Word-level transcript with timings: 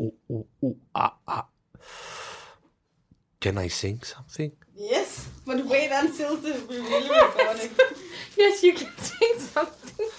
ooh, 0.00 0.14
ooh, 0.30 0.46
ooh, 0.64 0.76
ah, 0.94 1.14
ah. 1.26 1.46
Can 3.40 3.58
I 3.58 3.68
sing 3.68 4.00
something? 4.02 4.52
Yes, 4.76 5.28
but 5.46 5.64
wait 5.66 5.90
until 5.92 6.36
the 6.36 6.52
really 6.68 7.08
recording. 7.08 7.72
Yes, 8.40 8.62
you 8.62 8.72
can 8.72 8.92
sing 9.08 9.36
something. 9.54 10.10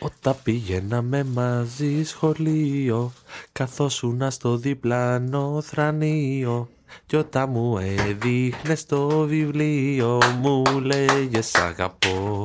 Όταν 0.00 0.36
πηγαίναμε 0.42 1.24
μαζί 1.24 2.04
σχολείο 2.04 3.12
Καθόσουνα 3.52 4.30
στο 4.30 4.56
διπλάνο 4.56 5.62
θρανείο 5.62 6.68
Κι 7.06 7.16
όταν 7.16 7.50
μου 7.50 7.78
έδειχνες 7.78 8.86
το 8.86 9.08
βιβλίο 9.08 10.18
Μου 10.40 10.80
λέγες 10.80 11.54
αγαπώ 11.54 12.44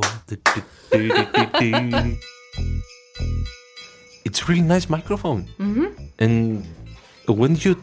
It's 4.27 4.49
really 4.49 4.67
nice 4.75 4.89
microphone. 4.89 5.47
Mm-hmm. 5.57 5.87
And 6.19 6.67
when 7.29 7.55
you 7.55 7.81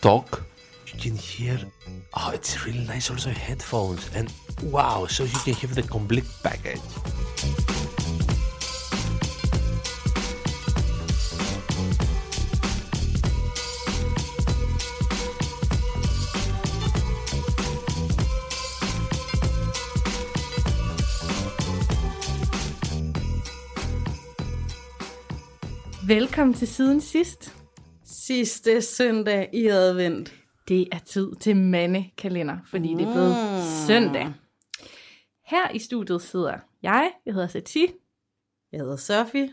talk 0.00 0.44
You 0.86 0.96
can 1.04 1.16
hear 1.16 1.58
Oh, 2.14 2.30
it's 2.32 2.64
really 2.64 2.84
nice 2.84 3.10
also 3.10 3.30
headphones. 3.30 4.08
And 4.14 4.32
wow, 4.62 5.06
so 5.06 5.24
you 5.24 5.38
can 5.44 5.54
have 5.54 5.74
the 5.74 5.82
complete 5.82 6.28
package 6.44 6.86
Velkommen 26.12 26.54
til 26.54 26.68
siden 26.68 27.00
sidst. 27.00 27.56
Sidste 28.04 28.82
søndag 28.82 29.50
i 29.52 29.66
advent. 29.66 30.34
Det 30.68 30.88
er 30.92 30.98
tid 30.98 31.32
til 31.40 31.56
mandekalender, 31.56 32.56
fordi 32.70 32.88
det 32.88 33.00
er 33.00 33.12
blevet 33.12 33.64
søndag. 33.86 34.32
Her 35.46 35.70
i 35.70 35.78
studiet 35.78 36.22
sidder 36.22 36.58
jeg, 36.82 37.12
jeg 37.26 37.34
hedder 37.34 37.48
Sati, 37.48 37.86
Jeg 38.72 38.80
hedder 38.80 38.96
Sofie. 38.96 39.52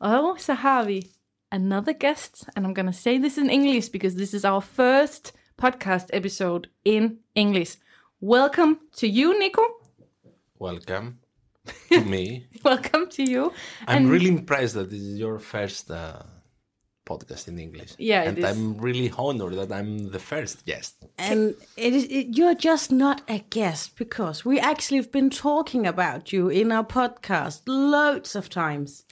og 0.00 0.40
så 0.40 0.54
har 0.54 0.84
vi 0.84 1.02
another 1.50 1.92
guest, 2.00 2.44
and 2.56 2.66
I'm 2.66 2.74
gonna 2.74 2.92
say 2.92 3.18
this 3.18 3.38
in 3.38 3.50
English 3.50 3.92
because 3.92 4.16
this 4.16 4.34
is 4.34 4.44
our 4.44 4.60
first 4.60 5.34
podcast 5.56 6.10
episode 6.12 6.68
in 6.84 7.18
English. 7.34 7.78
Welcome 8.22 8.76
to 8.96 9.06
you, 9.06 9.34
Nico. 9.38 9.62
Welcome 10.60 11.18
to 11.90 12.00
me. 12.04 12.46
Welcome 12.64 13.08
to 13.10 13.22
you. 13.22 13.52
I'm 13.86 14.08
really 14.08 14.28
impressed 14.28 14.74
that 14.74 14.90
this 14.90 15.00
is 15.00 15.18
your 15.18 15.38
first 15.38 15.90
uh, 15.90 16.22
podcast 17.04 17.48
in 17.48 17.58
English. 17.58 17.94
Yeah, 17.98 18.22
it 18.22 18.28
and 18.28 18.38
is. 18.38 18.44
I'm 18.44 18.78
really 18.78 19.10
honored 19.16 19.54
that 19.54 19.72
I'm 19.72 20.10
the 20.10 20.18
first 20.18 20.64
guest. 20.66 21.04
And 21.18 21.54
it 21.76 21.92
is, 21.92 22.04
it, 22.04 22.36
you're 22.36 22.54
just 22.54 22.90
not 22.90 23.22
a 23.28 23.38
guest 23.50 23.96
because 23.98 24.44
we 24.44 24.58
actually 24.60 24.98
have 24.98 25.10
been 25.12 25.30
talking 25.30 25.86
about 25.86 26.32
you 26.32 26.48
in 26.48 26.72
our 26.72 26.84
podcast 26.84 27.62
loads 27.66 28.34
of 28.36 28.48
times. 28.48 29.04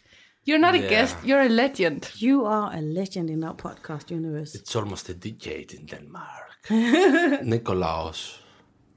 You're 0.46 0.58
not 0.60 0.74
a 0.74 0.78
Yeah. 0.78 0.88
guest, 0.90 1.16
you're 1.24 1.40
a 1.46 1.48
legend. 1.48 2.10
You 2.16 2.44
are 2.44 2.70
a 2.76 2.80
legend 2.80 3.30
in 3.30 3.42
our 3.44 3.54
podcast 3.54 4.10
universe. 4.10 4.54
It's 4.54 4.76
almost 4.76 5.08
a 5.08 5.14
decade 5.14 5.72
in 5.72 5.86
Denmark. 5.86 6.68
Nicolaus. 7.44 8.38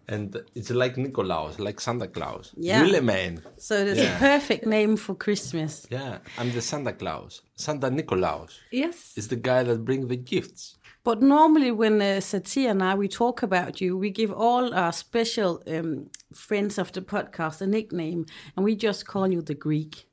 And 0.10 0.38
it's 0.56 0.70
like 0.70 0.96
Nikolaus, 0.96 1.60
like 1.60 1.82
Santa 1.82 2.08
Claus. 2.08 2.54
Yeah. 2.56 2.82
Really, 2.82 3.02
man. 3.02 3.42
So 3.58 3.76
it's 3.76 4.00
Yeah. 4.00 4.16
a 4.16 4.20
perfect 4.20 4.66
name 4.66 4.96
for 4.98 5.16
Christmas. 5.16 5.86
Yeah, 5.92 6.20
I'm 6.38 6.52
the 6.54 6.62
Santa 6.62 6.94
Claus. 6.94 7.42
Santa 7.56 7.90
Nikolaus. 7.90 8.52
Yes. 8.72 9.14
is 9.18 9.28
the 9.28 9.36
guy 9.36 9.64
that 9.64 9.84
brings 9.84 10.08
the 10.08 10.16
gifts. 10.16 10.78
But 11.04 11.22
normally, 11.22 11.72
when 11.72 12.02
uh, 12.02 12.20
Satia 12.22 12.70
and 12.72 12.82
I 12.84 12.96
we 12.96 13.08
talk 13.08 13.44
about 13.44 13.82
you, 13.82 13.98
we 13.98 14.10
give 14.10 14.32
all 14.32 14.74
our 14.74 14.92
special 14.94 15.62
um, 15.68 16.08
friends 16.34 16.78
of 16.78 16.92
the 16.92 17.02
podcast 17.02 17.62
a 17.62 17.68
nickname, 17.68 18.26
and 18.56 18.66
we 18.66 18.76
just 18.76 19.06
call 19.08 19.28
you 19.32 19.42
the 19.42 19.56
Greek. 19.56 20.08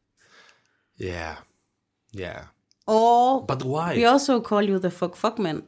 Yeah. 0.97 1.37
Yeah. 2.12 2.44
Or 2.87 3.44
But 3.44 3.65
why? 3.65 3.94
we 3.97 4.05
also 4.05 4.41
call 4.41 4.62
you 4.62 4.78
the 4.78 4.91
fuck 4.91 5.16
fuck 5.16 5.38
man. 5.38 5.62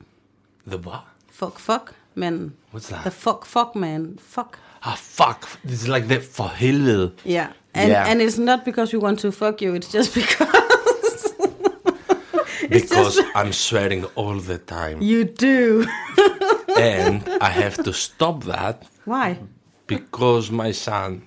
the 0.66 0.78
what? 0.78 1.04
Fuck 1.28 1.58
fuck 1.58 1.94
man. 2.16 2.54
What's 2.72 2.88
that? 2.88 3.04
The 3.04 3.10
fuck 3.10 3.44
fuck 3.44 3.74
man. 3.76 4.16
Fuck. 4.18 4.58
ah, 4.82 4.96
fuck. 4.98 5.48
This 5.64 5.82
is 5.82 5.88
like 5.88 6.06
the 6.08 6.20
for 6.20 6.48
helvede. 6.48 7.12
Yeah. 7.24 7.52
And 7.74 7.90
Yeah. 7.90 8.06
and 8.10 8.20
it's 8.22 8.38
not 8.38 8.64
because 8.64 8.92
we 8.92 8.98
want 8.98 9.18
to 9.20 9.32
fuck 9.32 9.60
you. 9.62 9.74
It's 9.74 9.90
just 9.92 10.14
because 10.20 11.34
Because 12.68 13.20
I'm 13.34 13.52
swearing 13.52 14.04
all 14.16 14.38
the 14.40 14.58
time. 14.58 15.00
you 15.00 15.24
do. 15.24 15.86
and 16.78 17.22
I 17.40 17.50
have 17.50 17.76
to 17.84 17.92
stop 17.92 18.44
that 18.44 18.86
Why? 19.04 19.38
because 19.86 20.50
my 20.50 20.72
son, 20.72 21.22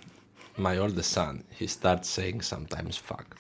my 0.58 0.78
oldest 0.78 1.12
son, 1.12 1.44
he 1.50 1.68
starts 1.68 2.10
saying 2.10 2.42
sometimes 2.42 2.98
fuck. 2.98 3.38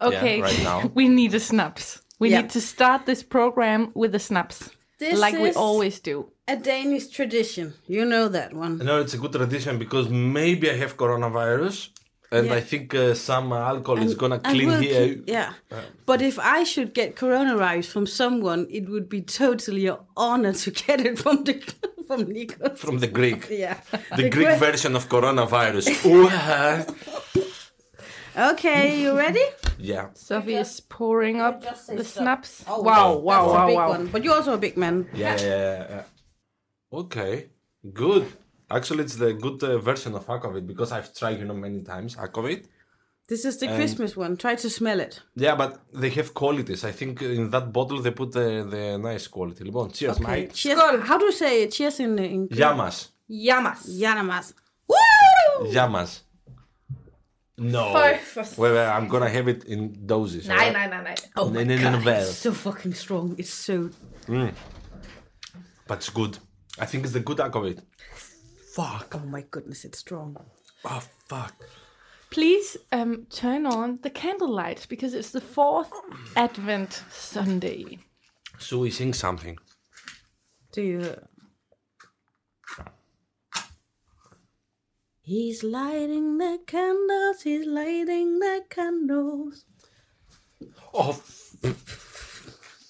Okay, 0.00 0.38
Yeah, 0.38 0.44
right 0.44 0.62
now. 0.62 0.90
we 0.94 1.08
need 1.08 1.34
a 1.34 1.40
snaps. 1.40 2.02
We 2.18 2.30
Yeah. 2.30 2.40
need 2.42 2.50
to 2.50 2.60
start 2.60 3.04
this 3.06 3.22
program 3.22 3.90
with 3.94 4.14
a 4.14 4.18
snaps, 4.18 4.70
This 4.98 5.18
like 5.18 5.34
we 5.38 5.52
always 5.52 6.00
do. 6.00 6.30
A 6.48 6.56
Danish 6.56 7.08
tradition. 7.08 7.74
You 7.86 8.04
know 8.12 8.26
that 8.28 8.54
one. 8.54 8.78
No, 8.78 9.00
it's 9.00 9.14
a 9.14 9.18
good 9.18 9.32
tradition 9.32 9.78
because 9.78 10.08
maybe 10.08 10.70
I 10.70 10.76
have 10.82 10.96
coronavirus. 10.96 11.90
And 12.30 12.46
Yeah. 12.46 12.54
I 12.58 12.60
think 12.70 12.94
uh, 12.94 13.14
some 13.14 13.52
alcohol 13.52 14.02
is 14.08 14.14
gonna 14.14 14.40
And 14.44 14.54
clean 14.54 14.68
we'll 14.68 14.80
here. 14.80 15.06
keep- 15.08 15.28
yeah. 15.36 15.50
But 16.06 16.20
if 16.30 16.38
I 16.38 16.60
should 16.64 16.90
get 17.00 17.16
coronavirus 17.16 17.86
from 17.94 18.06
someone, 18.06 18.66
it 18.70 18.84
would 18.92 19.08
be 19.08 19.20
totally 19.22 19.86
an 19.88 19.98
honor 20.16 20.52
to 20.64 20.70
get 20.70 20.98
it 21.08 21.18
from 21.18 21.44
the 21.44 21.54
from 22.08 22.20
Nico. 22.36 22.74
From 22.84 22.96
the 23.04 23.06
Greek. 23.18 23.40
Yeah. 23.64 23.76
The 24.16 24.28
Greek 24.36 24.54
version 24.58 24.92
of 24.96 25.08
coronavirus. 25.08 25.86
Uh, 26.04 26.84
Okay, 28.52 29.00
you 29.02 29.16
ready? 29.16 29.44
yeah. 29.78 30.04
Sophie 30.14 30.54
is 30.54 30.80
pouring 30.80 31.40
up 31.40 31.56
the 31.88 32.04
snaps. 32.04 32.62
Oh, 32.68 32.82
wow, 32.82 33.14
that's 33.14 33.24
wow, 33.24 33.44
a 33.44 33.48
wow, 33.52 33.66
big 33.66 33.76
wow. 33.76 33.88
one. 33.88 34.06
But 34.12 34.22
you're 34.22 34.34
also 34.36 34.54
a 34.54 34.58
big 34.58 34.76
man. 34.76 35.08
Yeah, 35.12 35.36
yeah, 35.40 35.46
yeah, 35.46 35.86
yeah. 35.90 36.02
Okay, 36.91 37.49
good. 37.93 38.25
Actually, 38.69 39.03
it's 39.03 39.15
the 39.15 39.33
good 39.33 39.61
uh, 39.63 39.77
version 39.79 40.13
of 40.15 40.25
Aquavit 40.27 40.65
because 40.67 40.91
I've 40.91 41.13
tried, 41.13 41.39
you 41.39 41.45
know, 41.45 41.53
many 41.55 41.81
times 41.81 42.15
Aquavit. 42.15 42.65
This 43.27 43.45
is 43.45 43.57
the 43.57 43.67
Christmas 43.67 44.17
one. 44.17 44.35
Try 44.37 44.55
to 44.55 44.69
smell 44.69 44.99
it. 44.99 45.21
Yeah, 45.35 45.55
but 45.55 45.79
they 45.93 46.09
have 46.09 46.33
qualities. 46.33 46.83
I 46.83 46.91
think 46.91 47.21
in 47.21 47.49
that 47.51 47.71
bottle 47.71 47.99
they 48.01 48.11
put 48.11 48.31
the, 48.33 48.65
the 48.69 48.97
nice 48.97 49.27
quality. 49.27 49.63
Λοιπόν, 49.63 49.91
cheers, 49.93 50.17
Okay. 50.19 50.23
mate. 50.41 50.53
Cheers. 50.53 50.79
How 51.07 51.17
do 51.17 51.25
you 51.25 51.31
say 51.31 51.67
cheers 51.69 51.99
in 51.99 52.19
in 52.19 52.47
Γεια 52.51 52.73
μας. 52.73 53.15
Yamas. 53.29 53.87
Yanamas? 54.01 54.53
Woo! 54.87 55.65
Γεια 55.69 55.87
μας. 55.87 56.27
No. 57.57 57.93
Fuck. 58.33 58.57
Wait, 58.57 58.71
wait, 58.73 58.87
I'm 58.87 59.07
gonna 59.07 59.29
have 59.29 59.47
it 59.47 59.63
in 59.65 59.93
doses. 60.05 60.47
Nej, 60.47 60.57
alright? 60.57 60.73
nej, 60.73 60.89
nej, 60.89 61.03
nej. 61.03 61.15
Oh 61.37 61.45
No, 61.49 61.59
my 61.59 61.63
no, 61.63 61.75
no, 61.75 61.91
no, 61.91 61.97
God, 61.97 62.05
well. 62.05 62.21
it's 62.23 62.37
so 62.37 62.51
fucking 62.51 62.93
strong. 62.93 63.35
It's 63.37 63.53
so. 63.53 63.89
But 65.87 65.97
it's 65.99 66.09
good. 66.09 66.37
I 66.80 66.86
think 66.86 67.04
it's 67.04 67.12
the 67.12 67.20
good 67.20 67.38
Aquavit. 67.38 67.80
Fuck. 68.74 69.14
Oh 69.16 69.26
my 69.26 69.42
goodness, 69.50 69.84
it's 69.84 69.98
strong. 69.98 70.36
Oh, 70.84 71.02
fuck. 71.26 71.54
Please 72.30 72.76
um, 72.92 73.26
turn 73.30 73.66
on 73.66 73.98
the 74.02 74.10
candle 74.10 74.50
lights 74.52 74.86
because 74.86 75.14
it's 75.14 75.30
the 75.30 75.40
fourth 75.40 75.90
Advent 76.36 77.02
Sunday. 77.10 77.98
So 78.58 78.78
we 78.78 78.90
sing 78.90 79.14
something. 79.14 79.58
Do 80.72 80.82
you? 80.82 81.14
He's 85.22 85.62
lighting 85.62 86.38
the 86.38 86.58
candles. 86.66 87.42
He's 87.42 87.66
lighting 87.66 88.38
the 88.38 88.64
candles. 88.70 89.64
Oh, 90.94 91.20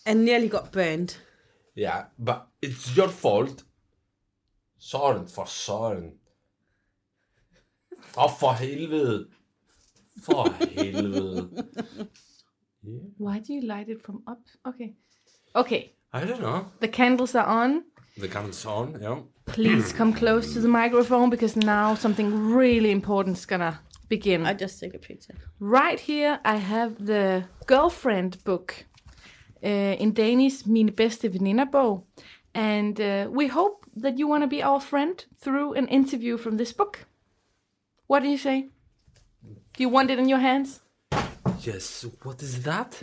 And 0.07 0.25
nearly 0.25 0.49
got 0.49 0.73
burned. 0.73 1.17
yeah, 1.75 2.07
but 2.19 2.49
it's 2.63 2.97
your 2.97 3.09
fault. 3.09 3.63
Søren, 4.91 5.29
for 5.29 5.45
søren. 5.45 6.05
Åh, 8.17 8.25
oh, 8.25 8.31
for 8.41 8.53
helvede. 8.53 9.27
For 10.25 10.49
helvede. 10.81 11.49
Why 13.19 13.39
do 13.39 13.53
you 13.53 13.61
light 13.61 13.89
it 13.89 14.03
from 14.05 14.23
up? 14.31 14.39
Okay. 14.65 14.95
Okay, 15.55 15.83
I 16.13 16.25
don't 16.25 16.41
know. 16.41 16.61
the 16.81 16.89
candles 16.89 17.35
are 17.35 17.47
on. 17.63 17.83
The 18.21 18.29
candle's 18.29 18.67
are 18.67 18.75
on, 18.75 18.97
yeah. 19.01 19.19
Please 19.47 19.93
come 19.93 20.13
close 20.15 20.55
to 20.55 20.61
the 20.61 20.69
microphone 20.69 21.31
because 21.31 21.57
now 21.57 21.95
something 21.95 22.57
really 22.57 22.91
important 22.91 23.37
is 23.37 23.47
gonna 23.47 23.81
begin. 24.09 24.47
I 24.47 24.55
just 24.55 24.81
take 24.81 24.95
a 24.95 24.99
picture. 24.99 25.35
Right 25.61 26.01
here, 26.01 26.41
I 26.45 26.57
have 26.57 27.07
the 27.07 27.45
girlfriend 27.67 28.43
book 28.45 28.87
uh, 29.63 30.03
in 30.03 30.15
Danish, 30.15 30.67
Mine 30.67 30.93
bedste 30.93 31.29
venindebog. 31.29 32.05
And 32.55 33.01
uh, 33.01 33.29
we 33.31 33.47
hope 33.47 33.88
that 34.03 34.19
you 34.19 34.27
want 34.29 34.43
to 34.43 34.47
be 34.49 34.63
our 34.63 34.81
friend 34.81 35.25
through 35.37 35.75
an 35.75 35.87
interview 35.89 36.37
from 36.39 36.57
this 36.57 36.73
book. 36.73 37.07
What 38.07 38.23
do 38.23 38.29
you 38.29 38.39
say? 38.39 38.69
Do 39.75 39.83
you 39.83 39.89
want 39.89 40.11
it 40.11 40.19
in 40.19 40.29
your 40.29 40.39
hands? 40.39 40.81
Yes, 41.61 42.07
what 42.23 42.43
is 42.43 42.63
that? 42.63 43.01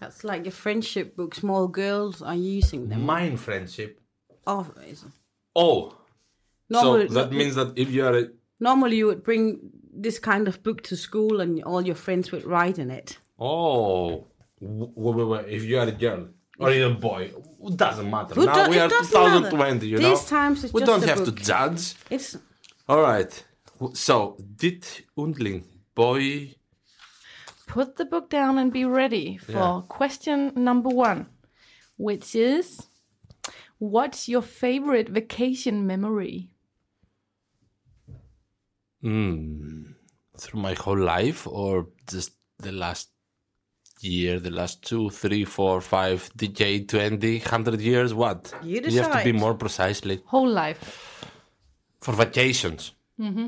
That's 0.00 0.24
like 0.24 0.46
a 0.46 0.50
friendship 0.50 1.16
book. 1.16 1.34
Small 1.34 1.68
girls 1.68 2.22
are 2.22 2.34
using 2.34 2.88
them. 2.88 3.02
Mine 3.06 3.36
friendship. 3.36 4.00
Oh, 4.46 4.66
Oh, 5.54 5.94
normally, 6.70 7.08
so 7.08 7.14
that 7.14 7.30
means 7.32 7.54
that 7.56 7.74
if 7.76 7.90
you 7.90 8.04
are 8.06 8.16
a, 8.18 8.24
normally 8.58 8.96
you 8.96 9.06
would 9.06 9.22
bring 9.22 9.70
this 9.92 10.18
kind 10.18 10.48
of 10.48 10.62
book 10.62 10.82
to 10.84 10.96
school 10.96 11.40
and 11.42 11.62
all 11.64 11.82
your 11.82 11.94
friends 11.94 12.32
would 12.32 12.44
write 12.44 12.78
in 12.78 12.90
it. 12.90 13.18
oh, 13.38 14.26
w- 14.60 14.92
w- 14.96 15.18
w- 15.18 15.46
if 15.56 15.62
you 15.64 15.78
are 15.78 15.86
a 15.86 15.92
girl 15.92 16.28
or 16.62 16.70
a 16.70 16.90
boy, 16.94 17.30
it 17.68 17.76
doesn't 17.76 18.10
matter. 18.10 18.34
Who 18.34 18.44
now 18.46 18.64
do- 18.64 18.70
we 18.70 18.78
are 18.78 18.88
doesn't 18.88 19.12
matter. 19.12 19.50
2020. 19.50 19.86
You 19.88 19.98
These 19.98 20.22
know, 20.30 20.38
times 20.38 20.64
it's 20.64 20.72
we 20.72 20.82
don't 20.84 21.04
have 21.04 21.24
book. 21.24 21.36
to 21.36 21.44
judge. 21.44 21.94
It's 22.10 22.36
All 22.88 23.00
right. 23.00 23.32
So, 23.94 24.36
dit 24.56 25.02
Undling, 25.16 25.64
boy. 25.94 26.54
Put 27.66 27.96
the 27.96 28.04
book 28.04 28.28
down 28.30 28.58
and 28.58 28.72
be 28.72 28.84
ready 28.84 29.38
for 29.38 29.52
Yeah. 29.52 29.82
question 29.88 30.52
number 30.54 30.90
one, 30.90 31.26
which 31.96 32.34
is 32.34 32.86
What's 33.78 34.28
your 34.28 34.42
favorite 34.42 35.08
vacation 35.08 35.86
memory? 35.86 36.50
Mm, 39.02 39.94
through 40.38 40.60
my 40.60 40.74
whole 40.74 40.98
life, 40.98 41.46
or 41.48 41.88
just 42.08 42.32
the 42.58 42.70
last 42.70 43.10
year, 44.02 44.40
the 44.40 44.50
last 44.50 44.82
two, 44.82 45.10
three, 45.10 45.44
four, 45.44 45.80
five, 45.80 46.30
decade, 46.36 46.88
20, 46.88 47.38
100 47.38 47.80
years? 47.80 48.14
What? 48.14 48.52
You 48.62 48.80
decide. 48.80 48.92
you 48.94 49.02
have 49.02 49.18
to 49.18 49.24
be 49.24 49.32
more 49.32 49.54
precisely. 49.54 50.22
Whole 50.26 50.48
life. 50.48 51.24
For 52.00 52.12
vacations. 52.14 52.92
Mm-hmm. 53.20 53.46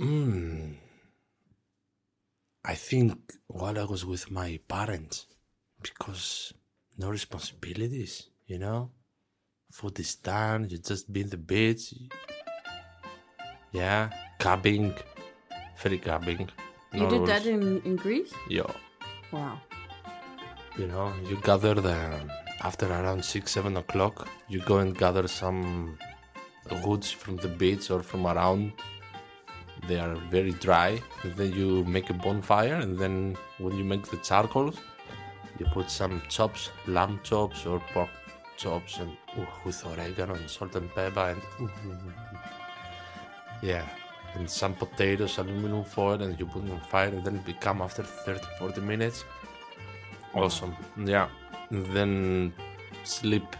Mm. 0.00 0.74
I 2.64 2.74
think 2.74 3.32
while 3.46 3.78
I 3.78 3.84
was 3.84 4.04
with 4.04 4.30
my 4.30 4.58
parents, 4.68 5.26
because 5.82 6.52
no 6.98 7.08
responsibilities, 7.08 8.28
you 8.46 8.58
know? 8.58 8.90
Food 9.72 9.98
is 10.00 10.16
done, 10.16 10.68
you 10.68 10.78
just 10.78 11.12
be 11.12 11.20
in 11.20 11.28
the 11.28 11.36
beach. 11.36 11.94
Yeah, 13.72 14.10
cabbing, 14.38 14.94
free 15.76 15.98
cabbing. 15.98 16.50
You 16.92 17.08
did 17.08 17.26
that 17.26 17.46
in, 17.46 17.80
in 17.82 17.96
Greece? 17.96 18.32
Yeah. 18.48 18.70
Wow. 19.32 19.60
you 20.78 20.86
know, 20.86 21.12
you 21.28 21.36
gather 21.42 21.74
the 21.74 21.96
after 22.62 22.86
around 22.86 23.24
six, 23.24 23.52
seven 23.52 23.76
o'clock. 23.76 24.28
You 24.48 24.60
go 24.60 24.78
and 24.78 24.96
gather 24.96 25.28
some 25.28 25.98
woods 26.84 27.10
from 27.10 27.36
the 27.36 27.48
beach 27.48 27.90
or 27.90 28.02
from 28.02 28.26
around. 28.26 28.72
They 29.86 29.98
are 29.98 30.14
very 30.30 30.52
dry. 30.52 31.00
And 31.22 31.34
then 31.34 31.52
you 31.52 31.84
make 31.84 32.10
a 32.10 32.14
bonfire, 32.14 32.74
and 32.74 32.98
then 32.98 33.36
when 33.58 33.76
you 33.76 33.84
make 33.84 34.06
the 34.10 34.16
charcoal, 34.18 34.72
you 35.58 35.66
put 35.72 35.90
some 35.90 36.22
chops, 36.28 36.70
lamb 36.86 37.20
chops 37.22 37.66
or 37.66 37.80
pork 37.92 38.10
chops, 38.56 38.98
and 38.98 39.10
ooh, 39.38 39.46
with 39.64 39.84
oregano 39.86 40.34
and 40.34 40.48
salt 40.50 40.74
and 40.74 40.92
pepper, 40.94 41.34
and 41.34 41.42
ooh. 41.60 41.70
yeah, 43.62 43.84
and 44.34 44.48
some 44.48 44.74
potatoes, 44.74 45.38
aluminum 45.38 45.84
foil, 45.84 46.22
and 46.22 46.38
you 46.38 46.46
put 46.46 46.64
it 46.64 46.70
on 46.70 46.80
fire, 46.80 47.08
and 47.08 47.24
then 47.24 47.36
it 47.36 47.44
become 47.44 47.80
after 47.82 48.02
30, 48.02 48.40
40 48.58 48.80
minutes. 48.82 49.24
Awesome. 50.34 50.76
Yeah. 51.04 51.28
And 51.70 51.86
then 51.86 52.52
sleep 53.04 53.56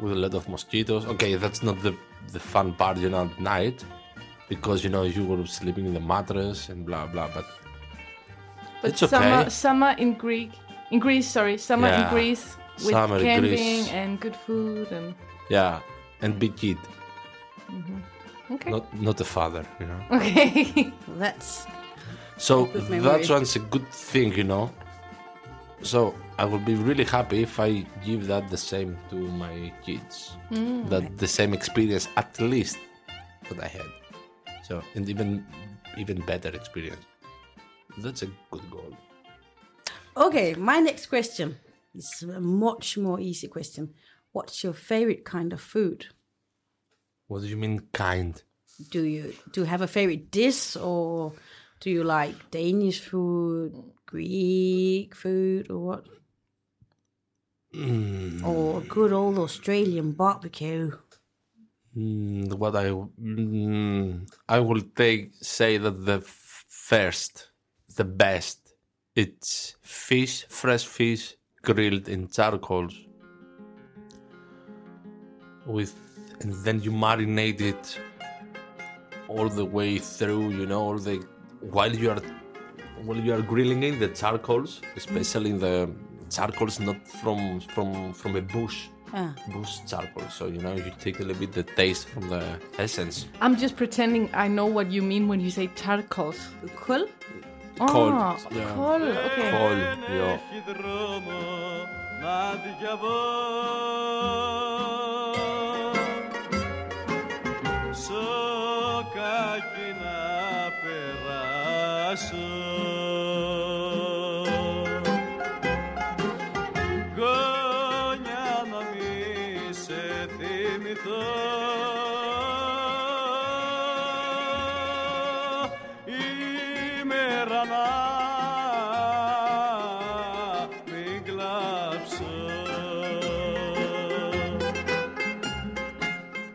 with 0.00 0.12
a 0.12 0.16
lot 0.16 0.34
of 0.34 0.48
mosquitoes. 0.48 1.06
Okay, 1.06 1.34
that's 1.36 1.62
not 1.62 1.80
the 1.82 1.94
the 2.32 2.40
fun 2.40 2.72
part, 2.74 2.96
you 2.98 3.10
know, 3.10 3.24
at 3.24 3.38
night, 3.40 3.84
because 4.48 4.82
you 4.82 4.90
know 4.90 5.02
you 5.02 5.24
were 5.24 5.44
sleeping 5.46 5.86
in 5.86 5.94
the 5.94 6.00
mattress 6.00 6.68
and 6.68 6.86
blah 6.86 7.06
blah. 7.06 7.28
But, 7.34 7.44
But 8.82 8.90
it's 8.92 9.02
okay. 9.02 9.10
summer, 9.16 9.50
summer 9.50 9.94
in 9.98 10.14
Greek, 10.14 10.52
in 10.90 10.98
Greece, 11.00 11.26
sorry, 11.28 11.58
summer 11.58 11.88
in 11.88 12.08
Greece 12.10 12.56
with 12.78 12.90
Summer 12.90 13.20
camping 13.20 13.50
Greece. 13.50 13.88
and 13.92 14.18
good 14.20 14.36
food 14.36 14.90
and 14.92 15.14
Yeah, 15.48 15.80
and 16.22 16.38
big 16.38 16.56
kid, 16.56 16.78
okay, 18.50 18.70
not 18.70 18.84
not 19.00 19.16
the 19.16 19.24
father, 19.24 19.64
you 19.80 19.86
know. 19.86 20.00
okay. 20.10 20.92
That's 21.18 21.66
So 22.36 22.66
that 22.66 23.30
one's 23.30 23.56
a 23.56 23.60
good 23.60 23.88
thing, 23.88 24.32
you 24.34 24.44
know. 24.44 24.70
So 25.82 26.14
I 26.38 26.44
will 26.44 26.58
be 26.58 26.74
really 26.74 27.04
happy 27.04 27.42
if 27.42 27.60
I 27.60 27.86
give 28.04 28.26
that 28.26 28.50
the 28.50 28.56
same 28.56 28.96
to 29.10 29.16
my 29.16 29.72
kids. 29.84 30.36
Mm, 30.50 30.88
that 30.88 31.18
the 31.18 31.28
same 31.28 31.54
experience 31.54 32.08
at 32.16 32.40
least 32.40 32.78
that 33.48 33.62
I 33.62 33.68
had. 33.68 33.90
So 34.62 34.82
and 34.94 35.08
even 35.08 35.46
even 35.96 36.20
better 36.22 36.48
experience. 36.48 37.04
That's 37.98 38.22
a 38.22 38.28
good 38.50 38.68
goal. 38.70 38.96
okay. 40.16 40.54
My 40.54 40.80
next 40.80 41.06
question 41.06 41.56
is 41.94 42.22
a 42.22 42.40
much 42.40 42.98
more 42.98 43.20
easy 43.20 43.48
question. 43.48 43.94
What's 44.32 44.64
your 44.64 44.72
favorite 44.72 45.24
kind 45.24 45.52
of 45.52 45.60
food? 45.60 46.06
What 47.26 47.42
do 47.42 47.48
you 47.48 47.56
mean 47.56 47.88
kind? 47.92 48.40
Do 48.90 49.02
you 49.02 49.34
do 49.52 49.62
you 49.62 49.66
have 49.66 49.82
a 49.82 49.86
favorite 49.86 50.30
dish 50.30 50.76
or 50.76 51.32
do 51.80 51.90
you 51.90 52.04
like 52.04 52.50
Danish 52.50 53.00
food, 53.00 53.72
Greek 54.06 55.14
food, 55.14 55.70
or 55.70 55.78
what? 55.78 56.04
Or 58.44 58.80
good 58.82 59.12
old 59.12 59.38
Australian 59.38 60.12
barbecue? 60.12 60.92
Mm, 61.96 62.52
what 62.54 62.74
I 62.76 62.86
mm, 62.86 64.28
I 64.48 64.60
will 64.60 64.82
take 64.96 65.34
say 65.40 65.78
that 65.78 66.04
the 66.04 66.20
first, 66.22 67.50
the 67.96 68.04
best, 68.04 68.74
it's 69.14 69.76
fish, 69.82 70.46
fresh 70.48 70.86
fish 70.86 71.36
grilled 71.62 72.08
in 72.08 72.28
charcoals. 72.28 72.94
With 75.66 75.94
and 76.43 76.49
then 76.65 76.77
you 76.85 76.91
marinate 76.91 77.61
it 77.73 77.83
all 79.27 79.49
the 79.49 79.65
way 79.77 79.91
through. 80.17 80.45
You 80.59 80.65
know, 80.71 80.81
all 80.87 80.97
the 81.09 81.15
while 81.75 81.95
you 82.03 82.09
are 82.13 82.21
while 83.05 83.17
you 83.27 83.33
are 83.37 83.41
grilling 83.53 83.81
in 83.89 83.99
the 84.03 84.09
charcoals, 84.21 84.71
especially 85.01 85.51
the 85.65 85.75
charcoals 86.37 86.79
not 86.87 86.99
from 87.21 87.39
from 87.75 87.89
from 88.21 88.31
a 88.35 88.41
bush 88.55 88.79
Ah, 89.21 89.33
bush 89.53 89.73
charcoal. 89.91 90.27
So 90.37 90.43
you 90.53 90.59
know 90.65 90.73
you 90.85 90.91
take 91.05 91.17
a 91.19 91.23
little 91.23 91.39
bit 91.43 91.51
the 91.59 91.63
taste 91.81 92.03
from 92.13 92.23
the 92.33 92.43
essence. 92.77 93.15
I'm 93.41 93.55
just 93.63 93.75
pretending 93.75 94.23
I 94.45 94.47
know 94.57 94.67
what 94.77 94.87
you 94.95 95.01
mean 95.01 95.23
when 95.31 95.39
you 95.45 95.51
say 95.59 95.65
charcoals. 95.83 96.39
cool. 96.85 97.05
Coal, 97.93 98.11
Ah, 98.11 98.37
yeah. 98.51 98.75
coal, 98.75 99.01
okay. 99.01 99.49
Coal, 99.55 99.77
yeah. 100.17 100.37
έχει 100.37 100.59
δρόμο 100.67 101.39
να 102.21 102.35
διαβάσω 104.19 105.42
So 108.04 108.43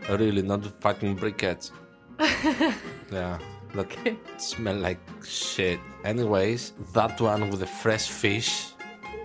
Really, 0.09 0.41
not 0.41 0.65
fucking 0.81 1.17
briquettes. 1.17 1.71
yeah, 3.11 3.37
that 3.75 4.17
smell 4.37 4.75
like 4.75 4.99
shit. 5.23 5.79
Anyways, 6.03 6.73
that 6.93 7.21
one 7.21 7.49
with 7.49 7.59
the 7.59 7.67
fresh 7.67 8.09
fish, 8.09 8.73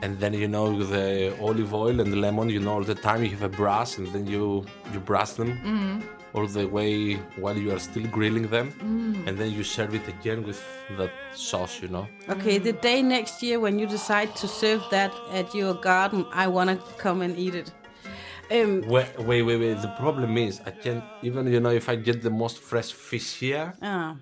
and 0.02 0.18
then 0.20 0.34
you 0.34 0.46
know 0.46 0.70
with 0.72 0.90
the 0.90 1.34
olive 1.40 1.72
oil 1.72 2.00
and 2.00 2.20
lemon. 2.20 2.50
You 2.50 2.60
know 2.60 2.74
all 2.74 2.82
the 2.82 2.94
time 2.94 3.22
you 3.22 3.30
have 3.30 3.42
a 3.42 3.48
brush, 3.48 3.96
and 3.98 4.08
then 4.08 4.26
you 4.26 4.64
you 4.92 5.00
brush 5.00 5.32
them 5.32 5.52
mm-hmm. 5.52 6.00
all 6.34 6.46
the 6.46 6.66
way 6.66 7.14
while 7.36 7.56
you 7.56 7.72
are 7.72 7.78
still 7.78 8.06
grilling 8.08 8.48
them, 8.48 8.70
mm. 8.72 9.26
and 9.26 9.38
then 9.38 9.50
you 9.52 9.64
serve 9.64 9.94
it 9.94 10.06
again 10.06 10.44
with 10.44 10.62
that 10.98 11.12
sauce. 11.34 11.80
You 11.80 11.88
know. 11.88 12.06
Okay, 12.28 12.58
the 12.58 12.74
day 12.74 13.00
next 13.02 13.42
year 13.42 13.58
when 13.58 13.78
you 13.78 13.86
decide 13.86 14.36
to 14.36 14.46
serve 14.46 14.82
that 14.90 15.12
at 15.32 15.54
your 15.54 15.74
garden, 15.74 16.26
I 16.32 16.46
want 16.48 16.68
to 16.70 16.76
come 16.98 17.22
and 17.22 17.38
eat 17.38 17.54
it. 17.54 17.72
Um, 18.50 18.82
Wait, 18.88 19.18
wait, 19.18 19.42
wait, 19.42 19.56
wait. 19.58 19.80
The 19.80 19.94
problem 19.98 20.36
is 20.36 20.60
I 20.66 20.70
can't 20.70 21.02
even 21.22 21.46
you 21.46 21.60
know 21.60 21.70
if 21.70 21.88
I 21.88 21.96
get 21.96 22.22
the 22.22 22.30
most 22.30 22.58
fresh 22.58 22.92
fish 22.92 23.40
here. 23.40 23.72
ah, 23.82 24.16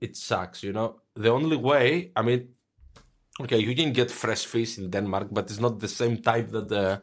it 0.00 0.16
sucks, 0.16 0.62
you 0.62 0.72
know. 0.72 1.00
The 1.14 1.30
only 1.30 1.56
way, 1.56 2.12
I 2.14 2.22
mean, 2.22 2.48
okay, 3.40 3.58
you 3.58 3.74
can 3.74 3.92
get 3.92 4.10
fresh 4.10 4.44
fish 4.46 4.78
in 4.78 4.90
Denmark, 4.90 5.28
but 5.30 5.50
it's 5.50 5.60
not 5.60 5.80
the 5.80 5.88
same 5.88 6.18
type 6.18 6.50
that 6.50 6.70
uh, 6.70 6.98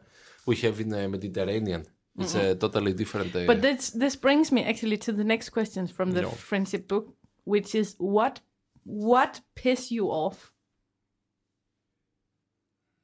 we 0.46 0.56
have 0.56 0.80
in 0.80 0.88
the 0.90 1.08
Mediterranean. 1.08 1.84
It's 2.18 2.34
a 2.36 2.54
totally 2.54 2.92
different. 2.92 3.34
Uh, 3.34 3.46
But 3.46 3.60
this 3.62 3.90
this 3.90 4.16
brings 4.16 4.52
me 4.52 4.62
actually 4.64 4.98
to 4.98 5.12
the 5.12 5.24
next 5.24 5.50
questions 5.50 5.90
from 5.90 6.12
the 6.12 6.20
No. 6.22 6.30
friendship 6.30 6.86
book, 6.88 7.06
which 7.44 7.74
is 7.74 7.96
what 7.98 8.40
what 8.84 9.40
piss 9.54 9.90
you 9.90 10.10
off? 10.10 10.52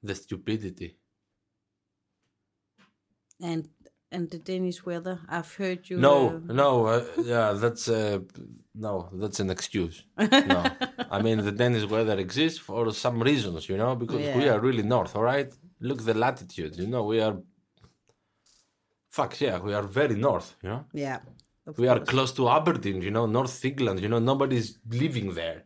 the 0.02 0.14
stupidity. 0.14 0.96
And 3.42 3.68
and 4.12 4.30
the 4.30 4.38
Danish 4.38 4.84
weather. 4.84 5.20
I've 5.28 5.54
heard 5.54 5.88
you. 5.88 5.96
No, 5.98 6.28
uh, 6.28 6.52
no, 6.52 6.86
uh, 6.86 7.04
yeah, 7.24 7.52
that's 7.52 7.88
uh, 7.88 8.18
no, 8.74 9.08
that's 9.12 9.40
an 9.40 9.50
excuse. 9.50 10.04
No, 10.18 10.64
I 11.10 11.22
mean 11.22 11.38
the 11.44 11.52
Danish 11.52 11.88
weather 11.88 12.18
exists 12.18 12.58
for 12.58 12.92
some 12.92 13.22
reasons, 13.22 13.68
you 13.68 13.76
know, 13.76 13.94
because 13.94 14.22
we 14.36 14.48
are 14.48 14.60
really 14.60 14.82
north. 14.82 15.14
All 15.16 15.22
right, 15.22 15.52
look 15.80 16.04
the 16.04 16.14
latitude. 16.14 16.76
You 16.76 16.86
know, 16.86 17.04
we 17.04 17.20
are. 17.20 17.36
Fuck 19.10 19.40
yeah, 19.40 19.58
we 19.58 19.74
are 19.74 19.82
very 19.82 20.14
north. 20.14 20.56
You 20.62 20.68
know, 20.70 20.84
yeah. 20.92 21.18
we 21.76 21.88
are 21.88 22.00
close 22.00 22.32
to 22.32 22.48
Aberdeen. 22.48 23.02
You 23.02 23.10
know, 23.10 23.26
North 23.26 23.64
England. 23.64 24.00
You 24.00 24.08
know, 24.08 24.20
nobody's 24.20 24.78
living 24.88 25.34
there. 25.34 25.64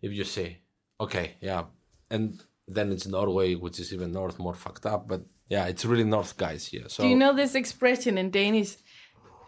If 0.00 0.12
you 0.12 0.24
say, 0.24 0.58
okay, 1.00 1.36
yeah, 1.40 1.64
and 2.10 2.42
then 2.66 2.92
it's 2.92 3.06
Norway, 3.06 3.54
which 3.54 3.78
is 3.80 3.92
even 3.92 4.12
north, 4.12 4.38
more 4.38 4.54
fucked 4.54 4.86
up. 4.86 5.08
But 5.08 5.22
yeah, 5.50 5.66
it's 5.68 5.84
really 5.84 6.04
north, 6.04 6.36
guys. 6.36 6.66
here. 6.66 6.88
So 6.88 7.02
Do 7.02 7.08
you 7.08 7.16
know 7.16 7.32
this 7.36 7.54
expression 7.54 8.18
in 8.18 8.30
Danish? 8.30 8.76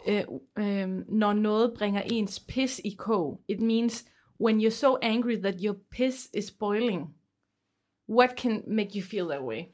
Uh, 0.07 0.23
um, 0.57 1.05
når 1.09 1.33
noget 1.33 1.75
bringer 1.79 2.03
ens 2.12 2.38
pis 2.38 2.81
i 2.85 2.95
kog. 2.99 3.41
It 3.49 3.61
means 3.61 4.05
when 4.38 4.61
you're 4.61 4.71
so 4.71 4.99
angry 5.03 5.37
that 5.37 5.61
your 5.61 5.75
piss 5.91 6.29
is 6.35 6.50
boiling. 6.50 7.07
What 8.09 8.37
can 8.37 8.62
make 8.67 8.95
you 8.95 9.03
feel 9.03 9.29
that 9.29 9.43
way? 9.43 9.69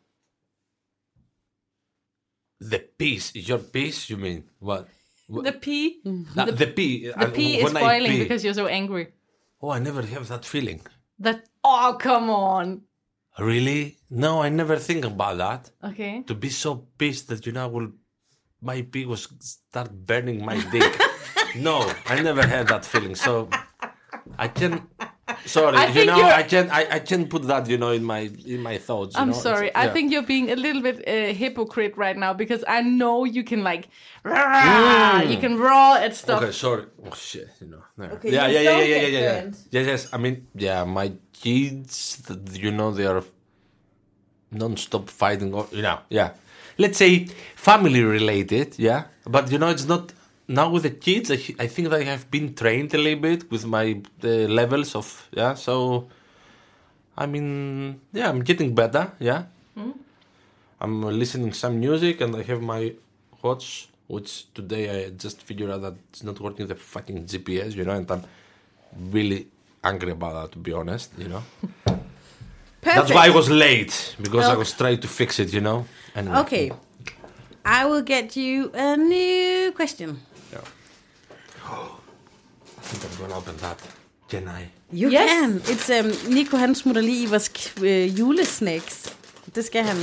the 2.70 2.78
peace, 2.98 3.32
your 3.34 3.58
piss, 3.58 4.08
You 4.10 4.16
mean 4.16 4.44
what? 4.60 4.86
what? 5.28 5.44
The 5.44 5.52
pee, 5.52 6.00
Uh, 6.04 6.44
the, 6.44 6.66
pee. 6.66 7.08
the 7.20 7.28
pee 7.28 7.58
is 7.60 7.72
boiling 7.72 8.18
because 8.18 8.44
you're 8.44 8.54
so 8.54 8.66
angry. 8.66 9.08
Oh, 9.60 9.70
I 9.70 9.78
never 9.80 10.02
have 10.02 10.28
that 10.28 10.44
feeling. 10.44 10.80
That 11.18 11.48
oh 11.64 11.96
come 11.98 12.30
on. 12.30 12.82
Really? 13.38 13.98
No, 14.10 14.42
I 14.42 14.48
never 14.50 14.76
think 14.76 15.04
about 15.04 15.38
that. 15.38 15.70
Okay. 15.82 16.22
To 16.26 16.34
be 16.34 16.50
so 16.50 16.86
pissed 16.98 17.28
that 17.28 17.46
you 17.46 17.52
know 17.52 17.68
will 17.68 17.92
my 18.60 18.82
pee 18.82 19.06
will 19.06 19.16
start 19.16 19.90
burning 19.90 20.44
my 20.44 20.60
dick. 20.70 21.00
no, 21.56 21.90
I 22.06 22.20
never 22.22 22.46
had 22.46 22.68
that 22.68 22.84
feeling. 22.84 23.14
So 23.14 23.48
I 24.38 24.48
can. 24.48 24.86
Sorry, 25.46 25.76
I 25.76 25.86
you 25.86 25.92
think 25.92 26.06
know 26.08 26.16
you're- 26.16 26.30
I 26.32 26.42
can 26.42 26.70
I, 26.70 26.86
I 26.96 26.98
can't 27.00 27.28
put 27.28 27.42
that 27.48 27.68
you 27.68 27.78
know 27.78 27.90
in 27.90 28.04
my 28.04 28.30
in 28.46 28.60
my 28.62 28.78
thoughts. 28.78 29.14
you 29.16 29.20
I'm 29.22 29.28
know, 29.28 29.36
it's- 29.38 29.42
sorry. 29.42 29.74
I 29.74 29.84
yeah. 29.84 29.92
think 29.92 30.12
you're 30.12 30.26
being 30.26 30.50
a 30.50 30.56
little 30.56 30.82
bit 30.82 30.96
uh, 31.06 31.32
hypocrite 31.34 31.94
right 31.96 32.16
now 32.16 32.32
because 32.34 32.62
I 32.68 32.80
know 32.82 33.24
you 33.24 33.42
can 33.44 33.62
like, 33.62 33.88
"Rah!" 34.24 35.22
you 35.22 35.38
can 35.38 35.58
roar 35.58 35.96
at 35.98 36.14
stuff. 36.16 36.40
Mm. 36.40 36.44
Okay, 36.44 36.52
sorry. 36.52 36.84
Oh 37.06 37.14
shit, 37.14 37.48
you 37.60 37.66
know. 37.68 37.82
there. 37.98 38.12
Okay, 38.12 38.30
yeah, 38.32 38.46
you 38.46 38.54
yeah, 38.54 38.60
yeah, 38.60 38.70
don't 38.70 38.80
yeah, 38.80 38.94
yeah, 38.96 39.00
get 39.00 39.12
yeah, 39.12 39.20
yeah. 39.20 39.50
Yes, 39.70 39.86
yes. 39.86 40.08
I 40.14 40.18
mean, 40.18 40.46
yeah, 40.54 40.84
my 40.84 41.12
kids, 41.32 42.22
you 42.54 42.70
know, 42.70 42.90
they 42.92 43.06
are 43.06 43.22
non-stop 44.50 45.08
fighting. 45.08 45.52
Or, 45.54 45.66
you 45.72 45.82
know, 45.82 45.98
yeah. 46.10 46.30
Let's 46.78 46.98
say 46.98 47.26
family 47.56 48.02
related, 48.02 48.78
yeah. 48.78 49.04
But 49.26 49.50
you 49.52 49.58
know, 49.58 49.68
it's 49.68 49.86
not 49.86 50.12
now 50.48 50.70
with 50.70 50.82
the 50.84 50.90
kids. 50.90 51.30
I, 51.30 51.34
I 51.58 51.66
think 51.66 51.90
that 51.90 52.00
I 52.00 52.04
have 52.04 52.30
been 52.30 52.54
trained 52.54 52.94
a 52.94 52.98
little 52.98 53.20
bit 53.20 53.50
with 53.50 53.66
my 53.66 54.00
the 54.20 54.48
levels 54.48 54.94
of 54.94 55.28
yeah. 55.32 55.54
So, 55.54 56.08
I 57.16 57.26
mean, 57.26 58.00
yeah, 58.12 58.28
I'm 58.28 58.42
getting 58.42 58.74
better. 58.74 59.12
Yeah. 59.18 59.44
Hmm? 59.74 59.92
I'm 60.80 61.02
listening 61.02 61.52
some 61.52 61.78
music 61.78 62.20
and 62.20 62.34
I 62.34 62.42
have 62.42 62.60
my 62.60 62.92
watch, 63.40 63.88
which 64.08 64.52
today 64.52 65.06
I 65.06 65.10
just 65.10 65.42
figured 65.42 65.70
out 65.70 65.82
that 65.82 65.94
it's 66.10 66.22
not 66.22 66.40
working 66.40 66.66
the 66.66 66.74
fucking 66.74 67.26
GPS, 67.26 67.76
you 67.76 67.84
know, 67.84 67.92
and 67.92 68.10
I'm 68.10 68.24
really 69.10 69.46
angry 69.84 70.10
about 70.10 70.34
that 70.34 70.52
to 70.52 70.58
be 70.58 70.72
honest, 70.72 71.12
you 71.16 71.28
know. 71.28 71.42
Perfect. 72.82 72.96
That's 72.96 73.14
why 73.14 73.26
I 73.26 73.30
was 73.30 73.48
late 73.48 74.16
because 74.20 74.44
I 74.44 74.56
was 74.56 74.72
trying 74.72 74.98
to 74.98 75.08
fix 75.08 75.38
it, 75.38 75.52
you 75.52 75.60
know. 75.60 75.86
Anyway. 76.16 76.36
Okay. 76.38 76.72
I 77.64 77.86
will 77.86 78.02
get 78.02 78.34
you 78.34 78.72
a 78.74 78.96
new 78.96 79.70
question. 79.70 80.20
Yeah. 81.72 81.78
I 82.78 82.82
think 82.84 83.04
I'm 83.04 83.20
gonna 83.20 83.36
open 83.40 83.56
that. 83.56 83.78
Can 84.30 84.48
I? 84.48 84.62
You 84.92 85.10
Yes. 85.10 85.30
can. 85.30 85.50
It's 85.72 85.90
um, 85.90 86.32
Nico 86.34 86.56
han 86.56 86.74
smutter 86.74 87.02
lige 87.02 87.22
i 87.22 87.26
vores 87.26 87.48
k- 87.48 87.84
øh, 87.84 88.18
julesnacks. 88.18 89.16
Det 89.54 89.64
skal 89.64 89.82
han. 89.84 89.96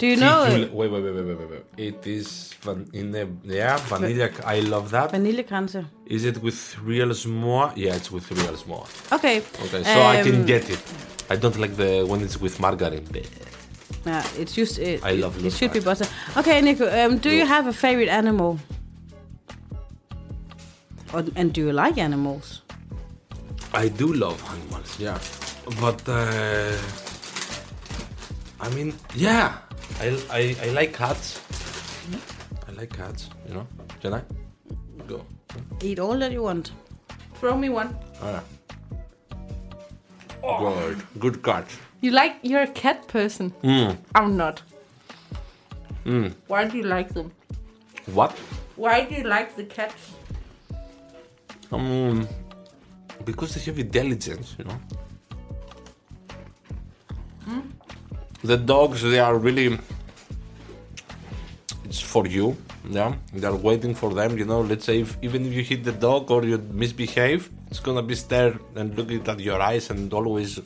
Do 0.00 0.06
you 0.06 0.16
know 0.16 0.44
uh, 0.46 0.52
wait, 0.52 0.72
wait, 0.72 0.90
wait, 0.92 1.02
wait, 1.04 1.14
wait, 1.26 1.38
wait, 1.38 1.50
wait. 1.50 1.62
It 1.88 2.06
is 2.06 2.50
van- 2.64 2.86
in 2.94 3.12
the 3.12 3.26
yeah 3.44 3.80
vanilla. 3.90 4.28
I 4.56 4.60
love 4.60 4.88
that. 4.90 5.10
vanilla 5.12 5.42
vaniljekranse? 5.42 5.84
Is 6.06 6.24
it 6.24 6.36
with 6.36 6.76
real 6.88 7.10
s'more? 7.14 7.72
Yeah, 7.76 7.96
it's 7.96 8.10
with 8.12 8.30
real 8.30 8.56
s'more. 8.56 8.86
Okay. 9.14 9.36
Okay, 9.64 9.84
so 9.84 10.00
I 10.12 10.22
can 10.22 10.34
Um, 10.40 10.46
get 10.46 10.68
it. 10.70 10.80
I 11.30 11.36
don't 11.36 11.56
like 11.56 11.74
the 11.76 12.04
when 12.10 12.20
it's 12.20 12.40
with 12.40 12.60
margarine. 12.60 13.06
Yeah, 14.06 14.22
it's 14.38 14.54
just 14.58 14.78
it. 14.78 15.00
I 15.04 15.12
love 15.22 15.36
it. 15.36 15.42
loose 15.42 15.56
should 15.58 15.72
be 15.72 15.80
butter. 15.80 16.06
Okay, 16.36 16.60
Nico. 16.62 16.84
Um, 16.84 17.18
do 17.18 17.28
you 17.30 17.46
have 17.46 17.68
a 17.68 17.72
favorite 17.72 18.08
animal? 18.08 18.58
Or, 21.12 21.24
and 21.36 21.52
do 21.52 21.66
you 21.66 21.72
like 21.72 21.98
animals? 21.98 22.62
I 23.72 23.88
do 23.88 24.12
love 24.12 24.42
animals, 24.50 24.98
yeah, 24.98 25.18
but 25.80 26.08
uh, 26.08 26.72
I 28.60 28.68
mean, 28.70 28.94
yeah, 29.14 29.58
I, 30.00 30.18
I 30.30 30.56
I 30.62 30.70
like 30.70 30.92
cats. 30.92 31.40
I 32.68 32.72
like 32.72 32.96
cats. 32.96 33.30
You 33.48 33.54
know, 33.54 33.66
can 34.00 34.14
I 34.14 34.22
go? 35.06 35.24
Eat 35.82 35.98
all 35.98 36.18
that 36.18 36.32
you 36.32 36.42
want. 36.42 36.72
Throw 37.34 37.56
me 37.56 37.68
one. 37.68 37.96
Oh. 38.22 38.40
Good, 40.58 41.02
good 41.18 41.42
cat. 41.42 41.66
You 42.00 42.10
like 42.12 42.36
you're 42.42 42.62
a 42.62 42.72
cat 42.82 43.06
person. 43.08 43.52
Mm. 43.62 43.96
I'm 44.14 44.36
not. 44.36 44.62
Why 46.48 46.66
do 46.66 46.76
you 46.78 46.84
like 46.84 47.14
them? 47.14 47.30
What? 48.06 48.32
Why 48.76 49.04
do 49.04 49.14
you 49.14 49.24
like 49.24 49.54
the 49.54 49.64
cats? 49.64 50.12
Um, 51.72 52.28
because 53.24 53.54
they 53.54 53.60
have 53.62 53.78
intelligence, 53.78 54.56
you 54.58 54.64
know. 54.64 54.80
The 58.42 58.56
dogs, 58.56 59.02
they 59.02 59.18
are 59.18 59.36
really. 59.36 59.78
It's 61.84 62.00
for 62.00 62.26
you, 62.26 62.56
yeah. 62.88 63.14
They 63.34 63.46
are 63.46 63.54
waiting 63.54 63.94
for 63.94 64.14
them, 64.14 64.38
you 64.38 64.46
know. 64.46 64.62
Let's 64.62 64.86
say 64.86 65.00
if, 65.00 65.18
even 65.20 65.44
if 65.44 65.52
you 65.52 65.62
hit 65.62 65.84
the 65.84 65.92
dog 65.92 66.30
or 66.30 66.44
you 66.44 66.56
misbehave, 66.58 67.50
it's 67.70 67.80
gonna 67.80 68.02
be 68.02 68.14
stare 68.14 68.58
and 68.76 68.96
looking 68.96 69.26
at 69.28 69.40
your 69.40 69.60
eyes 69.60 69.90
and 69.90 70.12
always 70.12 70.58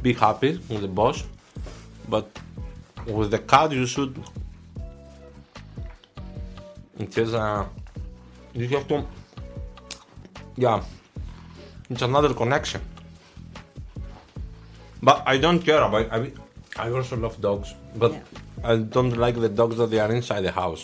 be 0.00 0.12
happy 0.12 0.60
with 0.68 0.82
the 0.82 0.88
boss. 0.88 1.24
But 2.08 2.30
with 3.06 3.32
the 3.32 3.40
cat, 3.40 3.72
you 3.72 3.86
should. 3.86 4.22
It 6.98 7.12
says, 7.12 7.34
uh, 7.34 7.66
you 8.54 8.68
have 8.68 8.86
to 8.88 9.04
yeah 10.56 10.80
it's 11.90 12.02
another 12.02 12.32
connection 12.34 12.80
but 15.02 15.22
i 15.26 15.36
don't 15.44 15.60
care 15.68 15.82
about 15.82 16.06
i 16.12 16.32
i 16.84 16.90
also 16.90 17.16
love 17.16 17.40
dogs 17.40 17.74
but 18.02 18.12
Yeah. 18.12 18.70
i 18.72 18.76
don't 18.76 19.16
like 19.24 19.36
the 19.46 19.48
dogs 19.60 19.76
that 19.76 19.90
they 19.90 20.00
are 20.00 20.12
inside 20.18 20.42
the 20.42 20.52
house 20.62 20.82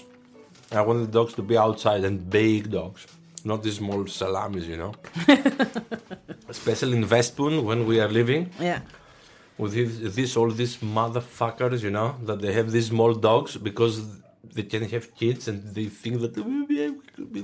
i 0.73 0.81
want 0.81 0.99
the 1.07 1.13
dogs 1.19 1.33
to 1.35 1.43
be 1.43 1.57
outside 1.67 2.05
and 2.05 2.17
big 2.31 2.71
dogs 2.71 3.07
not 3.45 3.63
these 3.63 3.77
small 3.83 4.07
salamis 4.07 4.67
you 4.73 4.77
know 4.83 4.93
especially 6.55 6.97
in 7.01 7.05
Vestbyen 7.05 7.55
when 7.69 7.87
we 7.87 8.01
are 8.01 8.09
living 8.21 8.43
Yeah. 8.61 8.81
with 9.59 9.73
this, 9.75 10.15
this 10.17 10.37
all 10.37 10.51
these 10.51 10.75
motherfuckers, 10.79 11.81
you 11.87 11.91
know, 11.91 12.09
that 12.29 12.39
they 12.45 12.53
have 12.59 12.69
these 12.77 12.87
small 12.95 13.13
dogs 13.15 13.57
because 13.69 13.95
they 14.55 14.65
can 14.73 14.83
have 14.95 15.05
kids 15.17 15.49
and 15.49 15.59
they 15.75 15.87
think 15.87 16.21
that 16.23 16.33
"Oh, 16.39 16.67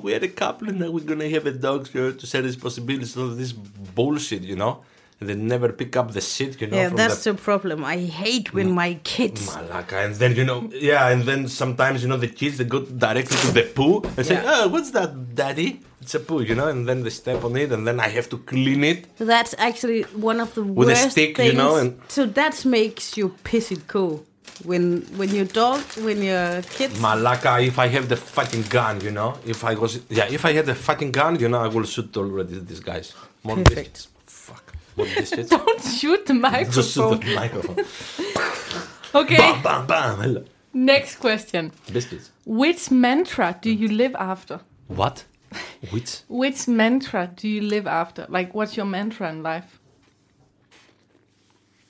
we 0.05 0.15
are 0.15 0.25
a 0.25 0.29
couple 0.43 0.69
and 0.69 0.79
now 0.81 0.91
we're 0.91 1.05
gonna 1.13 1.29
have 1.37 1.47
a 1.47 1.53
dog 1.53 1.81
to 1.93 2.27
share 2.27 2.43
responsibilities. 2.43 3.13
So 3.15 3.29
this 3.43 3.53
bullshit, 3.53 4.43
you 4.43 4.57
know, 4.57 4.73
and 5.21 5.29
they 5.29 5.35
never 5.35 5.69
pick 5.73 5.97
up 5.97 6.13
the 6.13 6.21
shit, 6.21 6.61
you 6.61 6.67
know. 6.69 6.77
Yeah, 6.77 6.91
that's 6.91 7.25
the 7.25 7.33
the 7.33 7.39
problem. 7.49 7.85
I 7.85 7.99
hate 8.23 8.47
when 8.57 8.71
my 8.73 8.91
kids. 9.05 9.41
Malaka, 9.49 9.97
and 10.07 10.15
then 10.21 10.33
you 10.37 10.45
know, 10.51 10.61
yeah, 10.91 11.09
and 11.13 11.23
then 11.25 11.49
sometimes 11.49 12.03
you 12.03 12.09
know 12.09 12.17
the 12.27 12.29
kids 12.41 12.59
they 12.59 12.65
go 12.65 12.81
directly 13.07 13.37
to 13.45 13.51
the 13.59 13.65
poo 13.77 14.03
and 14.17 14.25
say, 14.27 14.35
Yeah. 14.35 14.53
"Oh, 14.55 14.69
what's 14.69 14.91
that, 14.93 15.11
daddy?" 15.35 15.71
It's 16.01 16.15
a 16.15 16.21
poo, 16.21 16.41
you 16.43 16.55
know, 16.55 16.69
and 16.69 16.89
then 16.89 17.03
they 17.03 17.11
step 17.11 17.41
on 17.45 17.57
it, 17.57 17.73
and 17.73 17.83
then 17.87 17.99
I 18.01 18.09
have 18.09 18.29
to 18.31 18.39
clean 18.39 18.83
it. 18.85 18.99
That's 19.19 19.55
actually 19.59 20.03
one 20.31 20.39
of 20.41 20.55
the 20.55 20.63
With 20.63 20.89
a 20.89 20.93
worst 20.93 21.11
stick, 21.11 21.37
you 21.39 21.53
know, 21.63 21.75
and- 21.81 21.93
so 22.09 22.25
that 22.41 22.65
makes 22.65 23.17
you 23.19 23.27
piss 23.45 23.73
it 23.77 23.83
cool. 23.89 24.25
When 24.65 25.03
when 25.17 25.29
your 25.35 25.45
dog, 25.45 25.81
when 25.99 26.23
your 26.23 26.63
kids. 26.63 26.99
Malaka, 26.99 27.65
if 27.65 27.79
I 27.79 27.87
have 27.89 28.09
the 28.09 28.17
fucking 28.17 28.63
gun, 28.65 29.01
you 29.01 29.11
know, 29.11 29.39
if 29.47 29.63
I 29.65 29.75
was, 29.75 30.01
yeah, 30.09 30.27
if 30.31 30.45
I 30.45 30.53
had 30.53 30.67
the 30.67 30.75
fucking 30.75 31.13
gun, 31.13 31.39
you 31.39 31.49
know, 31.49 31.61
I 31.61 31.69
will 31.69 31.85
shoot 31.85 32.17
already 32.17 32.59
these 32.59 32.81
guys. 32.81 33.15
More 33.45 33.57
Perfect. 33.57 33.77
biscuits. 33.77 34.09
Fuck. 34.27 34.73
More 34.97 35.07
biscuits. 35.07 35.51
Don't 35.57 35.83
shoot 35.83 36.27
the 36.27 36.35
microphone 36.35 36.73
Just 36.73 36.95
shoot 36.95 37.21
the 37.21 37.35
microphone. 37.35 37.85
Okay. 39.15 39.37
bam, 39.37 39.63
bam, 39.63 39.87
bam. 39.87 40.21
Hello. 40.21 40.45
Next 40.75 41.17
question. 41.17 41.73
Biscuits. 41.91 42.31
Which 42.45 42.91
mantra 42.91 43.57
do 43.63 43.71
you 43.71 43.89
live 43.89 44.15
after? 44.17 44.61
What? 44.89 45.25
Which? 45.91 46.19
Which 46.29 46.69
mantra 46.69 47.31
do 47.35 47.49
you 47.49 47.63
live 47.63 47.87
after? 47.87 48.27
Like, 48.29 48.55
what's 48.55 48.77
your 48.77 48.85
mantra 48.87 49.31
in 49.31 49.43
life? 49.43 49.79
Me- 50.75 50.75
me- 50.75 50.85
me- 50.85 51.75
me- 51.75 51.75
me- 51.75 51.87
me- 51.87 51.88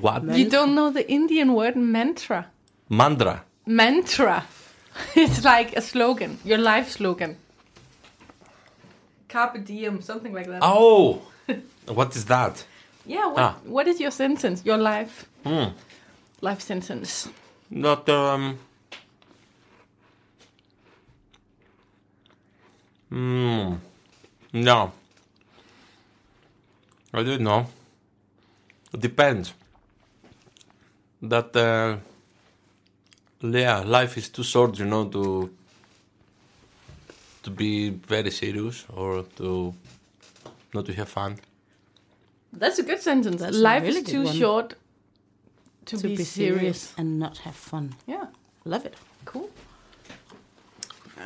what? 0.00 0.22
You 0.36 0.48
don't 0.48 0.74
know 0.74 0.90
the 0.90 1.10
Indian 1.10 1.54
word 1.54 1.76
mantra. 1.76 2.46
Mantra. 2.88 3.44
Mantra. 3.66 4.44
it's 5.14 5.44
like 5.44 5.76
a 5.76 5.80
slogan, 5.80 6.38
your 6.44 6.58
life 6.58 6.90
slogan. 6.90 7.36
Carpe 9.28 9.64
diem, 9.64 10.02
something 10.02 10.32
like 10.32 10.46
that. 10.48 10.58
Oh, 10.62 11.22
what 11.86 12.16
is 12.16 12.24
that? 12.26 12.64
Yeah, 13.06 13.26
what, 13.28 13.38
Ah. 13.38 13.56
what 13.64 13.86
is 13.88 14.00
your 14.00 14.10
sentence? 14.10 14.62
Your 14.64 14.76
life 14.78 15.26
life 16.42 16.60
sentence. 16.60 17.28
Not 17.70 18.08
um. 18.08 18.58
Hmm. 23.08 23.74
No. 24.52 24.92
I 27.12 27.22
don't 27.22 27.40
know. 27.40 27.66
It 28.92 29.00
depends. 29.00 29.54
That 31.22 31.54
uh, 31.56 31.96
yeah, 33.42 33.80
life 33.80 34.16
is 34.16 34.28
too 34.28 34.42
short, 34.42 34.78
you 34.78 34.86
know, 34.86 35.04
to 35.08 35.50
to 37.42 37.50
be 37.50 37.90
very 37.90 38.30
serious 38.30 38.84
or 38.94 39.22
to 39.36 39.74
not 40.74 40.86
to 40.86 40.92
have 40.94 41.08
fun. 41.08 41.36
That's 42.52 42.78
a 42.78 42.82
good 42.82 43.00
sentence. 43.00 43.40
That's 43.40 43.56
life 43.56 43.82
really 43.82 44.00
is 44.00 44.04
too 44.06 44.24
one. 44.24 44.34
short 44.34 44.74
to, 45.86 45.96
to 45.96 46.02
be, 46.02 46.16
be 46.16 46.24
serious. 46.24 46.58
serious 46.58 46.94
and 46.98 47.18
not 47.18 47.38
have 47.38 47.54
fun. 47.54 47.94
Yeah, 48.06 48.26
Love 48.64 48.84
it. 48.86 48.94
cool. 49.24 49.48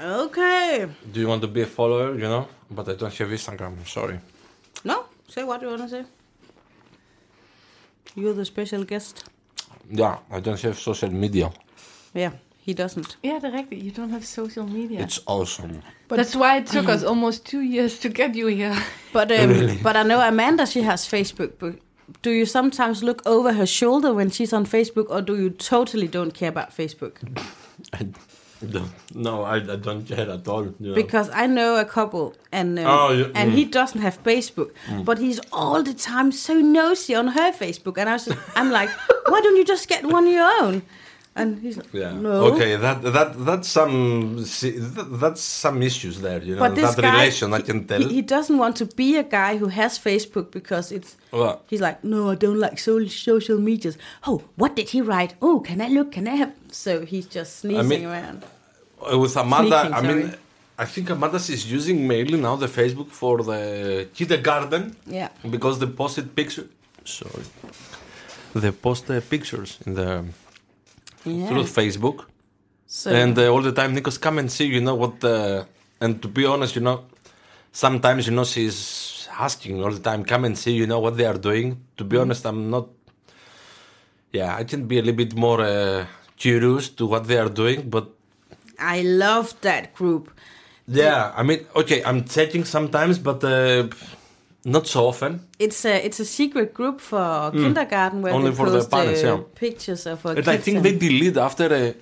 Okay. 0.02 0.86
Do 1.12 1.20
you 1.20 1.28
want 1.28 1.40
to 1.42 1.48
be 1.48 1.62
a 1.62 1.66
follower? 1.66 2.14
You 2.14 2.28
know, 2.28 2.48
but 2.70 2.88
I 2.88 2.94
don't 2.94 3.14
have 3.14 3.28
Instagram. 3.28 3.86
Sorry. 3.86 4.18
No, 4.84 5.04
say 5.28 5.44
what 5.44 5.62
you 5.62 5.68
want 5.68 5.82
to 5.82 5.88
say. 5.88 6.04
You're 8.14 8.34
the 8.34 8.44
special 8.44 8.84
guest. 8.84 9.24
Yeah, 9.90 10.18
I 10.30 10.40
don't 10.40 10.60
have 10.62 10.78
social 10.78 11.10
media. 11.10 11.50
Yeah, 12.14 12.32
he 12.58 12.72
doesn't. 12.74 13.16
Yeah, 13.22 13.38
directly. 13.38 13.80
You 13.80 13.90
don't 13.90 14.10
have 14.10 14.24
social 14.24 14.66
media. 14.66 15.00
It's 15.00 15.20
awesome. 15.26 15.82
But 16.08 16.16
That's 16.16 16.36
why 16.36 16.58
it 16.58 16.66
took 16.66 16.88
us 16.94 17.02
almost 17.02 17.44
two 17.44 17.60
years 17.60 17.98
to 18.00 18.08
get 18.08 18.34
you 18.34 18.46
here. 18.46 18.76
But 19.12 19.32
um, 19.32 19.78
but 19.82 19.96
I 19.96 20.02
know 20.02 20.20
Amanda. 20.20 20.66
She 20.66 20.82
has 20.82 21.06
Facebook. 21.06 21.52
But 21.58 21.74
do 22.22 22.30
you 22.30 22.46
sometimes 22.46 23.02
look 23.02 23.22
over 23.26 23.52
her 23.52 23.66
shoulder 23.66 24.14
when 24.14 24.30
she's 24.30 24.52
on 24.52 24.66
Facebook, 24.66 25.06
or 25.10 25.22
do 25.22 25.36
you 25.36 25.50
totally 25.50 26.08
don't 26.08 26.32
care 26.32 26.48
about 26.48 26.70
Facebook? 26.70 27.16
No, 29.14 29.42
I, 29.42 29.56
I 29.56 29.76
don't 29.76 30.04
care 30.06 30.30
at 30.30 30.48
all. 30.48 30.72
Know. 30.78 30.94
Because 30.94 31.28
I 31.30 31.46
know 31.46 31.76
a 31.76 31.84
couple, 31.84 32.34
and 32.52 32.78
um, 32.78 32.86
Oh, 32.86 33.12
yeah, 33.12 33.26
and 33.34 33.52
mm. 33.52 33.54
he 33.54 33.64
doesn't 33.64 34.00
have 34.00 34.22
Facebook, 34.22 34.70
but 35.04 35.18
he's 35.18 35.40
all 35.52 35.82
the 35.82 35.94
time 35.94 36.32
so 36.32 36.54
nosy 36.54 37.14
on 37.14 37.28
her 37.28 37.52
Facebook, 37.52 37.98
and 37.98 38.08
I 38.08 38.14
was, 38.14 38.28
I'm 38.54 38.70
like, 38.70 38.88
why 39.28 39.40
don't 39.40 39.56
you 39.56 39.64
just 39.64 39.88
get 39.88 40.04
one 40.06 40.26
of 40.26 40.32
your 40.32 40.50
own? 40.62 40.82
And 41.36 41.58
he's 41.60 41.76
like, 41.76 41.92
yeah. 41.92 42.12
no. 42.12 42.54
Okay, 42.54 42.76
that 42.76 43.02
that 43.02 43.44
that's 43.44 43.68
some 43.68 44.36
that's 45.20 45.40
some 45.40 45.82
issues 45.82 46.20
there. 46.20 46.40
You 46.40 46.54
know, 46.54 46.60
But 46.60 46.76
that 46.76 46.96
guy, 46.96 47.12
relation 47.12 47.52
I 47.52 47.60
can 47.60 47.86
tell. 47.88 48.00
He, 48.00 48.08
he 48.14 48.22
doesn't 48.22 48.56
want 48.56 48.76
to 48.76 48.86
be 48.86 49.16
a 49.16 49.24
guy 49.24 49.56
who 49.56 49.66
has 49.66 49.98
Facebook 49.98 50.52
because 50.52 50.92
it's. 50.92 51.16
Well, 51.32 51.60
He's 51.70 51.80
like, 51.80 52.04
no, 52.04 52.30
I 52.30 52.36
don't 52.36 52.60
like 52.60 52.78
so- 52.78 53.06
social 53.08 53.58
medias. 53.58 53.98
Oh, 54.28 54.42
what 54.56 54.76
did 54.76 54.90
he 54.90 55.00
write? 55.00 55.34
Oh, 55.42 55.58
can 55.60 55.80
I 55.80 55.88
look? 55.88 56.12
Can 56.12 56.28
I 56.28 56.36
have? 56.36 56.52
So 56.70 57.04
he's 57.04 57.26
just 57.26 57.50
sneezing 57.58 57.88
mean- 57.88 58.06
around. 58.06 58.44
Uh, 59.12 59.18
with 59.18 59.36
Amanda, 59.36 59.80
Sneaking, 59.80 59.94
I 59.94 60.00
mean, 60.02 60.22
sorry. 60.30 60.38
I 60.78 60.84
think 60.86 61.10
Amanda 61.10 61.36
is 61.36 61.70
using 61.70 62.06
mainly 62.06 62.38
now 62.40 62.56
the 62.56 62.68
Facebook 62.68 63.08
for 63.10 63.42
the 63.42 64.08
kindergarten 64.14 64.96
Yeah. 65.06 65.28
because 65.50 65.78
they 65.80 65.86
posted 65.86 66.34
pictures. 66.34 66.68
Sorry, 67.04 67.44
they 68.54 68.70
post 68.70 69.10
uh, 69.10 69.20
pictures 69.28 69.78
in 69.86 69.94
the 69.94 70.24
Through 71.24 71.64
Facebook. 71.64 72.26
So 72.86 73.10
and 73.10 73.36
uh, 73.38 73.48
all 73.52 73.62
the 73.62 73.72
time 73.72 73.96
Nikos 73.96 74.20
come 74.20 74.38
and 74.38 74.50
see 74.52 74.66
you 74.66 74.80
know 74.80 74.94
what 74.94 75.24
uh, 75.24 75.64
and 76.00 76.20
to 76.22 76.28
be 76.28 76.44
honest 76.44 76.76
you 76.76 76.82
know 76.82 77.04
sometimes 77.72 78.26
you 78.26 78.34
know 78.34 78.44
she's 78.44 79.28
asking 79.38 79.82
all 79.82 79.90
the 79.90 80.00
time 80.00 80.24
come 80.24 80.44
and 80.44 80.56
see 80.56 80.72
you 80.72 80.86
know 80.86 81.00
what 81.00 81.16
they 81.16 81.24
are 81.24 81.38
doing 81.38 81.68
to 81.96 82.04
be 82.04 82.16
honest 82.16 82.44
i'm 82.46 82.70
not 82.70 82.86
yeah 84.32 84.54
i 84.54 84.64
can 84.64 84.86
be 84.86 84.98
a 84.98 85.02
little 85.02 85.16
bit 85.16 85.34
more 85.34 85.60
uh, 85.60 86.06
curious 86.36 86.88
to 86.88 87.06
what 87.06 87.26
they 87.26 87.38
are 87.38 87.48
doing 87.48 87.88
but 87.90 88.06
I 88.78 89.02
love 89.02 89.48
that 89.62 89.94
group. 89.94 90.30
yeah 90.86 91.32
i 91.36 91.42
mean 91.42 91.60
okay 91.80 91.98
i'm 92.04 92.20
checking 92.36 92.64
sometimes 92.64 93.18
but 93.18 93.42
uh, 93.42 93.88
not 94.64 94.86
so 94.86 95.06
often 95.06 95.40
It's 95.58 95.84
a 95.84 95.94
it's 96.06 96.20
a 96.20 96.24
secret 96.24 96.72
group 96.74 97.00
for 97.00 97.50
kindergarten 97.52 98.22
where 98.22 98.32
Mm. 98.32 98.36
Only 98.36 98.50
they 98.50 98.56
for 98.56 98.70
the 98.70 98.78
post 98.78 98.90
parents, 98.90 99.22
uh, 99.22 99.26
yeah. 99.26 99.40
pictures 99.54 100.06
of 100.06 100.24
and 100.26 100.36
kids. 100.36 100.48
i 100.48 100.56
think 100.56 100.76
and- 100.76 100.84
they 100.86 100.94
delete 101.06 101.36
after 101.36 101.66
a 101.82 101.94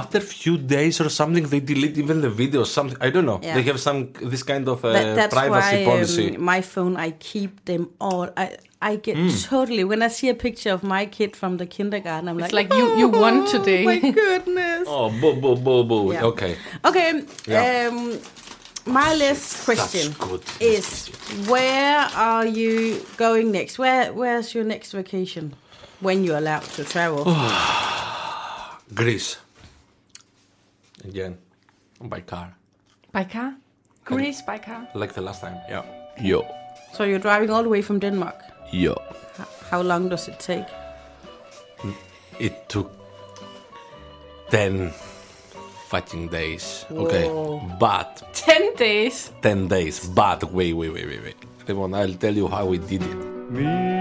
after 0.00 0.20
few 0.20 0.58
days 0.58 1.00
or 1.00 1.08
something 1.08 1.44
they 1.48 1.60
delete 1.60 1.96
even 1.96 2.20
the 2.20 2.28
video 2.42 2.60
something 2.64 2.98
i 3.00 3.08
don't 3.14 3.24
know 3.30 3.40
Yeah. 3.42 3.54
they 3.56 3.62
have 3.70 3.80
some 3.80 3.98
this 4.32 4.42
kind 4.42 4.68
of 4.68 4.84
uh, 4.84 4.92
That- 4.92 5.16
that's 5.20 5.34
privacy 5.34 5.76
why 5.78 5.84
policy 5.92 6.26
Um, 6.36 6.44
my 6.54 6.60
phone, 6.72 6.94
I 7.06 7.08
keep 7.30 7.52
them 7.70 7.82
all. 8.00 8.28
I 8.44 8.46
I 8.90 8.92
get 9.06 9.16
Mm. 9.16 9.30
totally 9.52 9.84
when 9.90 10.00
I 10.06 10.10
see 10.18 10.28
a 10.30 10.38
picture 10.46 10.72
of 10.78 10.82
my 10.96 11.02
kid 11.16 11.30
from 11.40 11.52
the 11.60 11.66
kindergarten, 11.76 12.28
I'm 12.28 12.38
It's 12.38 12.52
like, 12.52 12.68
like 12.70 12.70
you 12.78 12.84
you 13.00 13.08
won 13.24 13.34
"Oh, 13.42 13.50
today. 13.54 13.82
My 13.90 13.98
goodness. 14.20 14.84
Oh, 14.86 15.06
boo, 15.20 15.34
boo, 15.42 15.56
boo, 15.66 15.82
boo. 15.90 16.12
Yeah. 16.12 16.30
Okay. 16.30 16.52
Okay. 16.88 17.10
Yeah. 17.54 17.88
Um, 17.90 17.98
my 18.88 19.14
last 19.14 19.64
question 19.64 20.14
is: 20.60 21.08
Where 21.48 21.98
are 22.16 22.46
you 22.46 23.04
going 23.16 23.52
next? 23.52 23.78
Where 23.78 24.12
Where's 24.12 24.54
your 24.54 24.64
next 24.64 24.92
vacation? 24.92 25.54
When 26.00 26.24
you're 26.24 26.38
allowed 26.38 26.62
to 26.76 26.84
travel? 26.84 27.24
Greece. 28.94 29.36
Again. 31.04 31.38
By 32.00 32.20
car. 32.20 32.54
By 33.12 33.24
car? 33.24 33.54
Greece 34.04 34.42
by 34.42 34.58
car? 34.58 34.86
Like 34.94 35.12
the 35.14 35.20
last 35.22 35.40
time. 35.42 35.56
Yeah. 35.68 35.82
Yo. 36.20 36.42
so 36.92 37.04
you're 37.04 37.18
driving 37.18 37.50
all 37.50 37.62
the 37.62 37.68
way 37.68 37.82
from 37.82 37.98
Denmark. 37.98 38.40
Yo. 38.72 38.92
H- 39.38 39.46
How 39.70 39.82
long 39.82 40.08
does 40.08 40.28
it 40.28 40.38
take? 40.40 40.66
It 42.38 42.68
took 42.68 42.90
10 44.50 44.92
fucking 45.90 46.28
days. 46.28 46.84
Okay. 46.90 47.26
Whoa. 47.28 47.60
But 47.80 48.22
10 48.32 48.74
days. 48.76 49.32
10 49.42 49.68
days. 49.68 50.06
But 50.06 50.44
wait, 50.52 50.74
wait, 50.74 50.92
wait, 50.92 51.06
wait, 51.06 51.22
wait. 51.22 51.36
Raymond, 51.66 51.96
I'll 51.96 52.14
tell 52.14 52.34
you 52.34 52.48
how 52.48 52.66
we 52.66 52.78
did 52.78 53.02
it. 53.02 53.16
Μη 53.50 53.97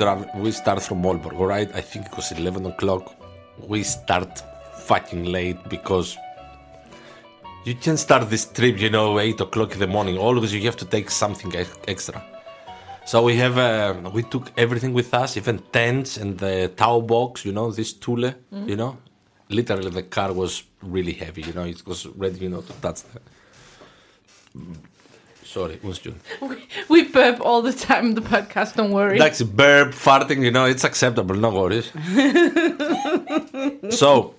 tra- 0.00 0.30
we 0.34 0.50
start 0.50 0.82
from 0.82 1.02
Aalborg, 1.02 1.34
alright? 1.42 1.70
I 1.74 1.82
think 1.82 2.06
it 2.06 2.16
was 2.16 2.32
11 2.32 2.66
o'clock. 2.66 3.04
We 3.72 3.82
start 3.82 4.32
fucking 4.88 5.24
late 5.24 5.60
because 5.68 6.16
you 7.64 7.74
can 7.74 7.96
start 7.96 8.30
this 8.30 8.46
trip, 8.46 8.80
you 8.80 8.90
know, 8.90 9.18
8 9.18 9.40
o'clock 9.40 9.72
in 9.74 9.78
the 9.78 9.86
morning. 9.86 10.16
Always 10.16 10.54
you 10.54 10.62
have 10.62 10.78
to 10.78 10.86
take 10.86 11.10
something 11.10 11.52
extra. 11.86 12.22
So 13.04 13.22
we 13.22 13.36
have, 13.36 13.58
uh, 13.58 14.10
we 14.12 14.22
took 14.22 14.50
everything 14.56 14.92
with 14.94 15.12
us, 15.12 15.36
even 15.36 15.58
tents 15.72 16.16
and 16.16 16.38
the 16.38 16.72
towel 16.76 17.02
box, 17.02 17.44
you 17.44 17.52
know, 17.52 17.70
this 17.70 17.92
Thule, 17.92 18.32
you 18.66 18.76
know, 18.76 18.98
literally 19.48 19.90
the 19.90 20.04
car 20.04 20.32
was 20.32 20.62
really 20.82 21.12
heavy. 21.12 21.42
You 21.42 21.52
know, 21.52 21.64
it 21.64 21.86
was 21.86 22.06
ready, 22.06 22.38
you 22.38 22.48
know, 22.48 22.62
to 22.62 22.72
touch 22.84 23.02
the. 23.02 23.20
Sorry, 25.44 25.76
Unstjun. 25.78 26.14
We, 26.40 26.56
we 26.88 27.08
burp 27.08 27.40
all 27.40 27.62
the 27.62 27.72
time 27.72 28.06
in 28.06 28.14
the 28.14 28.20
podcast. 28.20 28.76
Don't 28.76 28.92
worry. 28.92 29.18
That's 29.18 29.42
burp, 29.42 29.92
farting, 29.92 30.44
you 30.44 30.50
know, 30.50 30.66
it's 30.66 30.84
acceptable, 30.84 31.34
no 31.34 31.50
worries. 31.50 31.90
so 33.90 34.34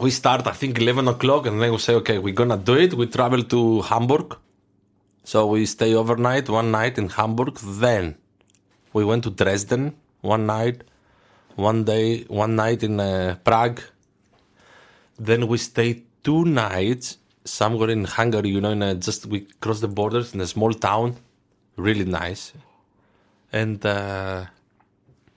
we 0.00 0.10
start, 0.10 0.46
I 0.46 0.52
think, 0.52 0.78
11 0.78 1.08
o'clock, 1.08 1.46
and 1.46 1.60
then 1.60 1.72
we 1.72 1.78
say, 1.78 1.94
okay, 1.94 2.18
we're 2.18 2.34
gonna 2.34 2.56
do 2.58 2.74
it. 2.76 2.94
We 2.94 3.06
travel 3.06 3.42
to 3.42 3.82
Hamburg. 3.82 4.36
So 5.24 5.46
we 5.46 5.66
stay 5.66 5.94
overnight, 5.94 6.48
one 6.48 6.70
night 6.70 6.98
in 6.98 7.08
Hamburg. 7.08 7.58
Then 7.58 8.16
we 8.92 9.04
went 9.04 9.24
to 9.24 9.30
Dresden 9.30 9.94
one 10.20 10.46
night, 10.46 10.84
one 11.56 11.84
day, 11.84 12.22
one 12.24 12.56
night 12.56 12.82
in 12.82 13.00
uh, 13.00 13.36
Prague. 13.44 13.80
Then 15.18 15.48
we 15.48 15.58
stayed 15.58 16.06
two 16.22 16.44
nights 16.44 17.18
somewhere 17.48 17.90
in 17.90 18.04
Hungary, 18.04 18.50
you 18.50 18.60
know, 18.60 18.70
in 18.70 18.82
a, 18.82 18.94
just 18.94 19.26
we 19.26 19.46
crossed 19.60 19.80
the 19.80 19.88
borders 19.88 20.34
in 20.34 20.40
a 20.40 20.46
small 20.46 20.72
town. 20.72 21.16
Really 21.76 22.04
nice 22.04 22.52
and 23.52 23.84
uh, 23.84 24.44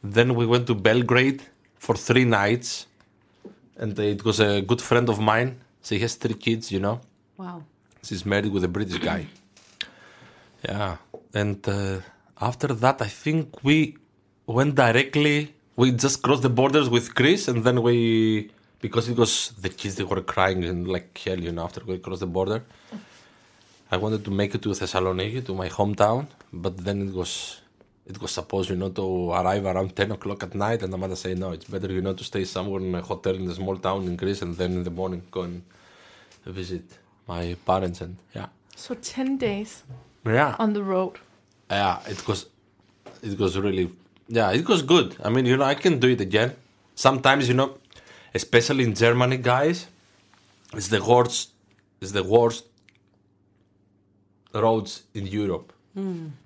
then 0.04 0.36
we 0.36 0.45
went 0.45 0.67
to 0.67 0.76
Belgrade 0.76 1.41
for 1.78 1.95
three 1.95 2.26
nights, 2.26 2.88
and 3.78 3.97
it 3.97 4.24
was 4.24 4.39
a 4.39 4.62
good 4.62 4.82
friend 4.82 5.10
of 5.10 5.19
mine. 5.19 5.60
She 5.84 6.00
has 6.00 6.15
three 6.15 6.36
kids, 6.36 6.71
you 6.71 6.80
know. 6.80 7.02
Wow. 7.38 7.63
She's 8.04 8.26
married 8.26 8.52
with 8.52 8.63
a 8.63 8.67
British 8.67 8.97
guy. 8.97 9.28
Yeah, 10.67 10.97
and 11.34 11.67
uh, 11.67 12.00
after 12.39 12.67
that, 12.67 13.02
I 13.02 13.08
think 13.08 13.63
we 13.63 13.97
went 14.45 14.76
directly. 14.76 15.56
We 15.76 15.91
just 15.91 16.21
crossed 16.21 16.43
the 16.43 16.50
borders 16.50 16.89
with 16.89 17.15
Greece, 17.15 17.47
and 17.47 17.63
then 17.63 17.82
we 17.82 18.52
because 18.82 19.10
it 19.10 19.17
was 19.17 19.52
the 19.62 19.70
kids 19.70 19.96
they 19.96 20.04
were 20.04 20.22
crying 20.22 20.63
and 20.63 20.88
like 20.88 21.17
hell, 21.24 21.39
you 21.39 21.52
know. 21.52 21.63
After 21.63 21.82
we 21.86 22.00
crossed 22.00 22.22
the 22.22 22.28
border, 22.28 22.63
I 23.91 23.98
wanted 23.98 24.26
to 24.26 24.32
make 24.32 24.56
it 24.56 24.62
to 24.63 24.70
Thessaloniki, 24.70 25.46
to 25.46 25.54
my 25.54 25.70
hometown, 25.70 26.28
but 26.52 26.78
then 26.78 27.08
it 27.08 27.13
was 27.13 27.62
it 28.08 28.20
was 28.22 28.32
supposed, 28.32 28.70
you 28.70 28.76
know, 28.76 28.89
to 28.89 29.32
arrive 29.32 29.65
around 29.65 29.96
ten 29.96 30.12
o'clock 30.12 30.44
at 30.44 30.56
night, 30.56 30.82
and 30.84 30.94
Amanda 30.94 31.15
said, 31.15 31.38
no, 31.38 31.52
it's 31.52 31.65
better, 31.65 31.91
you 31.91 32.02
know, 32.02 32.13
to 32.13 32.24
stay 32.24 32.44
somewhere 32.46 32.82
in 32.82 32.94
a 32.96 33.02
hotel 33.02 33.36
in 33.36 33.50
a 33.50 33.54
small 33.54 33.78
town 33.78 34.04
in 34.06 34.15
Greece, 34.15 34.41
and 34.41 34.56
then 34.58 34.72
in 34.74 34.84
the 34.84 34.89
morning 34.89 35.22
go 35.32 35.41
and 35.41 35.62
visit 36.46 36.84
my 37.28 37.56
parents, 37.65 38.02
and 38.02 38.17
yeah, 38.36 38.48
so 38.76 38.96
10 38.96 39.38
days 39.38 39.84
yeah, 40.26 40.56
on 40.58 40.74
the 40.74 40.84
road. 40.84 41.20
yeah, 41.70 42.00
it 42.08 42.28
was, 42.28 42.48
it 43.22 43.38
was 43.39 43.58
really, 43.58 43.91
yeah, 44.28 44.52
it 44.52 44.67
was 44.67 44.82
good. 44.82 45.15
I 45.24 45.30
mean, 45.30 45.46
you 45.46 45.56
know, 45.58 45.65
I 45.65 45.76
can 45.76 46.00
do 46.00 46.10
it 46.10 46.20
again. 46.22 46.56
Sometimes, 46.96 47.48
you 47.48 47.54
know, 47.54 47.78
especially 48.34 48.84
in 48.84 48.94
Germany, 48.96 49.38
guys, 49.38 49.88
it's 50.74 50.88
the 50.88 51.04
worst, 51.04 51.52
it's 52.02 52.12
the 52.13 52.24
worst 52.24 52.65
roads 54.54 55.04
in 55.13 55.28
Europe 55.28 55.74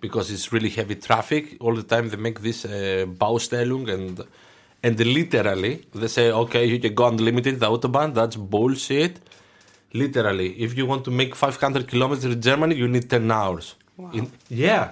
because 0.01 0.31
it's 0.31 0.51
really 0.51 0.69
heavy 0.69 0.95
traffic 0.95 1.57
all 1.59 1.75
the 1.75 1.83
time. 1.83 2.09
They 2.09 2.17
make 2.17 2.39
this 2.41 2.65
uh, 2.65 3.05
Baustellung 3.07 3.89
and 3.93 4.23
and 4.83 4.99
literally 4.99 5.83
they 5.93 6.07
say, 6.07 6.31
okay, 6.31 6.65
you 6.65 6.79
can 6.79 6.93
go 6.95 7.07
unlimited 7.07 7.59
the 7.59 7.67
autobahn. 7.67 8.13
That's 8.13 8.35
bullshit. 8.35 9.19
Literally, 9.93 10.49
if 10.65 10.75
you 10.77 10.85
want 10.85 11.03
to 11.05 11.11
make 11.11 11.35
500 11.35 11.87
kilometers 11.87 12.25
in 12.25 12.41
Germany, 12.41 12.75
you 12.75 12.87
need 12.87 13.09
10 13.09 13.31
hours. 13.31 13.75
In- 14.13 14.31
yeah. 14.49 14.91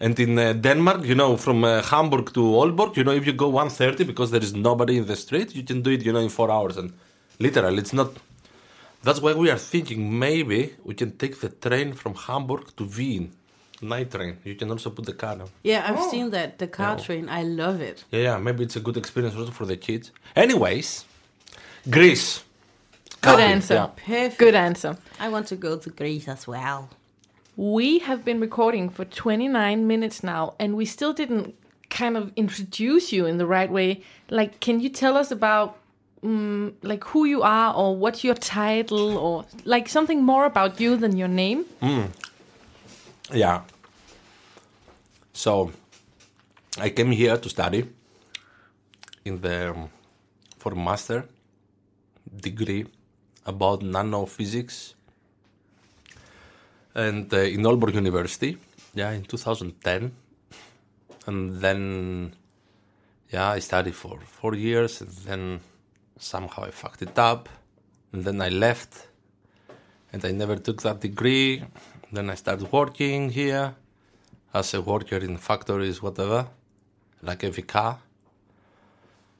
And 0.00 0.18
in 0.20 0.38
uh, 0.38 0.52
Denmark, 0.52 1.04
you 1.04 1.14
know, 1.14 1.36
from 1.36 1.64
uh, 1.64 1.82
Hamburg 1.82 2.32
to 2.34 2.40
Aalborg, 2.40 2.96
you 2.96 3.04
know, 3.04 3.12
if 3.12 3.26
you 3.26 3.32
go 3.32 3.48
130 3.48 4.04
because 4.04 4.30
there 4.30 4.42
is 4.42 4.54
nobody 4.54 4.96
in 4.98 5.06
the 5.06 5.16
street, 5.16 5.54
you 5.56 5.64
can 5.64 5.82
do 5.82 5.90
it, 5.90 6.04
you 6.04 6.12
know, 6.12 6.20
in 6.20 6.28
four 6.28 6.50
hours. 6.50 6.76
And 6.76 6.92
literally, 7.40 7.78
it's 7.78 7.92
not. 7.92 8.12
That's 9.02 9.20
why 9.20 9.32
we 9.34 9.50
are 9.50 9.58
thinking 9.58 10.18
maybe 10.18 10.74
we 10.84 10.94
can 10.94 11.10
take 11.16 11.40
the 11.40 11.48
train 11.48 11.94
from 11.94 12.14
Hamburg 12.14 12.76
to 12.76 12.84
Wien. 12.84 13.32
Night 13.80 14.10
train. 14.10 14.38
You 14.44 14.56
can 14.56 14.70
also 14.70 14.90
put 14.90 15.04
the 15.06 15.12
car 15.12 15.32
on. 15.40 15.48
Yeah, 15.62 15.84
I've 15.88 16.02
seen 16.10 16.30
that. 16.30 16.58
The 16.58 16.66
car 16.66 16.96
Yeah. 16.96 17.04
train. 17.04 17.28
I 17.28 17.42
love 17.44 17.80
it. 17.80 18.04
Yeah, 18.10 18.22
yeah, 18.22 18.38
maybe 18.38 18.64
it's 18.64 18.76
a 18.76 18.80
good 18.80 18.96
experience 18.96 19.36
also 19.38 19.52
for 19.52 19.66
the 19.66 19.76
kids. 19.76 20.10
Anyways, 20.34 21.04
Greece. 21.88 22.42
Good 23.20 23.20
Country, 23.20 23.44
answer. 23.44 23.74
yeah. 23.74 23.86
Perfect. 24.06 24.38
Good 24.38 24.54
answer. 24.54 24.96
I 25.20 25.28
want 25.28 25.46
to 25.48 25.56
go 25.56 25.76
to 25.76 25.90
Greece 25.90 26.28
as 26.28 26.46
well. 26.48 26.88
We 27.58 27.98
have 27.98 28.24
been 28.24 28.38
recording 28.38 28.88
for 28.88 29.04
29 29.04 29.84
minutes 29.84 30.22
now, 30.22 30.54
and 30.60 30.76
we 30.76 30.84
still 30.84 31.12
didn't 31.12 31.56
kind 31.90 32.16
of 32.16 32.32
introduce 32.36 33.12
you 33.12 33.26
in 33.26 33.38
the 33.38 33.46
right 33.46 33.68
way. 33.68 34.04
Like, 34.30 34.60
can 34.60 34.78
you 34.78 34.88
tell 34.88 35.16
us 35.16 35.32
about 35.32 35.76
um, 36.22 36.74
like 36.82 37.02
who 37.02 37.24
you 37.24 37.42
are 37.42 37.74
or 37.74 37.96
what's 37.96 38.22
your 38.22 38.36
title 38.36 39.18
or 39.18 39.44
like 39.64 39.88
something 39.88 40.22
more 40.22 40.44
about 40.44 40.78
you 40.78 40.96
than 40.96 41.16
your 41.16 41.26
name? 41.26 41.64
Yeah. 43.32 43.62
So, 45.32 45.72
I 46.78 46.90
came 46.90 47.10
here 47.10 47.38
to 47.38 47.48
study 47.48 47.88
in 49.24 49.40
the 49.40 49.70
um, 49.70 49.90
for 50.58 50.76
master 50.76 51.24
degree 52.36 52.86
about 53.44 53.80
nanophysics 53.80 54.94
and 56.94 57.32
uh, 57.32 57.38
in 57.38 57.62
Aalborg 57.62 57.94
University, 57.94 58.56
yeah, 58.94 59.10
in 59.12 59.22
2010, 59.22 60.12
and 61.26 61.60
then 61.60 62.34
yeah, 63.30 63.50
I 63.50 63.58
studied 63.58 63.94
for 63.94 64.18
four 64.20 64.54
years, 64.54 65.00
and 65.00 65.10
then 65.26 65.60
somehow 66.18 66.64
I 66.64 66.70
fucked 66.70 67.02
it 67.02 67.18
up, 67.18 67.48
and 68.12 68.24
then 68.24 68.40
I 68.40 68.48
left, 68.48 69.08
and 70.12 70.24
I 70.24 70.32
never 70.32 70.56
took 70.56 70.82
that 70.82 71.00
degree. 71.00 71.62
Then 72.10 72.30
I 72.30 72.36
started 72.36 72.72
working 72.72 73.30
here 73.30 73.74
as 74.54 74.72
a 74.72 74.80
worker 74.80 75.16
in 75.16 75.36
factories, 75.36 76.02
whatever, 76.02 76.46
like 77.22 77.42
a 77.42 77.50
VK. 77.50 77.98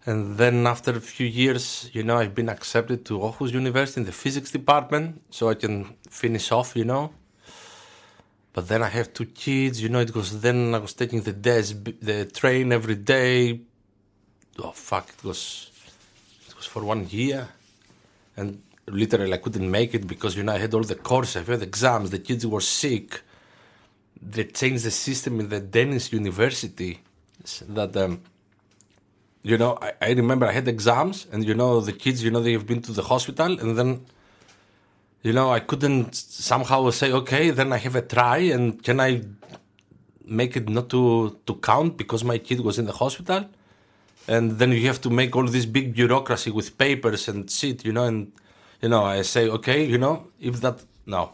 And 0.04 0.36
then 0.36 0.66
after 0.66 0.92
a 0.92 1.00
few 1.00 1.26
years, 1.26 1.90
you 1.92 2.02
know, 2.02 2.18
I've 2.18 2.34
been 2.34 2.48
accepted 2.48 3.04
to 3.06 3.18
Aarhus 3.18 3.52
University 3.52 4.00
in 4.00 4.06
the 4.06 4.12
physics 4.12 4.50
department, 4.50 5.22
so 5.30 5.48
I 5.48 5.54
can 5.54 5.96
finish 6.10 6.52
off, 6.52 6.76
you 6.76 6.84
know. 6.84 7.12
But 8.58 8.66
then 8.66 8.82
I 8.82 8.88
have 8.88 9.12
two 9.12 9.26
kids, 9.26 9.80
you 9.80 9.88
know. 9.88 10.00
It 10.00 10.12
was 10.16 10.40
then 10.40 10.74
I 10.74 10.78
was 10.78 10.92
taking 10.92 11.20
the 11.22 11.32
des- 11.32 11.78
the 12.08 12.24
train 12.24 12.72
every 12.72 12.96
day. 12.96 13.60
Oh 14.58 14.72
fuck! 14.72 15.06
It 15.16 15.22
was 15.22 15.70
it 16.48 16.56
was 16.56 16.66
for 16.66 16.82
one 16.82 17.06
year, 17.08 17.46
and 18.36 18.60
literally 18.88 19.32
I 19.32 19.36
couldn't 19.36 19.70
make 19.70 19.94
it 19.94 20.08
because 20.08 20.36
you 20.36 20.42
know 20.42 20.54
I 20.54 20.58
had 20.58 20.74
all 20.74 20.82
the 20.82 20.96
courses, 20.96 21.36
I 21.36 21.52
had 21.52 21.62
exams, 21.62 22.10
the 22.10 22.18
kids 22.18 22.44
were 22.44 22.60
sick. 22.60 23.22
They 24.20 24.46
changed 24.60 24.82
the 24.82 24.90
system 24.90 25.38
in 25.38 25.50
the 25.50 25.60
Danish 25.60 26.12
university 26.12 26.98
that 27.68 27.96
um, 27.96 28.22
you 29.44 29.56
know 29.56 29.78
I, 29.80 29.92
I 30.02 30.10
remember 30.14 30.46
I 30.46 30.52
had 30.60 30.66
exams 30.66 31.28
and 31.30 31.44
you 31.44 31.54
know 31.54 31.80
the 31.80 31.92
kids 31.92 32.24
you 32.24 32.32
know 32.32 32.40
they 32.40 32.54
have 32.54 32.66
been 32.66 32.82
to 32.82 32.92
the 32.92 33.04
hospital 33.04 33.52
and 33.60 33.78
then 33.78 34.04
you 35.22 35.32
know 35.32 35.52
I 35.52 35.60
couldn't 35.60 36.14
somehow 36.14 36.90
say 36.90 37.12
okay 37.12 37.50
then 37.50 37.72
I 37.72 37.78
have 37.78 37.96
a 37.96 38.02
try 38.02 38.38
and 38.38 38.82
can 38.82 39.00
I 39.00 39.22
make 40.24 40.56
it 40.56 40.68
not 40.68 40.88
to 40.90 41.38
to 41.46 41.54
count 41.56 41.96
because 41.96 42.24
my 42.24 42.38
kid 42.38 42.60
was 42.60 42.78
in 42.78 42.86
the 42.86 42.92
hospital 42.92 43.48
and 44.28 44.58
then 44.58 44.72
you 44.72 44.86
have 44.86 45.00
to 45.00 45.10
make 45.10 45.34
all 45.34 45.46
this 45.46 45.64
big 45.64 45.94
bureaucracy 45.94 46.50
with 46.50 46.76
papers 46.76 47.28
and 47.28 47.50
shit, 47.50 47.84
you 47.84 47.92
know, 47.92 48.04
and 48.04 48.30
you 48.82 48.88
know, 48.90 49.02
I 49.02 49.22
say, 49.22 49.48
okay, 49.48 49.84
you 49.84 49.98
know, 49.98 50.28
if 50.38 50.60
that 50.60 50.84
no, 51.06 51.32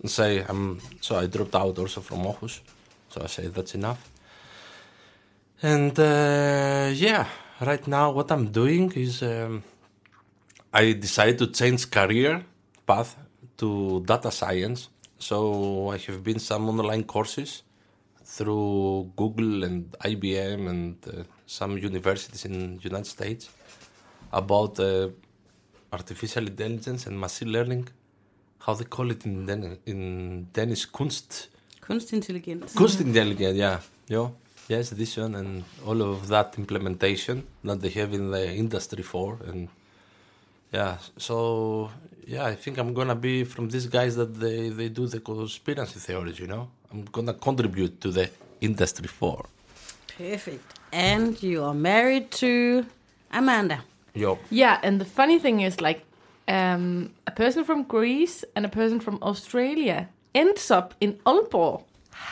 and 0.00 0.10
say 0.10 0.44
I'm 0.46 0.80
so 1.00 1.16
I 1.16 1.26
dropped 1.26 1.54
out 1.54 1.78
also 1.78 2.00
from 2.02 2.18
Aarhus, 2.18 2.60
so 3.08 3.22
I 3.22 3.26
say 3.26 3.48
that's 3.48 3.74
enough. 3.74 4.10
And 5.62 5.98
uh, 5.98 6.90
yeah, 6.92 7.26
right 7.60 7.86
now 7.88 8.10
what 8.10 8.30
I'm 8.30 8.52
doing 8.52 8.92
is 8.92 9.22
um, 9.22 9.64
I 10.72 10.92
decided 10.92 11.38
to 11.38 11.46
change 11.46 11.90
career 11.90 12.44
path 12.86 13.16
to 13.58 14.00
data 14.04 14.30
science. 14.30 14.88
So 15.18 15.90
I 15.90 15.98
have 15.98 16.22
been 16.22 16.38
some 16.38 16.68
online 16.68 17.04
courses 17.04 17.62
through 18.24 19.12
Google 19.16 19.64
and 19.64 19.90
IBM 20.00 20.68
and 20.68 20.96
uh, 21.06 21.22
some 21.46 21.78
universities 21.78 22.44
in 22.44 22.80
United 22.82 23.06
States 23.06 23.48
about 24.32 24.78
uh, 24.80 25.08
artificial 25.92 26.46
intelligence 26.46 27.06
and 27.06 27.18
machine 27.18 27.52
learning. 27.52 27.88
How 28.60 28.74
they 28.74 28.84
call 28.84 29.10
it 29.10 29.24
in 29.26 29.46
Dan- 29.46 29.78
in 29.86 30.48
Danish, 30.52 30.86
Kunst 30.86 31.48
Kunstintelligens. 32.74 33.56
Yeah, 33.56 33.80
yeah, 34.08 34.28
yes, 34.68 34.90
this 34.90 35.16
one 35.18 35.34
and 35.34 35.64
all 35.86 36.00
of 36.02 36.28
that 36.28 36.54
implementation 36.58 37.44
that 37.62 37.80
they 37.82 37.90
have 37.90 38.14
in 38.14 38.30
the 38.30 38.44
industry 38.54 39.02
for, 39.02 39.38
and 39.46 39.68
yeah, 40.78 40.94
so 41.26 41.36
yeah, 42.26 42.44
I 42.52 42.54
think 42.62 42.74
I'm 42.78 42.92
gonna 42.98 43.14
be 43.28 43.44
from 43.44 43.64
these 43.74 43.86
guys 43.96 44.12
that 44.20 44.32
they 44.44 44.60
they 44.78 44.88
do 44.98 45.04
the 45.14 45.20
conspiracy 45.30 45.98
theories, 46.06 46.38
you 46.42 46.48
know. 46.54 46.64
I'm 46.92 47.02
gonna 47.16 47.34
contribute 47.48 47.94
to 48.04 48.08
the 48.18 48.26
industry 48.60 49.08
for. 49.20 49.38
Perfect. 50.18 50.66
And 50.92 51.30
you 51.42 51.58
are 51.68 51.74
married 51.92 52.26
to 52.42 52.50
Amanda. 53.40 53.78
Yo. 54.14 54.38
Yeah, 54.50 54.78
and 54.86 55.00
the 55.00 55.04
funny 55.18 55.38
thing 55.44 55.56
is, 55.68 55.80
like, 55.80 56.00
um, 56.56 57.10
a 57.26 57.32
person 57.42 57.64
from 57.64 57.82
Greece 57.96 58.44
and 58.54 58.64
a 58.64 58.68
person 58.68 59.00
from 59.00 59.16
Australia 59.22 59.98
ends 60.34 60.70
up 60.70 60.94
in 61.00 61.10
Aalborg. 61.26 61.82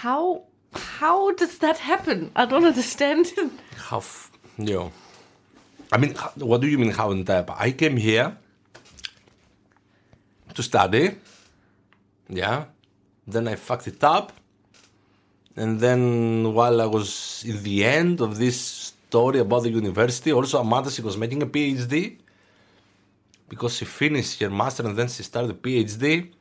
How 0.03 0.43
how 0.95 1.33
does 1.41 1.59
that 1.59 1.79
happen? 1.79 2.31
I 2.37 2.47
don't 2.47 2.65
understand. 2.73 3.33
How, 3.89 3.99
f- 3.99 4.31
yo. 4.59 4.91
I 5.93 5.99
mean, 5.99 6.15
what 6.37 6.63
do 6.63 6.67
you 6.67 6.79
mean 6.79 6.91
how 6.91 7.11
in 7.11 7.23
type? 7.25 7.51
I 7.51 7.73
came 7.73 7.99
here 7.99 8.35
to 10.55 10.63
study. 10.63 11.17
Yeah. 12.29 12.65
Then 13.27 13.47
I 13.47 13.57
fucked 13.57 13.89
it 13.89 14.03
up. 14.03 14.33
And 15.55 15.79
then 15.81 16.55
while 16.55 16.81
I 16.81 16.87
was 16.87 17.45
in 17.47 17.63
the 17.63 17.85
end 17.85 18.23
of 18.23 18.39
this 18.39 18.59
story 18.59 19.39
about 19.39 19.65
the 19.65 19.71
university, 19.71 20.33
also 20.33 20.61
Amanda, 20.61 20.91
she 20.91 21.03
was 21.03 21.19
making 21.19 21.43
a 21.43 21.47
PhD 21.47 22.17
because 23.51 23.77
she 23.77 23.85
finished 23.85 24.41
her 24.41 24.49
master 24.49 24.87
and 24.87 24.97
then 24.97 25.09
she 25.09 25.23
started 25.23 25.51
a 25.51 25.55
PhD. 25.55 26.33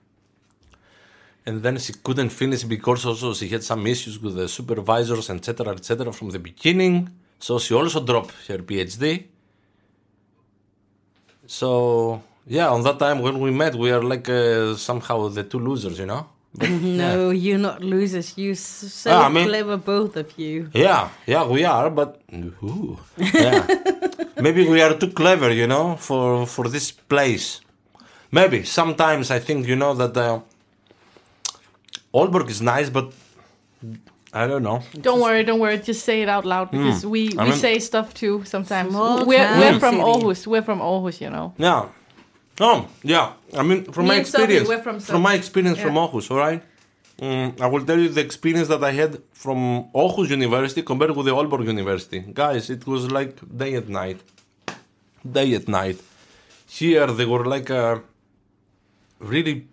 And 1.46 1.62
then 1.62 1.78
she 1.78 1.92
couldn't 1.92 2.30
finish 2.30 2.64
because 2.64 3.06
also 3.06 3.34
she 3.34 3.50
had 3.50 3.64
some 3.64 3.86
issues 3.86 4.18
with 4.18 4.36
the 4.36 4.48
supervisors, 4.48 5.30
etc., 5.30 5.74
etc., 5.74 6.14
from 6.14 6.30
the 6.30 6.40
beginning. 6.40 7.10
So 7.40 7.60
she 7.60 7.74
also 7.74 8.00
dropped 8.06 8.48
her 8.48 8.60
PhD. 8.60 9.26
So 11.60 12.22
yeah, 12.48 12.70
on 12.70 12.82
that 12.84 12.98
time 12.98 13.20
when 13.22 13.40
we 13.44 13.52
met, 13.52 13.76
we 13.76 13.92
are 13.92 14.02
like 14.14 14.30
uh, 14.30 14.76
somehow 14.78 15.28
the 15.28 15.44
two 15.44 15.60
losers, 15.60 16.00
you 16.00 16.06
know. 16.06 16.24
But, 16.56 16.70
No, 17.04 17.30
you're 17.32 17.58
not 17.70 17.82
losers. 17.84 18.34
You're 18.38 18.56
so 18.56 19.12
Ah, 19.12 19.26
I 19.26 19.30
mean- 19.30 19.48
clever, 19.48 19.76
both 19.78 20.16
of 20.16 20.28
you. 20.40 20.70
Yeah, 20.74 21.10
yeah, 21.28 21.44
we 21.46 21.66
are, 21.66 21.90
but 21.90 22.22
ooh, 22.64 22.98
yeah. 23.18 23.68
maybe 24.46 24.62
we 24.70 24.82
are 24.82 24.94
too 25.02 25.12
clever, 25.12 25.50
you 25.62 25.68
know, 25.68 25.86
for 26.08 26.46
for 26.48 26.66
this 26.76 26.88
place. 27.12 27.48
Maybe 28.32 28.64
sometimes 28.64 29.30
I 29.38 29.40
think 29.48 29.68
you 29.68 29.76
know 29.76 29.94
that 30.02 30.16
uh, 30.16 30.40
Aalborg 32.14 32.50
is 32.50 32.62
nice, 32.62 32.90
but 32.90 33.08
I 34.34 34.48
don't 34.48 34.64
know. 34.64 34.82
don't 35.08 35.20
worry, 35.20 35.44
don't 35.44 35.60
worry. 35.60 35.78
Just 35.80 36.06
say 36.06 36.22
it 36.22 36.30
out 36.30 36.46
loud 36.46 36.72
because 36.72 37.06
we, 37.06 37.22
I 37.38 37.44
we 37.44 37.50
mean- 37.50 37.60
say 37.60 37.80
stuff 37.80 38.14
too 38.14 38.44
sometimes. 38.46 38.94
We're 38.94 39.26
we're 39.60 39.80
from 39.80 39.96
city. 39.96 40.04
Aarhus. 40.12 40.48
We're 40.48 40.62
from 40.70 40.80
Aarhus, 40.80 41.20
you 41.22 41.30
know. 41.30 41.54
Yeah. 41.58 41.90
Oh, 42.60 42.88
yeah. 43.04 43.34
I 43.58 43.64
mean, 43.64 43.86
from 43.92 44.04
Me 44.06 44.10
my 44.10 44.16
and 44.18 44.28
Sophie, 44.28 44.44
experience, 44.44 44.70
we're 44.70 44.84
from 44.84 45.00
from 45.00 45.22
my 45.22 45.32
Sophie. 45.32 45.40
experience 45.40 45.80
from 45.80 45.96
Yeah. 45.96 46.02
Aarhus, 46.08 46.32
all 46.32 46.38
right. 46.38 46.62
Mm, 47.20 47.60
I 47.62 47.68
will 47.68 47.86
tell 47.86 48.00
you 48.00 48.10
the 48.10 48.22
experience 48.22 48.68
that 48.70 48.84
I 48.84 48.92
had 49.02 49.12
from 49.34 49.58
Aarhus 49.94 50.30
University 50.30 50.82
compared 50.82 51.12
with 51.18 51.26
the 51.28 51.34
Aalborg 51.34 51.66
University. 51.66 52.20
Guys, 52.44 52.70
it 52.70 52.88
was 52.88 53.12
like 53.12 53.34
day 53.64 53.74
and 53.76 53.90
night. 53.90 54.20
Day 55.38 55.54
and 55.58 55.68
night. 55.68 56.00
Here 56.68 57.08
they 57.08 57.26
were 57.26 57.46
like 57.46 57.70
uh, 57.70 58.00
really, 59.20 59.68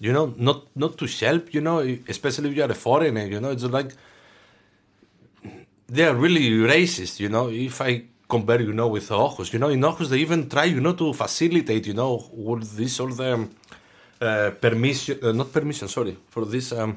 you 0.00 0.12
know, 0.12 0.34
not 0.36 0.74
not 0.74 0.96
to 0.98 1.06
help, 1.06 1.52
you 1.54 1.60
know, 1.60 1.78
especially 2.08 2.50
if 2.50 2.56
you 2.56 2.62
are 2.62 2.70
a 2.70 2.74
foreigner, 2.74 3.26
you 3.26 3.38
know, 3.38 3.50
it's 3.50 3.64
like 3.64 3.92
they 5.86 6.04
are 6.04 6.14
really 6.14 6.48
racist, 6.74 7.20
you 7.20 7.28
know. 7.28 7.50
If 7.50 7.80
I 7.82 8.04
compare, 8.28 8.62
you 8.62 8.72
know, 8.72 8.88
with 8.88 9.10
Ojos, 9.12 9.52
you 9.52 9.58
know, 9.58 9.68
in 9.68 9.80
Aarhus 9.80 10.08
they 10.08 10.18
even 10.18 10.48
try, 10.48 10.64
you 10.64 10.80
know, 10.80 10.94
to 10.94 11.12
facilitate, 11.12 11.86
you 11.86 11.94
know, 11.94 12.24
all 12.46 12.58
this, 12.58 12.98
all 12.98 13.08
the 13.08 13.34
um, 13.34 13.50
uh, 14.20 14.50
permission, 14.58 15.18
uh, 15.22 15.32
not 15.32 15.52
permission, 15.52 15.86
sorry, 15.88 16.16
for 16.28 16.46
this, 16.46 16.72
um, 16.72 16.96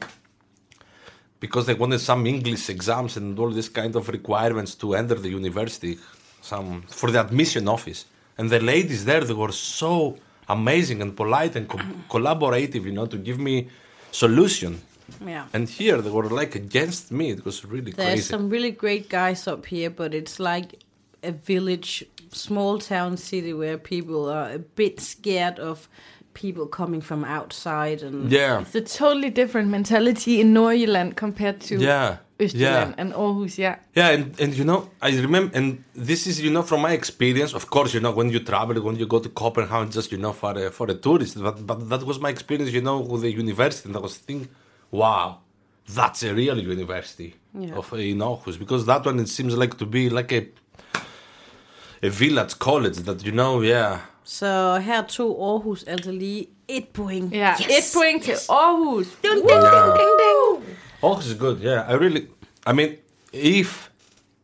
because 1.42 1.66
they 1.66 1.74
wanted 1.74 2.00
some 2.00 2.26
English 2.26 2.70
exams 2.70 3.18
and 3.18 3.38
all 3.38 3.50
this 3.50 3.68
kind 3.68 3.94
of 3.98 4.08
requirements 4.08 4.76
to 4.76 4.96
enter 4.96 5.16
the 5.16 5.30
university, 5.30 5.98
some 6.42 6.84
for 6.84 7.12
the 7.12 7.20
admission 7.20 7.68
office. 7.68 8.06
And 8.38 8.50
the 8.50 8.62
ladies 8.62 9.04
there, 9.04 9.22
they 9.22 9.34
were 9.34 9.52
so 9.52 10.18
amazing 10.48 11.02
and 11.02 11.16
polite 11.16 11.56
and 11.56 11.68
co- 11.68 11.80
collaborative, 12.10 12.84
you 12.86 12.92
know, 12.92 13.06
to 13.06 13.18
give 13.18 13.40
me 13.40 13.68
solution. 14.12 14.82
Yeah. 15.26 15.48
And 15.54 15.70
here 15.70 16.02
they 16.02 16.10
were 16.10 16.30
like 16.30 16.56
against 16.56 17.12
me. 17.12 17.32
It 17.32 17.46
was 17.46 17.66
really 17.66 17.92
crazy. 17.92 17.98
There's 17.98 18.10
crazy. 18.28 18.30
some 18.30 18.50
really 18.50 18.72
great 18.72 19.10
guys 19.10 19.48
up 19.48 19.66
here, 19.66 19.90
but 19.90 20.14
it's 20.14 20.40
like 20.40 20.84
a 21.24 21.32
village, 21.32 22.06
small 22.32 22.80
town 22.80 23.18
city 23.18 23.54
where 23.54 23.78
people 23.78 24.30
are 24.30 24.52
a 24.52 24.60
bit 24.60 25.00
scared 25.00 25.60
of 25.60 25.88
people 26.34 26.66
coming 26.66 27.02
from 27.02 27.24
outside 27.24 28.02
and 28.02 28.32
Yeah. 28.32 28.62
It's 28.62 28.76
a 28.76 28.82
totally 28.82 29.30
different 29.30 29.70
mentality 29.70 30.42
in 30.42 30.54
Nordjylland 30.54 31.16
compared 31.16 31.60
to 31.62 31.78
Yeah. 31.78 32.18
Østjylland 32.44 32.90
Yeah. 32.90 33.02
and 33.02 33.14
Aarhus. 33.14 33.58
Yeah. 33.58 33.76
Yeah, 33.96 34.14
and, 34.16 34.24
and 34.42 34.54
you 34.58 34.64
know, 34.66 34.80
I 35.02 35.22
remember, 35.22 35.58
and 35.58 35.68
this 36.08 36.28
is, 36.28 36.36
you 36.46 36.52
know, 36.52 36.64
from 36.64 36.82
my 36.82 36.94
experience, 36.94 37.56
of 37.56 37.66
course, 37.70 37.94
you 37.98 38.02
know, 38.02 38.14
when 38.20 38.30
you 38.32 38.40
travel, 38.40 38.76
when 38.88 38.96
you 39.00 39.08
go 39.08 39.20
to 39.20 39.30
Copenhagen, 39.30 39.92
just, 39.92 40.12
you 40.12 40.18
know, 40.20 40.34
for 40.34 40.54
a, 40.66 40.72
for 40.72 40.88
a 40.92 40.96
tourist, 41.06 41.34
but, 41.42 41.58
but 41.70 41.78
that 41.90 42.04
was 42.04 42.18
my 42.20 42.30
experience, 42.30 42.72
you 42.78 42.82
know, 42.82 42.98
with 43.12 43.22
the 43.22 43.32
university, 43.44 43.90
and 43.90 43.96
I 43.98 44.02
was 44.02 44.16
thinking, 44.28 44.48
wow, 44.92 45.28
that's 45.98 46.24
a 46.24 46.34
real 46.34 46.58
university 46.76 47.30
Yeah. 47.60 47.78
of 47.80 47.94
uh, 47.94 47.98
in 47.98 48.20
Aarhus, 48.22 48.58
because 48.58 48.86
that 48.86 49.06
one, 49.06 49.20
it 49.20 49.30
seems 49.38 49.54
like 49.64 49.74
to 49.78 49.86
be 49.86 50.04
like 50.10 50.32
a, 50.40 50.42
a 52.02 52.10
village 52.10 52.54
college 52.60 52.98
that, 53.08 53.24
you 53.26 53.32
know, 53.32 53.62
yeah, 53.62 53.98
Så 54.26 54.80
her 54.80 55.02
tog 55.08 55.38
Aarhus 55.42 55.84
altså 55.88 56.12
lige 56.12 56.46
et 56.70 56.88
point. 56.94 57.34
Yeah. 57.34 57.56
Yes! 57.60 57.68
Et 57.70 57.98
point 58.00 58.24
til 58.24 58.34
Aarhus. 58.50 59.08
Ding, 59.22 59.34
ding, 59.34 59.50
ding, 59.50 59.94
ding, 60.00 60.14
ding. 60.24 60.78
Aarhus 61.04 61.26
is 61.28 61.34
good. 61.34 61.60
Yeah, 61.60 61.86
I 61.88 61.94
really. 61.94 62.28
I 62.66 62.74
mean, 62.74 62.98
if 63.34 63.90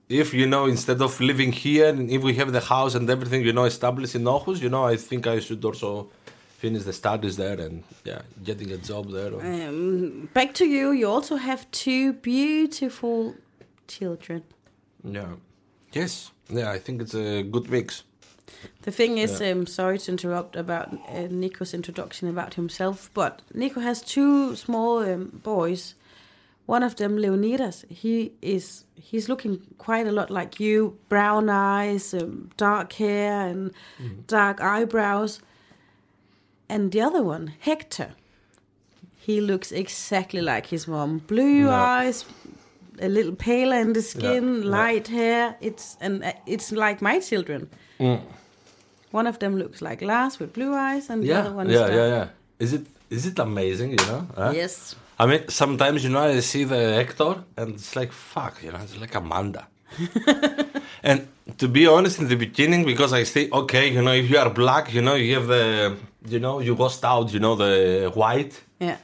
if 0.10 0.34
you 0.34 0.46
know, 0.46 0.66
instead 0.66 1.02
of 1.02 1.20
living 1.22 1.52
here, 1.52 1.88
and 1.90 2.10
if 2.12 2.22
we 2.24 2.34
have 2.36 2.52
the 2.52 2.60
house 2.62 2.96
and 2.96 3.10
everything, 3.10 3.42
you 3.46 3.54
know, 3.54 3.66
established 3.66 4.16
in 4.16 4.24
Aarhus, 4.24 4.62
you 4.62 4.70
know, 4.70 4.84
I 4.94 4.98
think 4.98 5.26
I 5.28 5.40
should 5.40 5.64
also 5.64 6.10
finish 6.58 6.84
the 6.84 6.94
studies 6.94 7.36
there 7.38 7.60
and 7.66 7.84
yeah, 8.04 8.22
getting 8.44 8.72
a 8.72 8.78
job 8.78 9.12
there. 9.12 9.32
or- 9.34 9.42
Um, 9.42 10.30
back 10.34 10.54
to 10.56 10.66
you. 10.66 10.92
You 10.92 11.08
also 11.08 11.36
have 11.38 11.66
two 11.72 12.14
beautiful 12.14 13.36
children. 13.88 14.44
yeah. 15.04 15.36
Yes. 15.94 16.32
Yeah, 16.50 16.76
I 16.76 16.80
think 16.80 17.02
it's 17.02 17.16
a 17.16 17.44
good 17.44 17.70
mix. 17.70 18.04
The 18.82 18.92
thing 18.92 19.18
is, 19.20 19.40
um, 19.42 19.66
sorry 19.68 19.98
to 20.00 20.12
interrupt 20.12 20.56
about 20.56 20.88
uh, 20.94 21.28
Nico's 21.30 21.74
introduction 21.74 22.28
about 22.30 22.56
himself, 22.56 23.10
but 23.14 23.42
Nico 23.54 23.80
has 23.80 24.02
two 24.02 24.56
small 24.56 25.00
um, 25.14 25.40
boys. 25.44 25.96
One 26.70 26.84
of 26.86 26.96
them, 26.96 27.18
Leonidas, 27.18 27.84
he 27.90 28.32
is 28.42 28.86
he's 29.12 29.28
looking 29.28 29.60
quite 29.80 30.08
a 30.08 30.12
lot 30.12 30.30
like 30.30 30.60
you, 30.64 30.94
brown 31.10 31.50
eyes, 31.50 32.14
um, 32.14 32.50
dark 32.58 32.94
hair, 32.94 33.48
and 33.48 33.72
dark 34.28 34.62
eyebrows. 34.62 35.42
And 36.70 36.92
the 36.92 37.02
other 37.02 37.24
one, 37.24 37.54
Hector, 37.60 38.10
he 39.28 39.42
looks 39.42 39.72
exactly 39.72 40.42
like 40.42 40.68
his 40.68 40.88
mom, 40.88 41.20
blue 41.28 41.66
Yeah. 41.66 42.02
eyes, 42.06 42.26
a 43.02 43.08
little 43.10 43.36
paler 43.36 43.78
in 43.82 43.94
the 43.94 44.02
skin, 44.02 44.44
Yeah, 44.44 44.64
yeah. 44.64 44.78
light 44.84 45.08
hair. 45.08 45.56
It's 45.62 45.98
and 46.02 46.24
uh, 46.24 46.34
it's 46.46 46.72
like 46.72 47.02
my 47.02 47.20
children. 47.20 47.68
One 49.12 49.28
of 49.30 49.38
them 49.40 49.56
looks 49.58 49.82
like 49.82 50.06
Lars 50.06 50.40
with 50.40 50.54
blue 50.54 50.76
eyes, 50.76 51.10
and 51.10 51.24
the 51.24 51.28
Yeah, 51.30 51.40
other 51.46 51.56
one 51.58 51.70
yeah, 51.72 51.86
is 51.86 51.90
yeah, 51.90 51.96
dark. 52.10 52.10
yeah. 52.12 52.28
Is 52.60 52.74
it 52.74 52.86
is 53.10 53.26
it 53.26 53.40
amazing? 53.40 53.90
You 53.92 54.06
know? 54.08 54.28
huh? 54.38 54.52
Yes. 54.56 54.96
I 55.22 55.26
mean, 55.26 55.42
sometimes 55.50 56.04
you 56.04 56.10
know 56.10 56.22
I 56.38 56.40
see 56.40 56.64
the 56.64 56.94
Hector 57.00 57.44
and 57.58 57.76
it's 57.76 57.96
like 57.96 58.12
fuck, 58.12 58.64
you 58.64 58.72
know, 58.72 58.80
it's 58.84 58.98
like 59.00 59.16
Amanda. 59.16 59.68
and 61.04 61.28
to 61.58 61.68
be 61.68 61.88
honest, 61.88 62.20
in 62.20 62.28
the 62.28 62.36
beginning, 62.36 62.86
because 62.86 63.12
I 63.14 63.24
say 63.24 63.50
okay, 63.52 63.92
you 63.92 64.02
know, 64.02 64.14
if 64.14 64.30
you 64.30 64.38
are 64.38 64.50
black, 64.50 64.94
you 64.94 65.02
know, 65.02 65.16
you 65.16 65.36
have 65.36 65.48
the, 65.48 65.96
you 66.28 66.40
know, 66.40 66.60
you 66.60 66.76
ghost 66.76 67.04
out, 67.04 67.34
you 67.34 67.40
know, 67.40 67.56
the 67.56 68.12
white, 68.14 68.54
Yeah. 68.80 68.98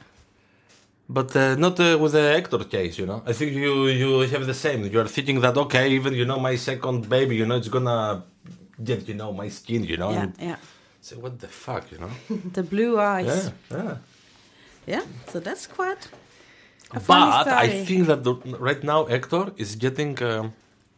but 1.08 1.34
uh, 1.36 1.54
not 1.56 1.78
uh, 1.80 1.98
with 2.00 2.12
the 2.12 2.32
Hector 2.36 2.64
case, 2.64 2.98
you 2.98 3.06
know. 3.06 3.22
I 3.26 3.32
think 3.32 3.52
you 3.52 3.88
you 3.88 4.20
have 4.34 4.46
the 4.46 4.54
same. 4.54 4.84
You 4.92 5.00
are 5.00 5.08
thinking 5.08 5.40
that 5.40 5.56
okay, 5.56 5.90
even 5.90 6.14
you 6.14 6.24
know, 6.24 6.38
my 6.38 6.56
second 6.56 7.08
baby, 7.08 7.34
you 7.36 7.46
know, 7.46 7.56
it's 7.56 7.68
gonna 7.76 8.22
get 8.82 9.06
you 9.08 9.14
know 9.14 9.32
my 9.32 9.48
skin, 9.50 9.84
you 9.84 9.96
know. 9.96 10.10
Yeah. 10.10 10.22
And 10.22 10.32
Yeah. 10.40 10.56
say 11.00 11.16
what 11.16 11.38
the 11.40 11.48
fuck, 11.48 11.84
you 11.92 11.98
know? 11.98 12.12
The 12.56 12.62
blue 12.62 12.98
eyes. 12.98 13.50
yeah, 13.70 13.78
yeah. 13.78 13.96
Yeah. 14.86 15.02
So 15.32 15.40
that's 15.40 15.66
quite. 15.66 16.08
A 16.92 17.00
funny 17.00 17.30
But 17.44 17.48
I 17.48 17.84
think 17.84 18.06
that 18.06 18.22
the, 18.22 18.34
right 18.58 18.82
now 18.84 19.04
Hector 19.06 19.52
is 19.56 19.74
getting 19.76 20.22
um, 20.22 20.52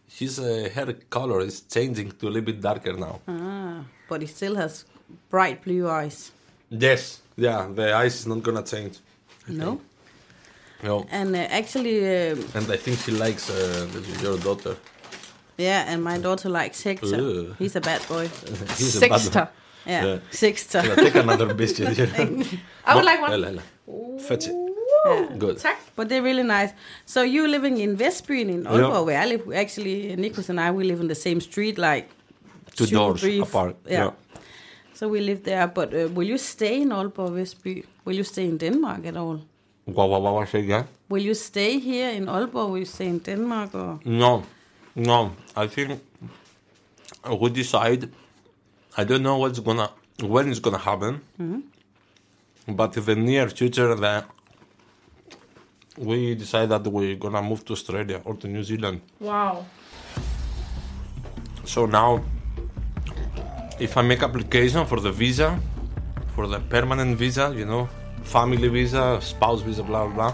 his 0.06 0.38
uh, 0.38 0.68
hair 0.74 0.92
color 1.08 1.40
is 1.40 1.62
changing 1.62 2.12
to 2.18 2.26
a 2.26 2.30
little 2.30 2.46
bit 2.52 2.60
darker 2.60 2.92
now. 2.92 3.20
Ah, 3.26 3.84
but 4.08 4.20
he 4.20 4.26
still 4.26 4.56
has 4.56 4.84
bright 5.30 5.62
blue 5.64 5.88
eyes. 5.88 6.30
Yes, 6.70 7.22
yeah, 7.36 7.66
the 7.74 7.94
eyes 7.94 8.14
is 8.20 8.26
not 8.26 8.42
gonna 8.42 8.62
change. 8.62 8.98
I 9.48 9.52
No. 9.52 9.64
think. 9.66 9.82
No, 10.82 11.06
And 11.10 11.34
uh, 11.34 11.38
actually, 11.50 11.98
um, 12.30 12.44
and 12.54 12.70
I 12.70 12.76
think 12.76 12.98
she 12.98 13.10
likes 13.10 13.50
uh, 13.50 13.86
your 14.22 14.36
daughter. 14.38 14.76
yeah, 15.56 15.84
and 15.92 16.04
my 16.04 16.18
daughter 16.18 16.48
likes 16.50 16.82
Hector. 16.84 17.16
Ugh. 17.16 17.56
He's 17.58 17.74
a 17.76 17.80
bad 17.80 18.06
boy. 18.08 18.28
He's 18.78 18.96
a 18.96 19.00
bad 19.00 19.20
Sexter. 19.20 19.48
Yeah, 19.86 20.04
Yeah. 20.06 20.18
Sixter. 20.30 20.82
Yeah, 20.86 20.94
take 20.96 21.14
another 21.14 21.54
biscuit. 21.54 21.98
I 22.86 22.94
would 22.94 23.04
like 23.04 23.20
one. 23.22 23.32
Ella, 23.32 23.46
Ella. 23.48 23.62
Fetch 24.20 24.48
it. 24.48 24.54
Yeah. 25.06 25.36
Good. 25.38 25.62
But 25.96 26.08
they're 26.08 26.22
really 26.22 26.42
nice. 26.42 26.72
So 27.06 27.22
you're 27.22 27.48
living 27.48 27.78
in 27.78 27.96
Vestbyen 27.96 28.48
in 28.48 28.64
Aalborg, 28.64 29.04
where 29.06 29.20
I 29.22 29.26
live. 29.26 29.42
Actually, 29.54 30.16
Nikos 30.16 30.48
and 30.48 30.60
I, 30.60 30.70
we 30.70 30.84
live 30.84 31.00
in 31.00 31.08
the 31.08 31.14
same 31.14 31.40
street, 31.40 31.78
like 31.78 32.08
two, 32.76 32.86
two, 32.86 32.96
doors 32.96 33.20
three, 33.20 33.40
f- 33.40 33.48
apart. 33.48 33.76
yeah. 33.90 34.10
So 34.94 35.08
we 35.08 35.20
live 35.20 35.42
there. 35.44 35.66
But 35.68 35.94
uh, 35.94 36.08
will 36.14 36.26
you 36.28 36.38
stay 36.38 36.80
in 36.82 36.88
Aalborg, 36.90 37.32
Vestby? 37.38 37.84
Will 38.04 38.16
you 38.16 38.24
stay 38.24 38.44
in 38.44 38.58
Denmark 38.58 39.06
at 39.06 39.16
all? 39.16 39.38
What, 39.84 40.08
what, 40.10 40.22
what 40.22 40.34
was 40.34 40.54
it 40.54 40.58
again? 40.64 40.84
Will 41.08 41.22
you 41.22 41.34
stay 41.34 41.78
here 41.78 42.10
in 42.10 42.26
Aalborg? 42.26 42.68
Will 42.70 42.78
you 42.78 42.84
stay 42.84 43.06
in 43.06 43.18
Denmark? 43.20 43.74
Or 43.74 43.98
No, 44.04 44.42
no. 44.94 45.30
I 45.56 45.66
think 45.68 46.00
we 47.40 47.50
decide. 47.50 48.08
I 48.98 49.04
don't 49.04 49.22
know 49.22 49.36
what's 49.38 49.60
gonna 49.60 49.90
when 50.34 50.50
it's 50.50 50.58
gonna 50.58 50.84
happen, 50.90 51.20
mm-hmm. 51.40 51.60
but 52.74 52.96
in 52.96 53.04
the 53.04 53.14
near 53.14 53.48
future, 53.48 53.94
that 53.94 54.24
we 55.96 56.34
decide 56.34 56.68
that 56.70 56.82
we're 56.82 57.14
gonna 57.14 57.40
move 57.40 57.64
to 57.66 57.74
Australia 57.74 58.20
or 58.24 58.34
to 58.34 58.48
New 58.48 58.64
Zealand. 58.64 59.00
Wow. 59.20 59.64
So 61.64 61.86
now, 61.86 62.24
if 63.78 63.96
I 63.96 64.02
make 64.02 64.24
application 64.24 64.84
for 64.84 64.98
the 64.98 65.12
visa, 65.12 65.60
for 66.34 66.48
the 66.48 66.58
permanent 66.58 67.16
visa, 67.16 67.54
you 67.56 67.66
know, 67.66 67.88
family 68.24 68.66
visa, 68.66 69.20
spouse 69.22 69.60
visa, 69.60 69.84
blah 69.84 70.08
blah 70.08 70.14
blah, 70.14 70.32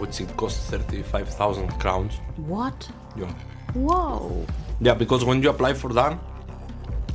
which 0.00 0.20
it 0.20 0.36
costs 0.36 0.68
thirty-five 0.70 1.28
thousand 1.28 1.68
crowns. 1.78 2.14
what? 2.36 2.90
Yeah. 3.16 3.32
Whoa! 3.74 4.44
Yeah, 4.80 4.94
because 4.94 5.24
when 5.24 5.40
you 5.40 5.50
apply 5.50 5.74
for 5.74 5.92
that, 5.92 6.18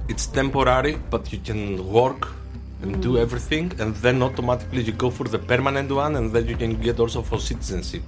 it's 0.08 0.26
temporary, 0.28 0.98
but 1.10 1.32
you 1.34 1.40
can 1.40 1.62
work 1.92 2.28
and 2.82 3.02
do 3.02 3.18
everything, 3.18 3.72
and 3.80 3.96
then 3.96 4.22
automatically 4.22 4.82
you 4.84 4.92
go 4.92 5.10
for 5.10 5.24
the 5.28 5.40
permanent 5.40 5.92
one, 5.92 6.16
and 6.18 6.32
then 6.32 6.48
you 6.48 6.56
can 6.56 6.80
get 6.80 7.00
also 7.00 7.22
for 7.22 7.40
citizenship. 7.40 8.04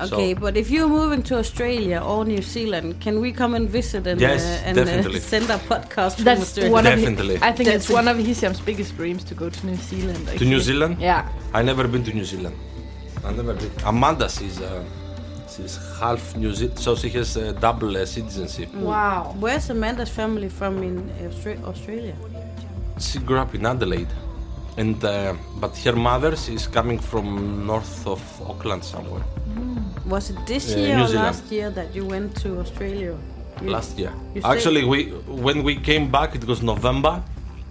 Okay, 0.00 0.34
So- 0.34 0.40
but 0.40 0.56
if 0.56 0.70
you're 0.70 0.88
moving 0.88 1.22
to 1.24 1.38
Australia 1.38 1.98
or 2.00 2.24
New 2.24 2.40
Zealand, 2.42 3.00
can 3.00 3.20
we 3.20 3.32
come 3.32 3.54
and 3.54 3.68
visit 3.68 4.06
and, 4.06 4.20
Yes, 4.20 4.44
uh, 4.44 4.66
and 4.66 4.76
definitely. 4.76 5.18
send 5.20 5.50
a 5.50 5.58
podcast 5.58 6.16
from 6.16 6.24
That's 6.24 6.42
Australia? 6.42 6.72
one 6.72 6.84
Definitely. 6.84 7.34
of. 7.36 7.42
His, 7.42 7.48
I 7.50 7.52
think 7.52 7.68
it's 7.70 7.90
one 7.90 8.06
of 8.06 8.16
Hisham's 8.18 8.60
biggest 8.60 8.96
dreams 8.96 9.24
to 9.24 9.34
go 9.34 9.48
to 9.50 9.66
New 9.66 9.74
Zealand. 9.76 10.26
To 10.26 10.32
actually. 10.32 10.50
New 10.50 10.60
Zealand? 10.60 10.96
Yeah. 11.00 11.28
I 11.52 11.62
never 11.62 11.88
been 11.88 12.04
to 12.04 12.12
New 12.12 12.24
Zealand. 12.24 12.54
I 13.24 13.32
never 13.32 13.54
been. 13.54 13.70
Amanda, 13.84 14.28
she's 14.28 14.60
uh, 14.60 14.84
she's 15.58 15.76
half 16.00 16.36
New 16.36 16.52
Zealand, 16.54 16.78
so 16.78 16.94
she 16.96 17.08
has 17.10 17.36
uh, 17.36 17.52
double 17.60 17.96
uh, 17.96 18.06
citizenship. 18.06 18.72
Wow. 18.74 19.34
Where's 19.40 19.70
Amanda's 19.70 20.08
family 20.10 20.48
from 20.48 20.82
in 20.82 21.10
Austra- 21.26 21.62
Australia? 21.64 22.14
She 22.98 23.18
grew 23.18 23.38
up 23.38 23.54
in 23.54 23.66
Adelaide, 23.66 24.08
and 24.76 25.02
uh, 25.04 25.34
but 25.60 25.76
her 25.84 25.96
mother 25.96 26.36
she's 26.36 26.66
coming 26.66 26.98
from 26.98 27.66
north 27.66 28.06
of 28.06 28.20
Auckland 28.50 28.84
somewhere. 28.84 29.24
Was 30.06 30.30
it 30.30 30.38
this 30.46 30.70
Yeah, 30.70 30.78
year 30.78 30.98
or 31.00 31.06
Zealand. 31.06 31.26
last 31.26 31.52
year 31.52 31.70
that 31.70 31.94
you 31.94 32.04
went 32.06 32.34
to 32.42 32.58
Australia? 32.60 33.14
You- 33.62 33.70
last 33.70 33.98
year. 33.98 34.12
Actually, 34.44 34.84
we 34.84 34.98
when 35.46 35.62
we 35.64 35.74
came 35.76 36.10
back, 36.10 36.34
it 36.34 36.44
was 36.44 36.62
November 36.62 37.22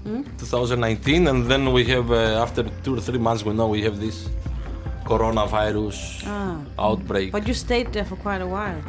Hmm? 0.04 0.22
2019, 0.38 1.28
and 1.28 1.48
then 1.52 1.74
we 1.74 1.84
have 1.86 2.12
uh, 2.12 2.42
after 2.46 2.64
two 2.84 2.96
or 2.96 3.02
three 3.02 3.20
months, 3.20 3.44
we 3.44 3.52
know 3.54 3.68
we 3.68 3.82
have 3.84 4.00
this 4.00 4.30
coronavirus 5.12 5.98
Ah. 6.28 6.58
outbreak. 6.88 7.32
But 7.32 7.48
you 7.48 7.54
stayed 7.54 7.88
there 7.94 8.06
for 8.06 8.18
quite 8.18 8.42
a 8.42 8.48
while. 8.58 8.82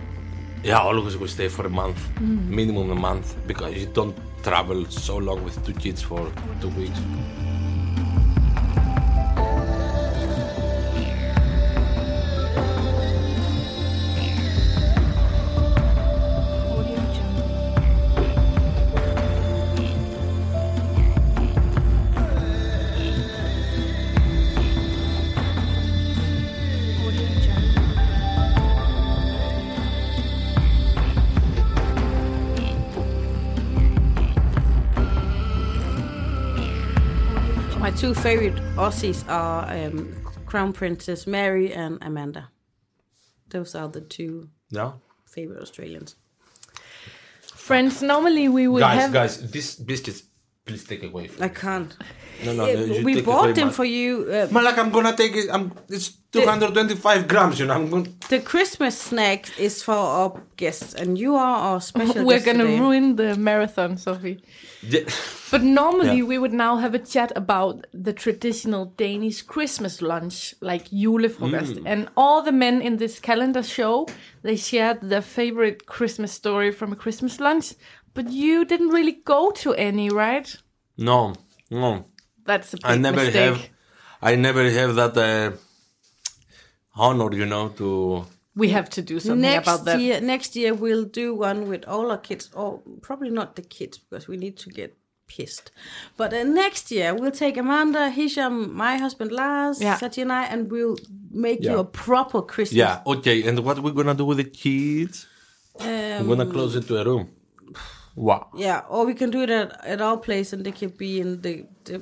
yeah, 0.65 0.81
always 0.89 1.17
we 1.17 1.29
stay 1.29 1.49
for 1.49 1.65
a 1.67 1.75
month, 1.83 1.99
Hmm. 2.19 2.39
minimum 2.61 2.91
a 2.91 3.01
month, 3.09 3.27
because 3.51 3.73
you 3.81 3.87
don't 3.99 4.17
travel 4.43 4.81
so 5.07 5.15
long 5.29 5.39
with 5.47 5.57
two 5.67 5.75
kids 5.85 6.01
for 6.03 6.21
two 6.61 6.71
weeks. 6.81 7.01
Two 37.99 38.15
favorite 38.15 38.55
Aussies 38.77 39.29
are 39.29 39.69
um, 39.71 40.15
Crown 40.47 40.73
Princess 40.73 41.27
Mary 41.27 41.73
and 41.73 41.99
Amanda. 42.03 42.49
Those 43.51 43.75
are 43.75 43.89
the 43.89 44.01
two 44.01 44.49
Yeah, 44.71 44.93
favorite 45.27 45.61
Australians. 45.63 46.17
Friends, 47.43 48.01
normally 48.03 48.49
we 48.49 48.69
would 48.69 48.81
guys, 48.81 49.01
have. 49.01 49.13
guys, 49.13 49.51
these 49.51 49.75
biscuits, 49.77 50.23
please 50.69 50.85
take 50.85 51.03
away. 51.11 51.25
From 51.29 51.43
I 51.49 51.49
can't. 51.49 51.91
no, 52.45 52.53
no, 52.59 52.67
Yeah, 52.67 52.81
you 52.99 53.05
we 53.09 53.15
take 53.15 53.25
bought 53.31 53.47
away 53.47 53.53
them 53.59 53.69
my- 53.69 53.75
for 53.79 53.85
you. 53.99 54.11
Uh, 54.31 54.47
Malak, 54.53 54.77
I'm 54.79 54.91
gonna 54.97 55.17
take 55.23 55.35
it. 55.41 55.47
I'm. 55.55 55.65
It's 55.97 56.09
225 56.31 57.27
grams. 57.33 57.59
You 57.59 57.67
know, 57.67 57.75
I'm 57.79 57.89
gonna. 57.93 58.11
the 58.29 58.41
Christmas 58.53 58.95
snack 59.09 59.41
is 59.59 59.83
for 59.83 59.95
our 60.21 60.31
guests, 60.57 60.95
and 60.95 61.19
you 61.19 61.35
are 61.35 61.57
our 61.69 61.81
special 61.93 62.25
We're 62.25 62.37
guest 62.39 62.47
gonna 62.47 62.65
today. 62.65 62.81
ruin 62.81 63.17
the 63.17 63.35
marathon, 63.37 63.97
Sophie. 63.97 64.39
Yeah. 64.83 65.01
But 65.51 65.63
normally 65.63 66.19
Yeah. 66.19 66.29
we 66.33 66.37
would 66.43 66.53
now 66.53 66.77
have 66.77 66.95
a 66.95 66.99
chat 67.15 67.33
about 67.35 67.87
the 68.07 68.13
traditional 68.13 68.85
Danish 69.05 69.41
Christmas 69.55 70.03
lunch, 70.03 70.55
like 70.61 70.85
julefrokost. 70.91 71.75
Mm. 71.79 71.87
And 71.93 72.09
all 72.17 72.43
the 72.43 72.53
men 72.53 72.83
in 72.83 72.99
this 72.99 73.19
calendar 73.19 73.63
show, 73.63 74.07
they 74.43 74.57
shared 74.57 74.99
their 75.11 75.23
favorite 75.23 75.79
Christmas 75.87 76.33
story 76.33 76.71
from 76.79 76.93
a 76.93 76.97
Christmas 76.97 77.41
lunch. 77.41 77.67
But 78.19 78.33
you 78.33 78.65
didn't 78.65 78.89
really 78.89 79.17
go 79.25 79.53
to 79.63 79.75
any, 79.75 80.11
right? 80.11 80.49
No, 80.97 81.35
no. 81.71 82.07
That's 82.45 82.75
a 82.75 82.77
big 82.79 82.87
I 82.93 82.97
never 82.97 83.23
mistake. 83.25 83.35
have. 83.35 83.69
I 84.21 84.35
never 84.35 84.69
have 84.69 84.97
that 84.97 85.17
uh, 85.17 85.53
honor, 86.97 87.33
you 87.33 87.47
know, 87.47 87.69
to. 87.79 88.25
We 88.57 88.71
have 88.71 88.91
to 88.91 89.03
do 89.03 89.21
something 89.21 89.41
next 89.41 89.69
about 89.69 89.85
that. 89.85 90.01
year, 90.01 90.21
next 90.21 90.57
year 90.57 90.75
we'll 90.75 91.05
do 91.05 91.33
one 91.33 91.69
with 91.69 91.85
all 91.87 92.11
our 92.11 92.19
kids, 92.19 92.51
or 92.55 92.83
probably 93.03 93.31
not 93.31 93.55
the 93.55 93.63
kids 93.63 93.99
because 93.99 94.27
we 94.27 94.37
need 94.37 94.57
to 94.65 94.71
get 94.71 94.97
pissed. 95.29 95.71
But 96.17 96.35
uh, 96.35 96.43
next 96.43 96.91
year 96.91 97.15
we'll 97.15 97.31
take 97.45 97.57
Amanda, 97.57 98.11
Hisham, 98.11 98.75
my 98.75 98.97
husband 98.97 99.31
Lars, 99.31 99.81
Yeah. 99.81 99.97
Satya 99.97 100.23
and 100.23 100.33
I, 100.33 100.45
and 100.47 100.69
we'll 100.73 100.97
make 101.31 101.63
you 101.63 101.79
a 101.79 101.85
proper 101.85 102.43
Christmas. 102.43 102.77
Yeah, 102.77 103.03
okay. 103.07 103.47
And 103.47 103.61
what 103.61 103.79
we're 103.79 103.93
gonna 104.01 104.17
do 104.17 104.25
with 104.25 104.39
the 104.39 104.51
kids? 104.65 105.29
Um, 105.79 106.27
we're 106.27 106.35
gonna 106.35 106.51
close 106.51 106.75
it 106.75 106.89
to 106.89 106.97
a 106.99 107.05
room. 107.05 107.29
Wow. 108.27 108.43
Yeah, 108.67 108.79
or 108.95 109.01
we 109.11 109.15
can 109.21 109.31
do 109.31 109.41
it 109.47 109.51
at, 109.51 109.69
at 109.93 110.01
our 110.01 110.17
place, 110.29 110.49
and 110.53 110.61
they 110.67 110.73
can 110.81 110.91
be 111.05 111.11
in 111.25 111.29
the. 111.45 111.55
the 111.87 111.97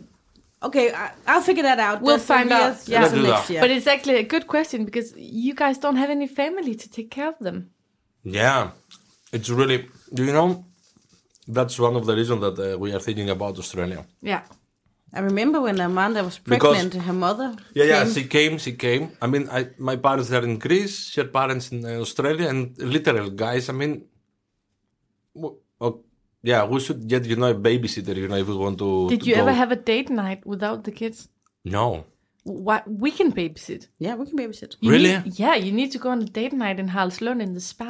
okay, 0.68 0.86
I, 1.02 1.06
I'll 1.30 1.42
figure 1.50 1.62
that 1.70 1.78
out. 1.88 1.96
We'll 2.00 2.16
That's 2.16 2.26
find 2.34 2.50
out. 2.52 2.60
years- 2.74 2.88
Yeah. 2.88 3.00
that's 3.02 3.14
Let's 3.14 3.28
next 3.28 3.50
year. 3.50 3.60
But 3.64 3.70
it's 3.76 3.86
actually 3.94 4.16
a 4.26 4.28
good 4.34 4.46
question 4.54 4.78
because 4.88 5.08
you 5.16 5.52
guys 5.62 5.76
don't 5.84 5.96
have 6.02 6.10
any 6.18 6.26
family 6.42 6.74
to 6.82 6.86
take 6.96 7.10
care 7.18 7.28
of 7.34 7.38
them. 7.46 7.58
Yeah, 8.38 8.62
it's 9.36 9.50
really. 9.60 9.78
Do 10.16 10.20
you 10.28 10.32
know? 10.38 10.48
That's 11.56 11.76
one 11.78 11.94
of 12.00 12.04
the 12.08 12.14
reasons 12.20 12.40
that 12.46 12.56
uh, 12.58 12.78
we 12.82 12.88
are 12.96 13.02
thinking 13.06 13.28
about 13.30 13.54
Australia. 13.58 14.00
Yeah. 14.32 14.42
I 15.18 15.20
remember 15.20 15.58
when 15.66 15.78
Amanda 15.80 16.20
was 16.24 16.38
Because- 16.38 16.76
pregnant, 16.76 16.94
her 17.08 17.12
mother. 17.26 17.48
Yeah, 17.78 17.84
yeah. 17.92 18.02
She 18.14 18.24
came. 18.36 18.58
She 18.58 18.72
came. 18.86 19.02
I 19.24 19.26
mean, 19.32 19.44
I, 19.58 19.60
my 19.78 19.96
parents 20.06 20.30
are 20.32 20.44
in 20.50 20.58
Greece. 20.58 20.96
Her 21.18 21.24
parents 21.38 21.70
in 21.72 21.78
uh, 21.84 22.00
Australia, 22.06 22.46
and 22.52 22.60
literal 22.94 23.28
guys. 23.44 23.68
I 23.68 23.72
mean, 23.82 23.92
w- 25.80 26.00
oh, 26.00 26.04
yeah, 26.42 26.64
we 26.64 26.80
should 26.80 27.06
get 27.08 27.24
you 27.24 27.36
know 27.36 27.50
a 27.50 27.54
babysitter. 27.54 28.14
You 28.16 28.28
know, 28.28 28.36
if 28.36 28.46
we 28.48 28.54
want 28.56 28.78
to. 28.78 29.08
Did 29.08 29.20
to 29.22 29.26
you 29.28 29.34
go. 29.34 29.40
ever 29.42 29.52
have 29.52 29.72
a 29.72 29.76
date 29.76 30.10
night 30.10 30.44
without 30.46 30.84
the 30.84 30.92
kids? 30.92 31.28
No. 31.64 32.04
What 32.44 32.84
we 32.88 33.10
can 33.10 33.32
babysit. 33.32 33.88
Yeah, 33.98 34.14
we 34.14 34.26
can 34.26 34.38
babysit. 34.38 34.76
You 34.80 34.90
Really? 34.92 35.18
need- 35.18 35.38
yeah, 35.38 35.56
you 35.56 35.72
need 35.72 35.90
to 35.92 35.98
go 35.98 36.10
on 36.10 36.22
a 36.22 36.26
date 36.26 36.52
night 36.52 36.78
in 36.78 36.88
Harlslund 36.90 37.42
in 37.42 37.54
the 37.54 37.60
spa. 37.60 37.88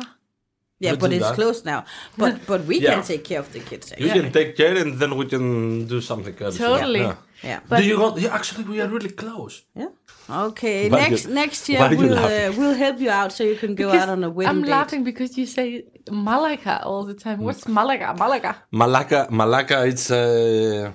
Yeah, 0.79 0.91
Let's 0.91 1.01
but 1.03 1.13
it's 1.13 1.25
that. 1.27 1.35
closed 1.35 1.65
now. 1.67 1.85
But 2.17 2.47
but 2.47 2.65
we 2.65 2.79
Yeah. 2.85 2.95
can 2.95 3.03
take 3.03 3.25
care 3.25 3.41
of 3.41 3.53
the 3.53 3.61
kids. 3.61 3.93
You 3.99 4.07
actually. 4.07 4.23
can 4.23 4.33
take 4.33 4.57
care, 4.57 4.77
and 4.77 4.99
then 4.99 5.17
we 5.17 5.27
can 5.27 5.87
do 5.87 6.01
something 6.01 6.35
else. 6.41 6.57
Totally. 6.59 7.01
Yeah. 7.01 7.17
Yeah. 7.43 7.61
But- 7.69 7.81
do 7.81 7.87
you 7.87 8.01
want? 8.01 8.19
Yeah, 8.19 8.35
actually, 8.35 8.65
we 8.65 8.81
are 8.81 8.89
really 8.89 9.11
close. 9.11 9.65
Yeah. 9.75 9.89
Okay. 10.29 10.89
Why 10.91 11.09
next 11.09 11.27
you- 11.27 11.35
next 11.35 11.69
year 11.69 11.89
we'll 11.91 12.19
uh, 12.19 12.53
we'll 12.57 12.75
help 12.75 12.99
you 13.01 13.11
out 13.11 13.33
so 13.33 13.45
you 13.45 13.57
can 13.57 13.75
go 13.75 13.87
Because 13.91 14.03
out 14.03 14.09
on 14.09 14.25
a 14.25 14.31
wedding 14.31 14.51
I'm 14.51 14.63
date. 14.63 14.71
laughing 14.71 15.05
because 15.05 15.39
you 15.39 15.47
say 15.47 15.85
Malaga 16.11 16.83
all 16.85 17.05
the 17.05 17.15
time. 17.15 17.41
What's 17.41 17.67
Malaga? 17.69 18.15
Malaga. 18.19 18.57
Malacca, 18.73 19.29
Malacca, 19.31 19.87
it's 19.87 20.11
uh, 20.11 20.91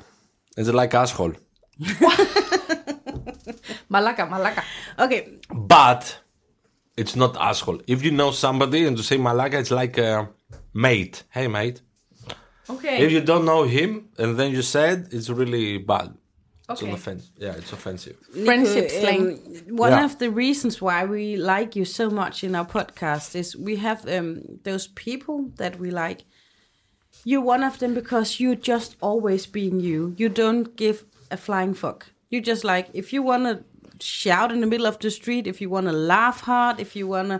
it's 0.57 0.69
like 0.69 0.93
asshole. 0.93 1.33
Malaga, 3.89 4.25
Malaga. 4.25 4.63
Okay. 4.99 5.37
But 5.53 6.17
it's 6.97 7.15
not 7.15 7.35
asshole. 7.37 7.81
If 7.87 8.03
you 8.03 8.11
know 8.11 8.31
somebody 8.31 8.85
and 8.87 8.97
you 8.97 9.03
say 9.03 9.17
Malacca, 9.17 9.59
it's 9.59 9.71
like 9.71 9.97
a 9.97 10.29
mate. 10.73 11.23
Hey, 11.29 11.47
mate. 11.47 11.81
Okay. 12.69 13.03
If 13.03 13.11
you 13.11 13.21
don't 13.21 13.45
know 13.45 13.63
him 13.63 14.09
and 14.17 14.37
then 14.39 14.51
you 14.51 14.61
said, 14.61 15.09
it's 15.11 15.29
really 15.29 15.77
bad. 15.77 16.13
It's 16.71 16.81
an 16.81 16.87
Okay. 16.89 16.95
offense. 16.97 17.31
Yeah, 17.37 17.57
it's 17.59 17.73
offensive. 17.73 18.15
Friendship 18.45 18.85
Nico, 18.91 18.99
slang. 18.99 19.21
um, 19.69 19.77
one 19.77 19.91
Yeah. 19.93 20.05
of 20.05 20.17
the 20.17 20.29
reasons 20.29 20.81
why 20.81 21.05
we 21.05 21.35
like 21.37 21.75
you 21.79 21.85
so 21.85 22.09
much 22.09 22.43
in 22.43 22.55
our 22.55 22.65
podcast 22.65 23.35
is 23.35 23.55
we 23.55 23.75
have 23.77 24.07
um, 24.07 24.41
those 24.63 24.87
people 24.87 25.51
that 25.57 25.79
we 25.79 25.91
like. 25.91 26.21
you're 27.25 27.45
one 27.55 27.63
of 27.67 27.77
them 27.77 27.93
because 27.93 28.39
you're 28.39 28.55
just 28.73 28.95
always 29.01 29.45
being 29.45 29.79
you. 29.79 30.13
You 30.17 30.29
don't 30.29 30.75
give 30.75 31.03
a 31.29 31.37
flying 31.37 31.73
fuck. 31.75 32.05
You 32.29 32.41
just 32.41 32.63
like 32.63 32.87
if 32.93 33.13
you 33.13 33.21
want 33.21 33.43
to 33.45 33.63
shout 33.99 34.51
in 34.51 34.59
the 34.61 34.67
middle 34.67 34.87
of 34.87 34.97
the 34.97 35.09
street, 35.11 35.45
if 35.47 35.61
you 35.61 35.69
want 35.69 35.85
to 35.87 35.91
laugh 35.93 36.41
hard, 36.41 36.79
if 36.79 36.95
you 36.95 37.07
want 37.07 37.29
to. 37.29 37.39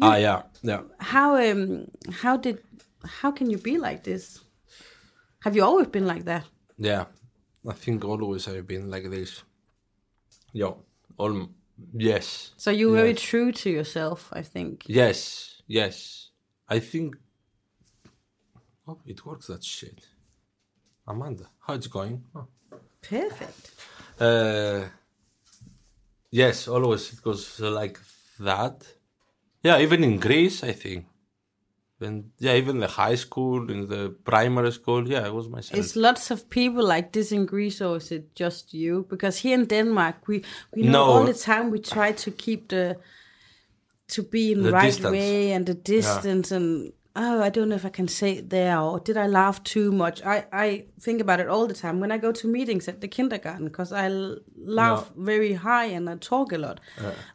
Ah, 0.00 0.16
yeah, 0.16 0.42
yeah. 0.62 0.82
How 0.98 1.36
um 1.36 1.86
how 2.22 2.36
did 2.36 2.58
how 3.20 3.32
can 3.32 3.50
you 3.50 3.58
be 3.58 3.78
like 3.78 4.02
this? 4.04 4.40
Have 5.44 5.56
you 5.56 5.64
always 5.64 5.88
been 5.88 6.06
like 6.06 6.24
that? 6.24 6.44
Yeah, 6.76 7.04
I 7.68 7.74
think 7.74 8.04
always 8.04 8.48
I've 8.48 8.66
been 8.66 8.90
like 8.90 9.10
this. 9.10 9.42
Yeah, 10.52 10.72
all 11.18 11.48
yes. 11.92 12.52
So 12.56 12.70
you're 12.70 12.96
very 12.96 13.14
true 13.14 13.52
to 13.52 13.70
yourself, 13.70 14.30
I 14.32 14.42
think. 14.42 14.84
Yes, 14.86 15.62
yes. 15.66 16.30
I 16.68 16.78
think. 16.80 17.16
Oh, 18.86 18.98
it 19.06 19.24
works. 19.26 19.48
That 19.48 19.62
shit. 19.62 20.06
Amanda, 21.06 21.44
how 21.66 21.74
it's 21.74 21.86
going? 21.86 22.24
Oh. 22.34 22.46
Perfect. 23.00 23.70
Uh, 24.20 24.84
yes, 26.30 26.68
always 26.68 27.12
it 27.12 27.22
goes 27.22 27.60
like 27.60 27.98
that. 28.40 28.86
Yeah, 29.62 29.78
even 29.78 30.04
in 30.04 30.18
Greece, 30.18 30.62
I 30.64 30.72
think. 30.72 31.06
And 32.00 32.30
yeah, 32.38 32.54
even 32.58 32.78
the 32.78 32.86
high 32.86 33.16
school, 33.16 33.70
in 33.70 33.88
the 33.88 34.14
primary 34.24 34.70
school, 34.72 35.08
yeah, 35.08 35.26
it 35.26 35.34
was 35.34 35.48
myself. 35.48 35.78
Is 35.84 35.96
lots 35.96 36.30
of 36.30 36.48
people 36.48 36.84
like 36.96 37.10
this 37.12 37.32
in 37.32 37.46
Greece, 37.46 37.80
or 37.84 37.96
is 37.96 38.10
it 38.12 38.34
just 38.40 38.72
you? 38.72 39.04
Because 39.10 39.38
here 39.48 39.54
in 39.58 39.66
Denmark, 39.66 40.14
we 40.28 40.44
we 40.76 40.82
know 40.82 40.92
No. 40.92 41.04
all 41.12 41.24
the 41.26 41.34
time 41.34 41.70
we 41.70 41.78
try 41.80 42.12
to 42.12 42.30
keep 42.30 42.68
the 42.68 42.96
to 44.08 44.22
be 44.22 44.52
in 44.52 44.58
the, 44.62 44.70
The 44.70 44.72
right 44.72 44.86
distance. 44.92 45.12
way 45.12 45.52
and 45.52 45.66
the 45.66 45.74
distance 45.74 46.54
and 46.56 46.92
oh, 47.16 47.42
I 47.46 47.50
don't 47.50 47.68
know 47.68 47.74
if 47.76 47.84
I 47.84 47.90
can 47.90 48.08
say 48.08 48.32
it 48.38 48.48
there 48.50 48.78
or 48.78 49.00
did 49.00 49.16
I 49.16 49.26
laugh 49.26 49.58
too 49.64 49.90
much? 49.92 50.22
I 50.24 50.44
I 50.52 50.86
think 51.00 51.20
about 51.20 51.40
it 51.40 51.48
all 51.48 51.66
the 51.66 51.74
time 51.74 52.00
when 52.00 52.12
I 52.12 52.18
go 52.18 52.32
to 52.32 52.48
meetings 52.48 52.88
at 52.88 53.00
the 53.00 53.08
kindergarten 53.08 53.64
because 53.66 53.92
I 53.92 54.06
l- 54.10 54.38
laugh 54.56 55.10
very 55.16 55.54
high 55.54 55.96
and 55.96 56.08
I 56.08 56.16
talk 56.18 56.52
a 56.52 56.58
lot, 56.58 56.80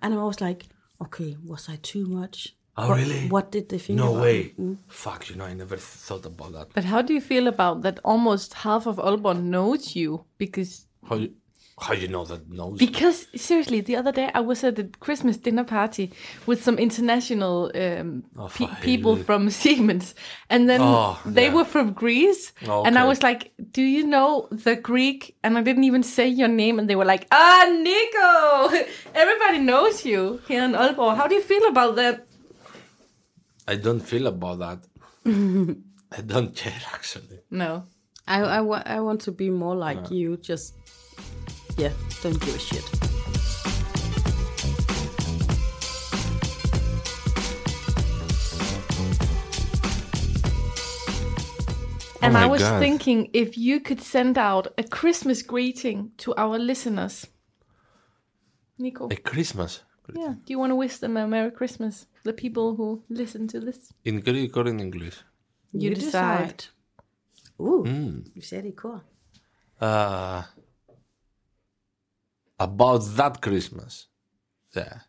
and 0.01 0.13
I'm 0.13 0.19
always 0.19 0.41
like, 0.41 0.65
okay, 0.99 1.37
was 1.45 1.69
I 1.69 1.77
too 1.81 2.05
much? 2.07 2.55
Oh, 2.75 2.89
what, 2.89 2.97
really? 2.97 3.27
What 3.29 3.51
did 3.51 3.69
they 3.69 3.77
think? 3.77 3.97
no 3.99 4.11
about 4.11 4.23
way. 4.23 4.53
Mm. 4.59 4.77
Fuck, 4.87 5.29
you 5.29 5.35
know, 5.35 5.45
I 5.45 5.53
never 5.53 5.77
thought 5.77 6.25
about 6.25 6.53
that. 6.53 6.67
But 6.73 6.83
how 6.85 7.01
do 7.03 7.13
you 7.13 7.21
feel 7.21 7.47
about 7.47 7.81
that? 7.83 7.99
Almost 8.03 8.53
half 8.55 8.87
of 8.87 8.95
Aalborg 8.97 9.43
knows 9.43 9.95
you 9.95 10.25
because 10.39 10.87
How 11.07 11.15
you, 11.17 11.33
how 11.79 11.93
you 11.93 12.07
know 12.07 12.25
that 12.25 12.49
knows? 12.49 12.79
because 12.79 13.27
seriously, 13.35 13.81
the 13.81 13.95
other 13.95 14.11
day 14.11 14.31
I 14.33 14.39
was 14.39 14.63
at 14.63 14.79
a 14.79 14.85
Christmas 14.99 15.37
dinner 15.37 15.63
party 15.63 16.11
with 16.47 16.63
some 16.63 16.77
international 16.79 17.71
um, 17.75 18.23
Oh, 18.37 18.47
pe- 18.47 18.67
people 18.81 19.17
from 19.17 19.49
Siemens, 19.61 20.15
and 20.49 20.67
then 20.69 20.81
Oh, 20.81 21.19
they 21.25 21.47
yeah. 21.47 21.53
were 21.53 21.65
from 21.65 21.93
Greece, 21.93 22.53
Oh, 22.67 22.83
and 22.85 22.97
I 22.97 23.05
was 23.05 23.21
like, 23.21 23.51
"Do 23.71 23.81
you 23.83 24.03
know 24.07 24.47
the 24.51 24.75
Greek?" 24.75 25.35
And 25.43 25.57
I 25.57 25.61
didn't 25.61 25.83
even 25.83 26.01
say 26.03 26.27
your 26.27 26.47
name, 26.47 26.79
and 26.79 26.87
they 26.89 26.95
were 26.95 27.05
like, 27.13 27.27
"Ah, 27.31 27.65
Nico! 27.69 28.85
Everybody 29.13 29.59
knows 29.59 30.05
you 30.05 30.41
here 30.47 30.63
in 30.63 30.73
Aalborg. 30.73 31.17
How 31.17 31.27
do 31.27 31.35
you 31.35 31.41
feel 31.41 31.67
about 31.67 31.95
that?" 31.97 32.25
I 33.67 33.75
don't 33.75 33.99
feel 34.01 34.27
about 34.27 34.59
that. 34.59 34.79
I 35.25 36.21
don't 36.21 36.55
care 36.55 36.81
actually. 36.93 37.39
No. 37.49 37.85
I, 38.27 38.41
I, 38.41 38.61
wa- 38.61 38.83
I 38.85 38.99
want 38.99 39.21
to 39.21 39.31
be 39.31 39.49
more 39.49 39.75
like 39.75 40.09
you. 40.11 40.37
Just, 40.37 40.75
yeah, 41.77 41.91
don't 42.21 42.39
give 42.39 42.55
a 42.55 42.59
shit. 42.59 42.83
Oh 52.15 52.25
and 52.27 52.33
my 52.33 52.43
I 52.43 52.45
was 52.45 52.61
God. 52.61 52.79
thinking 52.79 53.29
if 53.33 53.57
you 53.57 53.79
could 53.81 54.01
send 54.01 54.37
out 54.37 54.67
a 54.77 54.83
Christmas 54.83 55.41
greeting 55.41 56.11
to 56.19 56.33
our 56.35 56.57
listeners. 56.57 57.27
Nico. 58.77 59.09
A 59.11 59.15
Christmas 59.17 59.81
Yeah. 60.13 60.33
Do 60.43 60.51
you 60.53 60.59
want 60.59 60.71
to 60.71 60.75
wish 60.75 60.97
them 60.97 61.15
a 61.17 61.27
Merry 61.27 61.51
Christmas? 61.51 62.07
The 62.23 62.33
people 62.33 62.75
who 62.75 63.03
listen 63.09 63.47
to 63.49 63.59
this. 63.59 63.91
in 64.03 64.19
Greek 64.19 64.55
or 64.57 64.67
in 64.67 64.79
English. 64.79 65.17
You 65.71 65.93
decide. 65.95 66.65
Ooh, 67.59 67.83
Mm. 67.87 68.29
you 68.35 68.41
said 68.41 68.65
it 68.65 68.75
cool. 68.75 69.01
Uh, 69.79 70.43
about 72.59 72.99
that 73.15 73.41
Christmas. 73.41 74.07
Yeah. 74.75 74.99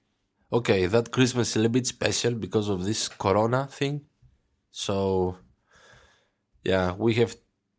Okay, 0.52 0.86
that 0.86 1.10
Christmas 1.10 1.50
is 1.50 1.56
a 1.56 1.58
little 1.60 1.72
bit 1.72 1.86
special 1.86 2.34
because 2.34 2.68
of 2.68 2.84
this 2.84 3.08
Corona 3.08 3.66
thing. 3.66 4.02
So, 4.70 5.36
yeah, 6.62 6.92
we 6.94 7.14
have 7.14 7.34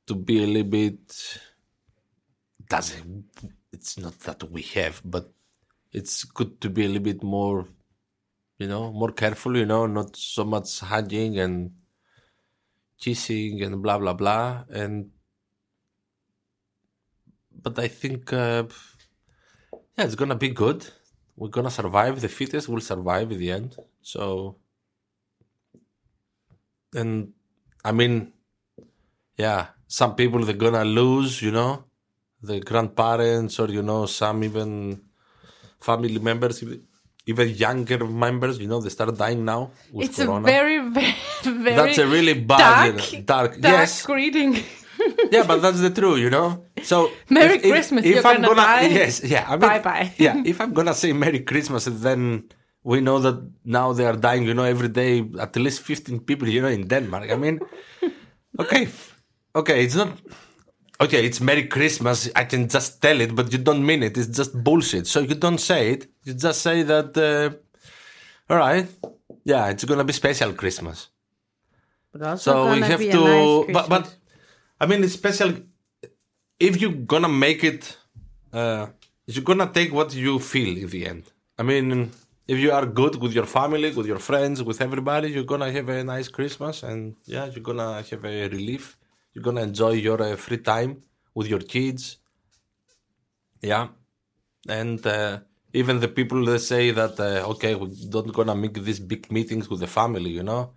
to 0.07 0.15
be 0.15 0.43
a 0.43 0.47
little 0.47 0.69
bit. 0.69 1.39
Doesn't. 2.67 3.25
It's 3.71 3.97
not 3.97 4.19
that 4.21 4.49
we 4.51 4.61
have, 4.77 5.01
but 5.05 5.31
it's 5.95 6.25
good 6.25 6.59
to 6.61 6.69
be 6.69 6.83
a 6.83 6.87
little 6.87 7.03
bit 7.03 7.23
more, 7.23 7.67
you 8.59 8.67
know, 8.67 8.91
more 8.91 9.13
careful. 9.13 9.55
You 9.55 9.65
know, 9.65 9.87
not 9.87 10.17
so 10.17 10.43
much 10.43 10.79
hugging 10.81 11.39
and 11.39 11.71
kissing 12.99 13.61
and 13.63 13.81
blah 13.83 13.97
blah 13.97 14.13
blah 14.13 14.63
and 14.69 15.11
but 17.63 17.79
I 17.79 17.87
think 17.87 18.31
uh, 18.31 18.63
yeah, 19.97 20.03
it's 20.05 20.15
gonna 20.15 20.35
be 20.35 20.49
good. 20.49 20.85
We're 21.35 21.49
gonna 21.49 21.71
survive. 21.71 22.21
The 22.21 22.29
fittest 22.29 22.69
will 22.69 22.81
survive 22.81 23.31
in 23.31 23.39
the 23.39 23.51
end. 23.51 23.75
So, 24.01 24.57
and 26.93 27.33
I 27.83 27.91
mean, 27.91 28.33
yeah, 29.37 29.67
some 29.87 30.15
people 30.15 30.43
they're 30.45 30.55
gonna 30.55 30.85
lose. 30.85 31.41
You 31.41 31.51
know, 31.51 31.85
the 32.41 32.59
grandparents 32.59 33.59
or 33.59 33.69
you 33.69 33.81
know 33.81 34.05
some 34.05 34.43
even 34.43 35.04
family 35.79 36.19
members, 36.19 36.61
even- 36.63 37.49
younger 37.55 38.05
members. 38.05 38.59
You 38.59 38.67
know, 38.67 38.79
they 38.81 38.89
start 38.89 39.17
dying 39.17 39.43
now. 39.45 39.71
With 39.91 40.09
It's 40.09 40.17
corona. 40.17 40.47
a 40.47 40.51
very, 40.51 40.77
very, 40.97 41.15
very 41.43 41.75
That's 41.75 41.97
a 41.97 42.07
really 42.07 42.33
bad, 42.33 42.57
dark, 42.59 43.11
you 43.11 43.19
know, 43.19 43.25
dark. 43.25 43.51
dark 43.59 43.73
yes, 43.79 44.05
greeting. 44.05 44.53
yeah, 45.31 45.43
but 45.47 45.61
that's 45.61 45.81
the 45.81 45.89
truth, 45.89 46.19
you 46.19 46.29
know. 46.29 46.63
So 46.83 47.11
Merry 47.29 47.59
Christmas, 47.59 48.05
you're 48.05 48.25
I'm 48.25 48.41
gonna 48.41 48.55
die. 48.55 48.87
yes, 48.87 49.23
yeah, 49.23 49.45
I 49.47 49.51
mean, 49.57 49.59
Bye-bye. 49.69 50.13
yeah, 50.17 50.41
if 50.45 50.61
I'm 50.61 50.73
gonna 50.73 50.93
say 50.93 51.13
Merry 51.13 51.39
Christmas, 51.39 51.85
then 51.85 52.43
we 52.83 53.01
know 53.01 53.17
that 53.19 53.37
now 53.65 53.91
they 53.93 54.05
are 54.05 54.15
dying, 54.15 54.43
you 54.45 54.53
know, 54.53 54.63
every 54.63 54.87
day 54.89 55.25
at 55.39 55.55
least 55.55 55.81
15 55.81 56.19
people, 56.21 56.47
you 56.47 56.61
know, 56.61 56.69
in 56.69 56.87
Denmark. 56.87 57.31
I 57.31 57.35
mean, 57.35 57.59
okay, 58.59 58.87
okay, 59.55 59.83
it's 59.83 59.95
not. 59.95 60.09
Okay, 61.01 61.25
it's 61.25 61.41
Merry 61.41 61.67
Christmas. 61.67 62.29
I 62.35 62.45
can 62.45 62.69
just 62.69 63.01
tell 63.01 63.19
it, 63.19 63.35
but 63.35 63.51
you 63.51 63.57
don't 63.57 63.85
mean 63.85 64.01
it. 64.03 64.17
It's 64.17 64.27
just 64.29 64.63
bullshit. 64.63 65.07
So 65.07 65.19
you 65.19 65.35
don't 65.35 65.57
say 65.59 65.91
it. 65.91 66.07
You 66.23 66.33
just 66.33 66.61
say 66.61 66.83
that. 66.83 67.17
Uh, 67.17 67.49
all 68.49 68.57
right, 68.57 68.87
yeah, 69.43 69.67
it's 69.69 69.83
gonna 69.83 70.03
be 70.05 70.13
special 70.13 70.53
Christmas. 70.53 71.09
But 72.13 72.21
also 72.21 72.51
So 72.51 72.73
we 72.73 72.81
have 72.81 72.99
to, 72.99 73.65
nice 73.65 73.73
but 73.73 73.89
but 73.89 74.15
I 74.79 74.85
mean, 74.85 75.03
it's 75.03 75.13
special. 75.13 75.53
If 76.59 76.79
you're 76.79 77.01
gonna 77.13 77.27
make 77.29 77.63
it, 77.63 77.97
uh, 78.53 78.87
you're 79.27 79.43
gonna 79.43 79.69
take 79.73 79.91
what 79.91 80.13
you 80.15 80.39
feel 80.39 80.77
in 80.77 80.87
the 80.89 81.07
end. 81.07 81.23
I 81.59 81.63
mean, 81.63 82.11
if 82.47 82.57
you 82.57 82.71
are 82.71 82.85
good 82.85 83.15
with 83.21 83.33
your 83.33 83.45
family, 83.45 83.91
with 83.91 84.05
your 84.05 84.19
friends, 84.19 84.63
with 84.63 84.79
everybody, 84.81 85.27
you're 85.29 85.43
gonna 85.53 85.71
have 85.71 85.89
a 85.89 86.03
nice 86.03 86.29
Christmas, 86.29 86.83
and 86.83 87.15
yeah, 87.25 87.45
you're 87.47 87.63
gonna 87.63 88.01
have 88.09 88.23
a 88.23 88.47
relief. 88.47 88.97
You're 89.35 89.43
gonna 89.43 89.61
enjoy 89.61 89.91
your 89.91 90.19
uh, 90.23 90.35
free 90.37 90.57
time 90.57 91.03
with 91.35 91.47
your 91.47 91.59
kids. 91.59 92.17
Yeah, 93.61 93.89
and 94.67 95.05
uh, 95.05 95.41
even 95.73 95.99
the 95.99 96.07
people 96.07 96.43
that 96.45 96.59
say 96.59 96.89
that 96.91 97.19
uh, 97.19 97.51
okay, 97.51 97.75
we 97.75 97.93
don't 98.09 98.33
gonna 98.33 98.55
make 98.55 98.81
these 98.81 98.99
big 98.99 99.31
meetings 99.31 99.69
with 99.69 99.81
the 99.81 99.87
family, 99.87 100.31
you 100.31 100.43
know 100.43 100.73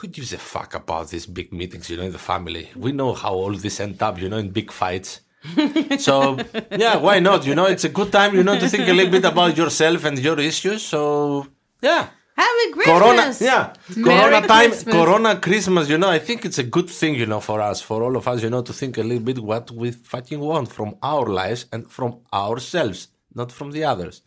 who 0.00 0.08
gives 0.08 0.32
a 0.32 0.38
fuck 0.38 0.74
about 0.74 1.10
these 1.10 1.26
big 1.26 1.52
meetings, 1.52 1.90
you 1.90 1.96
know, 1.96 2.04
in 2.04 2.12
the 2.12 2.18
family? 2.18 2.70
We 2.76 2.92
know 2.92 3.14
how 3.14 3.34
all 3.34 3.52
this 3.52 3.80
end 3.80 4.00
up, 4.02 4.20
you 4.20 4.28
know, 4.28 4.38
in 4.38 4.50
big 4.50 4.70
fights. 4.70 5.20
so 5.98 6.38
yeah, 6.70 6.96
why 6.96 7.20
not? 7.20 7.46
You 7.46 7.54
know, 7.54 7.66
it's 7.66 7.84
a 7.84 7.88
good 7.88 8.12
time, 8.12 8.34
you 8.34 8.44
know, 8.44 8.58
to 8.58 8.68
think 8.68 8.88
a 8.88 8.92
little 8.92 9.10
bit 9.10 9.24
about 9.24 9.56
yourself 9.56 10.04
and 10.04 10.18
your 10.18 10.38
issues. 10.38 10.82
So 10.82 11.46
yeah. 11.82 12.08
Happy 12.38 12.66
Christmas! 12.72 12.98
Corona, 12.98 13.24
yeah, 13.50 13.72
Merry 13.96 14.20
Corona 14.30 14.46
time, 14.46 14.70
Christmas. 14.70 14.94
Corona 14.94 15.40
Christmas. 15.46 15.88
You 15.92 15.98
know, 15.98 16.10
I 16.18 16.20
think 16.20 16.44
it's 16.44 16.58
a 16.58 16.68
good 16.76 16.88
thing, 17.00 17.12
you 17.22 17.26
know, 17.26 17.40
for 17.40 17.60
us, 17.60 17.80
for 17.88 18.02
all 18.04 18.14
of 18.16 18.28
us, 18.28 18.42
you 18.44 18.50
know, 18.54 18.62
to 18.62 18.72
think 18.72 18.96
a 18.96 19.02
little 19.02 19.24
bit 19.30 19.38
what 19.40 19.70
we 19.72 19.90
fucking 19.90 20.40
want 20.40 20.68
from 20.76 20.90
our 21.02 21.26
lives 21.26 21.66
and 21.72 21.90
from 21.90 22.10
ourselves, 22.32 23.08
not 23.34 23.50
from 23.50 23.72
the 23.72 23.82
others. 23.92 24.22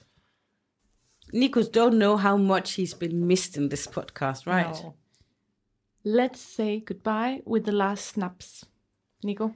Nikos 1.34 1.72
don't 1.72 1.98
know 1.98 2.18
how 2.18 2.36
much 2.36 2.74
he's 2.74 2.94
been 2.94 3.26
missed 3.32 3.56
in 3.56 3.70
this 3.70 3.88
podcast, 3.88 4.46
right? 4.46 4.76
No. 4.84 4.96
Let's 6.04 6.42
say 6.42 6.82
goodbye 6.82 7.42
with 7.46 7.64
the 7.64 7.72
last 7.72 8.04
snaps. 8.08 8.66
Nico? 9.24 9.54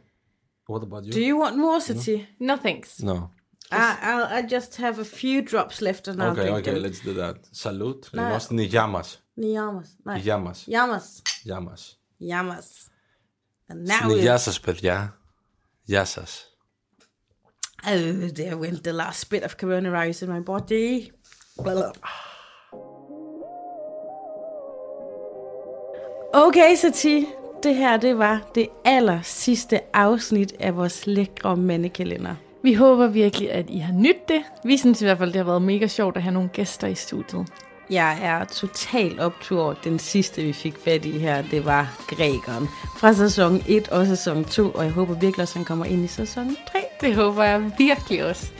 What 0.67 0.83
about 0.83 1.03
you? 1.05 1.11
Do 1.11 1.21
you 1.21 1.35
want 1.37 1.57
more, 1.57 1.81
Sati? 1.81 2.25
No 2.39 2.55
thanks. 2.55 3.01
no. 3.01 3.31
I, 3.72 3.96
I'll, 4.08 4.24
I 4.38 4.42
just 4.56 4.76
have 4.76 4.98
a 4.98 5.04
few 5.04 5.42
drops 5.42 5.80
left 5.80 6.08
and 6.08 6.20
I'll 6.22 6.30
Okay, 6.32 6.42
drink 6.42 6.58
okay, 6.58 6.72
them. 6.74 6.82
let's 6.82 7.00
do 7.00 7.12
that. 7.14 7.36
Salute. 7.64 8.08
No. 8.12 8.22
Είμαστε 8.22 8.62
γεια 8.62 8.86
μας. 8.86 9.22
Yamas. 9.36 9.96
Nej. 10.04 10.18
Γεια 10.20 10.38
μας. 10.38 10.64
Yamas. 10.66 11.22
Γεια 11.42 11.60
μας. 11.60 12.00
Yamas. 12.20 12.88
And 13.72 13.86
now 13.88 14.04
Είναι 14.04 14.12
it, 14.14 14.20
γεια 14.20 14.36
σας 14.38 14.60
παιδιά. 14.60 15.18
Γεια 15.82 16.04
σας. 16.04 16.44
oh, 17.86 18.28
there 18.34 18.56
went 18.58 18.82
the 18.82 18.92
last 18.92 19.30
bit 19.30 19.42
of 19.44 19.56
coronavirus 19.56 20.22
in 20.22 20.28
my 20.30 20.40
body. 20.40 21.10
Blah. 21.62 21.90
Okay, 26.34 26.76
Sati. 26.76 27.26
Det 27.62 27.74
her, 27.74 27.96
det 27.96 28.18
var 28.18 28.50
det 28.54 28.68
aller 28.84 29.22
sidste 29.22 29.96
afsnit 29.96 30.52
af 30.60 30.76
vores 30.76 31.06
lækre 31.06 31.56
mandekalender. 31.56 32.34
Vi 32.65 32.73
håber 32.73 33.07
virkelig, 33.07 33.51
at 33.51 33.65
I 33.69 33.77
har 33.77 33.93
nydt 33.93 34.27
det. 34.27 34.41
Vi 34.63 34.77
synes 34.77 35.01
i 35.01 35.05
hvert 35.05 35.17
fald, 35.17 35.33
det 35.33 35.37
har 35.37 35.43
været 35.43 35.61
mega 35.61 35.87
sjovt 35.87 36.17
at 36.17 36.23
have 36.23 36.33
nogle 36.33 36.49
gæster 36.49 36.87
i 36.87 36.95
studiet. 36.95 37.47
Jeg 37.89 38.19
er 38.21 38.45
totalt 38.45 39.19
optur 39.19 39.63
over 39.63 39.73
den 39.83 39.99
sidste, 39.99 40.41
vi 40.41 40.53
fik 40.53 40.75
fat 40.83 41.05
i 41.05 41.19
her. 41.19 41.41
Det 41.41 41.65
var 41.65 42.05
grækeren. 42.07 42.67
Fra 42.97 43.13
sæson 43.13 43.61
1 43.67 43.89
og 43.89 44.07
sæson 44.07 44.45
2, 44.45 44.71
og 44.71 44.83
jeg 44.83 44.91
håber 44.91 45.13
virkelig 45.13 45.41
også, 45.41 45.51
at 45.51 45.57
han 45.57 45.65
kommer 45.65 45.85
ind 45.85 46.03
i 46.03 46.07
sæson 46.07 46.57
3. 46.71 46.79
Det 47.01 47.15
håber 47.15 47.43
jeg 47.43 47.71
virkelig 47.77 48.25
også. 48.25 48.51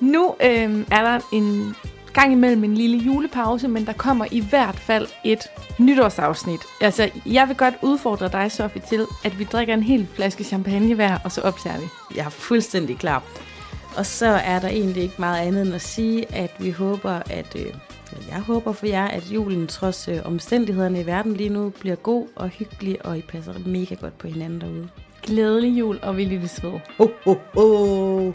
Nu 0.00 0.34
øh, 0.44 0.84
er 0.90 1.02
der 1.02 1.20
en 1.32 1.74
gang 2.12 2.32
imellem 2.32 2.64
en 2.64 2.74
lille 2.74 2.96
julepause, 2.96 3.68
men 3.68 3.86
der 3.86 3.92
kommer 3.92 4.26
i 4.30 4.40
hvert 4.40 4.76
fald 4.76 5.06
et 5.24 5.50
nytårsafsnit. 5.78 6.60
Altså, 6.80 7.10
jeg 7.26 7.48
vil 7.48 7.56
godt 7.56 7.74
udfordre 7.82 8.28
dig, 8.28 8.52
Sofie, 8.52 8.82
til, 8.88 9.06
at 9.24 9.38
vi 9.38 9.44
drikker 9.44 9.74
en 9.74 9.82
hel 9.82 10.06
flaske 10.14 10.44
champagne 10.44 10.94
hver, 10.94 11.18
og 11.24 11.32
så 11.32 11.40
optager 11.40 11.78
vi. 11.78 11.86
Jeg 12.16 12.24
er 12.24 12.30
fuldstændig 12.30 12.98
klar. 12.98 13.22
Og 13.96 14.06
så 14.06 14.26
er 14.26 14.58
der 14.58 14.68
egentlig 14.68 15.02
ikke 15.02 15.14
meget 15.18 15.46
andet 15.46 15.62
end 15.62 15.74
at 15.74 15.82
sige, 15.82 16.34
at 16.34 16.50
vi 16.58 16.70
håber, 16.70 17.22
at... 17.30 17.56
Øh, 17.56 17.74
jeg 18.30 18.40
håber 18.40 18.72
for 18.72 18.86
jer, 18.86 19.08
at 19.08 19.22
julen 19.22 19.66
trods 19.66 20.08
øh, 20.08 20.18
omstændighederne 20.24 21.00
i 21.00 21.06
verden 21.06 21.34
lige 21.34 21.48
nu 21.48 21.68
bliver 21.68 21.96
god 21.96 22.26
og 22.36 22.48
hyggelig, 22.48 23.06
og 23.06 23.18
I 23.18 23.22
passer 23.22 23.52
mega 23.66 23.94
godt 23.94 24.18
på 24.18 24.26
hinanden 24.26 24.60
derude. 24.60 24.88
Glædelig 25.22 25.78
jul, 25.78 25.98
og 26.02 26.16
vi 26.16 26.24
lyttes 26.24 26.62
ved. 26.62 26.72
Ho, 26.98 27.06
ho, 27.24 27.34
ho. 27.54 28.32